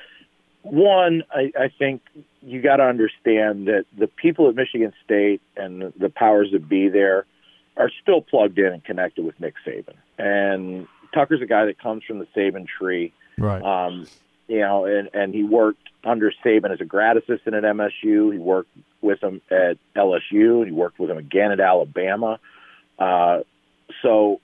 one, 0.61 1.23
I, 1.31 1.51
I 1.59 1.71
think 1.77 2.01
you 2.41 2.61
got 2.61 2.77
to 2.77 2.83
understand 2.83 3.67
that 3.67 3.85
the 3.97 4.07
people 4.07 4.47
at 4.49 4.55
Michigan 4.55 4.93
State 5.03 5.41
and 5.57 5.93
the 5.97 6.09
powers 6.09 6.49
that 6.53 6.69
be 6.69 6.87
there 6.87 7.25
are 7.77 7.91
still 8.01 8.21
plugged 8.21 8.57
in 8.57 8.73
and 8.73 8.83
connected 8.83 9.25
with 9.25 9.39
Nick 9.39 9.55
Saban. 9.65 9.95
And 10.17 10.87
Tucker's 11.13 11.41
a 11.41 11.45
guy 11.45 11.65
that 11.65 11.79
comes 11.79 12.03
from 12.03 12.19
the 12.19 12.27
Saban 12.35 12.67
tree. 12.67 13.13
Right. 13.37 13.61
Um, 13.61 14.07
you 14.47 14.59
know, 14.59 14.85
and, 14.85 15.09
and 15.13 15.33
he 15.33 15.43
worked 15.43 15.89
under 16.03 16.31
Saban 16.43 16.71
as 16.71 16.81
a 16.81 16.85
grad 16.85 17.17
assistant 17.17 17.55
at 17.55 17.63
MSU. 17.63 18.31
He 18.31 18.37
worked 18.39 18.69
with 19.01 19.21
him 19.21 19.41
at 19.49 19.77
LSU. 19.95 20.65
He 20.65 20.71
worked 20.71 20.99
with 20.99 21.09
him 21.09 21.17
again 21.17 21.51
at 21.51 21.59
Alabama. 21.59 22.39
Uh, 22.99 23.39
so 24.01 24.39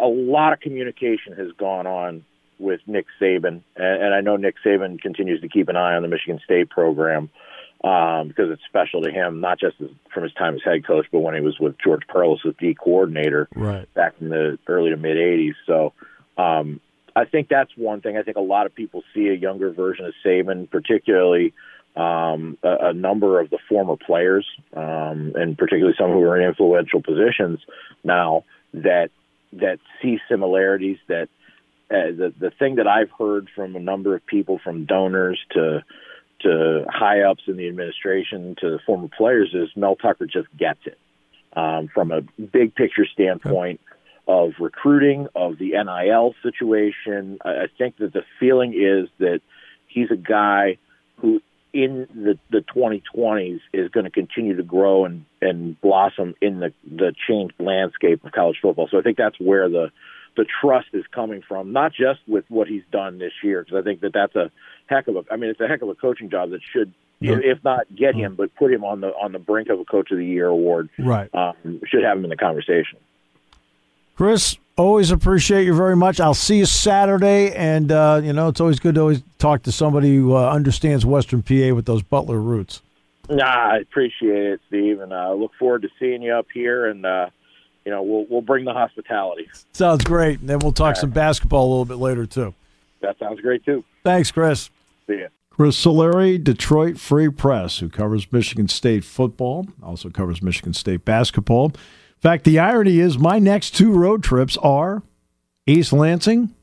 a 0.00 0.06
lot 0.06 0.52
of 0.52 0.60
communication 0.60 1.34
has 1.34 1.52
gone 1.52 1.86
on 1.86 2.24
with 2.58 2.80
Nick 2.86 3.06
Saban, 3.20 3.62
and, 3.76 4.02
and 4.02 4.14
I 4.14 4.20
know 4.20 4.36
Nick 4.36 4.56
Saban 4.64 5.00
continues 5.00 5.40
to 5.42 5.48
keep 5.48 5.68
an 5.68 5.76
eye 5.76 5.94
on 5.94 6.02
the 6.02 6.08
Michigan 6.08 6.40
State 6.44 6.70
program 6.70 7.30
um, 7.84 8.28
because 8.28 8.50
it's 8.50 8.62
special 8.68 9.02
to 9.02 9.10
him, 9.10 9.40
not 9.40 9.60
just 9.60 9.76
as, 9.80 9.88
from 10.12 10.24
his 10.24 10.32
time 10.34 10.54
as 10.54 10.60
head 10.64 10.86
coach, 10.86 11.06
but 11.12 11.20
when 11.20 11.34
he 11.34 11.40
was 11.40 11.58
with 11.60 11.76
George 11.82 12.02
Perles 12.08 12.40
as 12.46 12.54
D 12.58 12.74
coordinator 12.74 13.48
Right. 13.54 13.92
back 13.94 14.14
in 14.20 14.30
the 14.30 14.58
early 14.66 14.90
to 14.90 14.96
mid 14.96 15.16
80s. 15.16 15.54
So 15.66 15.92
um, 16.36 16.80
I 17.14 17.24
think 17.24 17.48
that's 17.48 17.70
one 17.76 18.00
thing. 18.00 18.16
I 18.16 18.22
think 18.22 18.36
a 18.36 18.40
lot 18.40 18.66
of 18.66 18.74
people 18.74 19.02
see 19.14 19.28
a 19.28 19.34
younger 19.34 19.70
version 19.70 20.06
of 20.06 20.14
Saban, 20.24 20.70
particularly 20.70 21.52
um, 21.96 22.58
a, 22.62 22.88
a 22.88 22.92
number 22.92 23.40
of 23.40 23.50
the 23.50 23.58
former 23.68 23.96
players, 23.96 24.46
um, 24.72 25.32
and 25.34 25.56
particularly 25.58 25.96
some 25.98 26.10
who 26.10 26.22
are 26.22 26.40
in 26.40 26.48
influential 26.48 27.02
positions 27.02 27.60
now 28.04 28.44
that 28.74 29.10
that 29.54 29.78
see 30.00 30.18
similarities. 30.28 30.98
That 31.08 31.28
uh, 31.90 32.10
the 32.16 32.34
the 32.38 32.50
thing 32.50 32.76
that 32.76 32.86
I've 32.86 33.10
heard 33.18 33.48
from 33.54 33.74
a 33.74 33.80
number 33.80 34.14
of 34.14 34.24
people, 34.26 34.60
from 34.62 34.84
donors 34.84 35.40
to 35.52 35.82
to 36.40 36.84
high 36.88 37.22
ups 37.22 37.42
in 37.46 37.56
the 37.56 37.68
administration 37.68 38.56
to 38.60 38.70
the 38.70 38.78
former 38.86 39.08
players, 39.08 39.50
is 39.54 39.68
Mel 39.76 39.96
Tucker 39.96 40.26
just 40.26 40.48
gets 40.56 40.80
it 40.84 40.98
um, 41.54 41.88
from 41.92 42.12
a 42.12 42.22
big 42.40 42.74
picture 42.74 43.06
standpoint 43.06 43.80
of 44.26 44.52
recruiting, 44.60 45.26
of 45.34 45.58
the 45.58 45.70
NIL 45.70 46.34
situation. 46.42 47.38
I 47.44 47.66
think 47.78 47.96
that 47.98 48.12
the 48.12 48.22
feeling 48.38 48.74
is 48.74 49.08
that 49.18 49.40
he's 49.86 50.10
a 50.10 50.16
guy 50.16 50.76
who, 51.16 51.40
in 51.72 52.06
the, 52.14 52.38
the 52.50 52.64
2020s, 52.74 53.60
is 53.72 53.90
going 53.90 54.04
to 54.04 54.10
continue 54.10 54.56
to 54.56 54.62
grow 54.62 55.06
and, 55.06 55.24
and 55.40 55.80
blossom 55.80 56.34
in 56.42 56.60
the, 56.60 56.72
the 56.84 57.14
changed 57.26 57.54
landscape 57.58 58.22
of 58.24 58.32
college 58.32 58.58
football. 58.60 58.88
So 58.90 58.98
I 58.98 59.02
think 59.02 59.16
that's 59.16 59.40
where 59.40 59.68
the 59.68 59.90
the 60.38 60.46
trust 60.62 60.86
is 60.94 61.04
coming 61.12 61.42
from, 61.46 61.72
not 61.72 61.92
just 61.92 62.20
with 62.26 62.44
what 62.48 62.66
he's 62.68 62.84
done 62.90 63.18
this 63.18 63.32
year, 63.42 63.62
because 63.62 63.76
I 63.78 63.82
think 63.82 64.00
that 64.00 64.12
that's 64.14 64.34
a 64.36 64.50
heck 64.86 65.06
of 65.08 65.16
a. 65.16 65.24
I 65.30 65.36
mean, 65.36 65.50
it's 65.50 65.60
a 65.60 65.68
heck 65.68 65.82
of 65.82 65.90
a 65.90 65.94
coaching 65.94 66.30
job 66.30 66.50
that 66.50 66.60
should, 66.72 66.94
Yeah. 67.20 67.38
if 67.42 67.62
not 67.64 67.86
get 67.94 68.14
him, 68.14 68.36
but 68.36 68.54
put 68.54 68.72
him 68.72 68.84
on 68.84 69.00
the 69.02 69.08
on 69.08 69.32
the 69.32 69.38
brink 69.38 69.68
of 69.68 69.78
a 69.80 69.84
Coach 69.84 70.10
of 70.12 70.16
the 70.18 70.24
Year 70.24 70.46
award. 70.46 70.88
Right. 70.98 71.28
Um, 71.34 71.54
should 71.86 72.04
have 72.04 72.16
him 72.16 72.24
in 72.24 72.30
the 72.30 72.36
conversation. 72.36 72.98
Chris, 74.16 74.56
always 74.76 75.10
appreciate 75.10 75.64
you 75.64 75.74
very 75.74 75.94
much. 75.96 76.18
I'll 76.20 76.34
see 76.34 76.58
you 76.58 76.66
Saturday, 76.66 77.52
and 77.52 77.92
uh, 77.92 78.20
you 78.24 78.32
know 78.32 78.48
it's 78.48 78.60
always 78.60 78.80
good 78.80 78.94
to 78.94 79.00
always 79.02 79.22
talk 79.38 79.62
to 79.64 79.72
somebody 79.72 80.16
who 80.16 80.34
uh, 80.36 80.50
understands 80.50 81.04
Western 81.04 81.42
PA 81.42 81.74
with 81.74 81.84
those 81.86 82.02
Butler 82.02 82.40
roots. 82.40 82.82
Nah, 83.30 83.44
I 83.44 83.76
appreciate 83.78 84.46
it, 84.46 84.60
Steve, 84.68 85.00
and 85.00 85.12
uh, 85.12 85.34
look 85.34 85.52
forward 85.58 85.82
to 85.82 85.88
seeing 86.00 86.22
you 86.22 86.32
up 86.32 86.46
here. 86.54 86.86
And 86.86 87.04
uh, 87.04 87.28
you 87.88 87.94
know, 87.94 88.02
we'll 88.02 88.26
we'll 88.28 88.42
bring 88.42 88.66
the 88.66 88.74
hospitality. 88.74 89.48
Sounds 89.72 90.04
great. 90.04 90.40
And 90.40 90.48
then 90.50 90.58
we'll 90.58 90.72
talk 90.72 90.96
some 90.96 91.08
basketball 91.08 91.66
a 91.66 91.70
little 91.70 91.84
bit 91.86 91.96
later 91.96 92.26
too. 92.26 92.52
That 93.00 93.18
sounds 93.18 93.40
great 93.40 93.64
too. 93.64 93.82
Thanks, 94.04 94.30
Chris. 94.30 94.68
See 95.06 95.20
ya. 95.20 95.28
Chris 95.48 95.82
Solari, 95.82 96.42
Detroit 96.42 96.98
Free 96.98 97.30
Press, 97.30 97.78
who 97.78 97.88
covers 97.88 98.30
Michigan 98.30 98.68
State 98.68 99.04
football, 99.04 99.68
also 99.82 100.10
covers 100.10 100.42
Michigan 100.42 100.74
State 100.74 101.06
basketball. 101.06 101.68
In 101.68 102.20
fact, 102.20 102.44
the 102.44 102.58
irony 102.58 102.98
is 102.98 103.16
my 103.16 103.38
next 103.38 103.70
two 103.70 103.90
road 103.90 104.22
trips 104.22 104.58
are 104.58 105.02
East 105.66 105.94
Lansing 105.94 106.54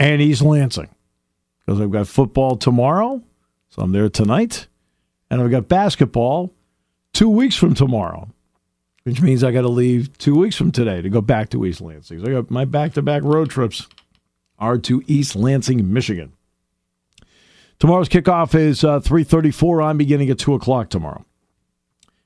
and 0.00 0.20
East 0.20 0.42
Lansing 0.42 0.88
because 1.64 1.80
I've 1.80 1.92
got 1.92 2.08
football 2.08 2.56
tomorrow, 2.56 3.22
so 3.68 3.82
I'm 3.82 3.92
there 3.92 4.08
tonight, 4.08 4.66
and 5.30 5.40
I've 5.40 5.52
got 5.52 5.68
basketball 5.68 6.52
two 7.12 7.28
weeks 7.28 7.54
from 7.54 7.74
tomorrow, 7.74 8.28
which 9.04 9.20
means 9.20 9.42
I 9.42 9.52
got 9.52 9.62
to 9.62 9.68
leave 9.68 10.16
two 10.18 10.34
weeks 10.36 10.56
from 10.56 10.72
today 10.72 11.02
to 11.02 11.08
go 11.08 11.20
back 11.20 11.48
to 11.50 11.64
East 11.64 11.80
Lansing. 11.80 12.20
So 12.20 12.26
I 12.26 12.32
got 12.32 12.50
my 12.50 12.64
back-to-back 12.64 13.22
road 13.22 13.50
trips 13.50 13.86
are 14.58 14.78
to 14.78 15.02
East 15.06 15.34
Lansing, 15.34 15.92
Michigan. 15.92 16.32
Tomorrow's 17.78 18.10
kickoff 18.10 18.54
is 18.54 18.84
uh, 18.84 19.00
3.34 19.00 19.82
on 19.82 19.96
beginning 19.96 20.28
at 20.28 20.38
2 20.38 20.52
o'clock 20.54 20.90
tomorrow. 20.90 21.24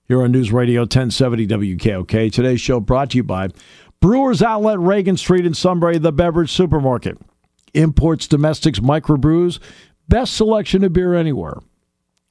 Here 0.06 0.20
on 0.22 0.32
News 0.32 0.52
Radio 0.52 0.82
1070 0.82 1.46
WKOK. 1.46 2.32
Today's 2.32 2.60
show 2.60 2.80
brought 2.80 3.10
to 3.10 3.18
you 3.18 3.22
by 3.22 3.48
Brewers 4.00 4.42
Outlet, 4.42 4.78
Reagan 4.80 5.16
Street 5.16 5.46
in 5.46 5.54
Sunbury, 5.54 5.96
the 5.96 6.12
beverage 6.12 6.50
supermarket. 6.50 7.16
Imports, 7.72 8.26
domestics, 8.26 8.80
microbrews, 8.80 9.60
best 10.08 10.34
selection 10.34 10.84
of 10.84 10.92
beer 10.92 11.14
anywhere. 11.14 11.58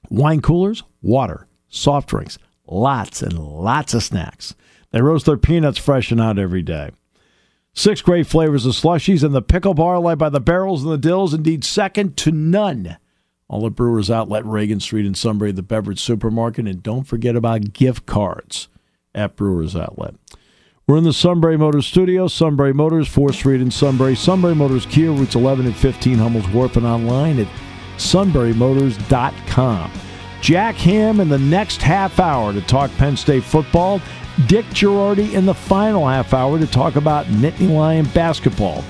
Wine 0.10 0.41
coolers, 0.41 0.84
water, 1.02 1.48
soft 1.70 2.10
drinks, 2.10 2.38
lots 2.68 3.22
and 3.22 3.38
lots 3.38 3.93
of 3.93 4.03
snacks. 4.03 4.55
They 4.91 5.01
roast 5.01 5.26
their 5.26 5.38
peanuts 5.38 5.80
fresh 5.80 6.11
and 6.11 6.22
out 6.22 6.38
every 6.38 6.61
day. 6.61 6.91
Six 7.74 8.01
great 8.01 8.28
flavors 8.28 8.68
of 8.68 8.74
slushies 8.74 9.24
and 9.24 9.34
the 9.34 9.41
pickle 9.41 9.74
bar 9.74 9.99
led 9.99 10.20
by 10.20 10.30
the 10.30 10.39
barrels 10.39 10.84
and 10.84 10.91
the 10.91 10.97
dills, 10.97 11.34
indeed 11.34 11.64
second 11.64 12.16
to 12.18 12.32
none. 12.32 12.97
All 13.47 13.66
at 13.66 13.76
Brewers 13.76 14.11
Outlet, 14.11 14.45
Reagan 14.45 14.80
Street 14.80 15.05
in 15.05 15.16
Sunbury, 15.16 15.51
the 15.51 15.64
beverage 15.64 15.99
supermarket. 15.99 16.68
And 16.68 16.84
don't 16.84 17.03
forget 17.03 17.36
about 17.36 17.74
gift 17.74 18.05
cards 18.05 18.68
at 19.16 19.36
Brewers 19.36 19.76
Outlet. 19.76 20.16
We're 20.88 20.97
in 20.97 21.03
the 21.03 21.14
Sunbury 21.14 21.57
Motors 21.57 21.88
studio. 21.88 22.28
Sunbury 22.28 22.74
Motors, 22.74 23.07
4th 23.07 23.36
Street 23.36 23.61
in 23.61 23.72
Sunbury. 23.72 24.16
Sunbury 24.16 24.53
Motors 24.53 24.86
Kia, 24.86 25.11
routes 25.11 25.36
11 25.36 25.66
and 25.66 25.76
15, 25.76 26.18
Hummel's 26.18 26.47
Wharf, 26.49 26.78
and 26.78 26.86
online 26.86 27.39
at 27.39 27.47
sunburymotors.com. 27.97 29.91
Jack 30.44 30.76
Ham 30.76 31.22
in 31.22 31.30
the 31.30 31.39
next 31.39 31.82
half 31.82 32.20
hour 32.20 32.52
to 32.52 32.60
talk 32.60 32.91
Penn 32.98 33.16
State 33.16 33.46
football. 33.46 34.02
Dick 34.46 34.66
Jerardi 34.72 35.32
in 35.36 35.46
the 35.46 35.54
final 35.54 36.06
half 36.06 36.34
hour 36.34 36.60
to 36.60 36.68
talk 36.68 36.98
about 36.98 37.26
Nittany 37.28 37.74
Lion 37.74 38.06
basketball. 38.14 38.84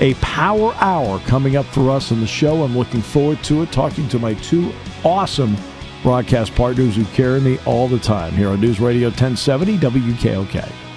A 0.00 0.12
power 0.16 0.74
hour 0.80 1.18
coming 1.20 1.56
up 1.56 1.64
for 1.64 1.90
us 1.90 2.10
in 2.10 2.20
the 2.20 2.26
show. 2.26 2.62
I'm 2.62 2.76
looking 2.76 3.00
forward 3.00 3.42
to 3.44 3.62
it, 3.62 3.72
talking 3.72 4.06
to 4.10 4.18
my 4.18 4.34
two 4.34 4.70
awesome 5.02 5.56
broadcast 6.02 6.54
partners 6.54 6.94
who 6.94 7.06
carry 7.06 7.40
me 7.40 7.58
all 7.64 7.88
the 7.88 7.98
time 7.98 8.34
here 8.34 8.50
on 8.50 8.60
News 8.60 8.78
Radio 8.78 9.08
1070 9.08 9.78
WKOK. 9.78 10.87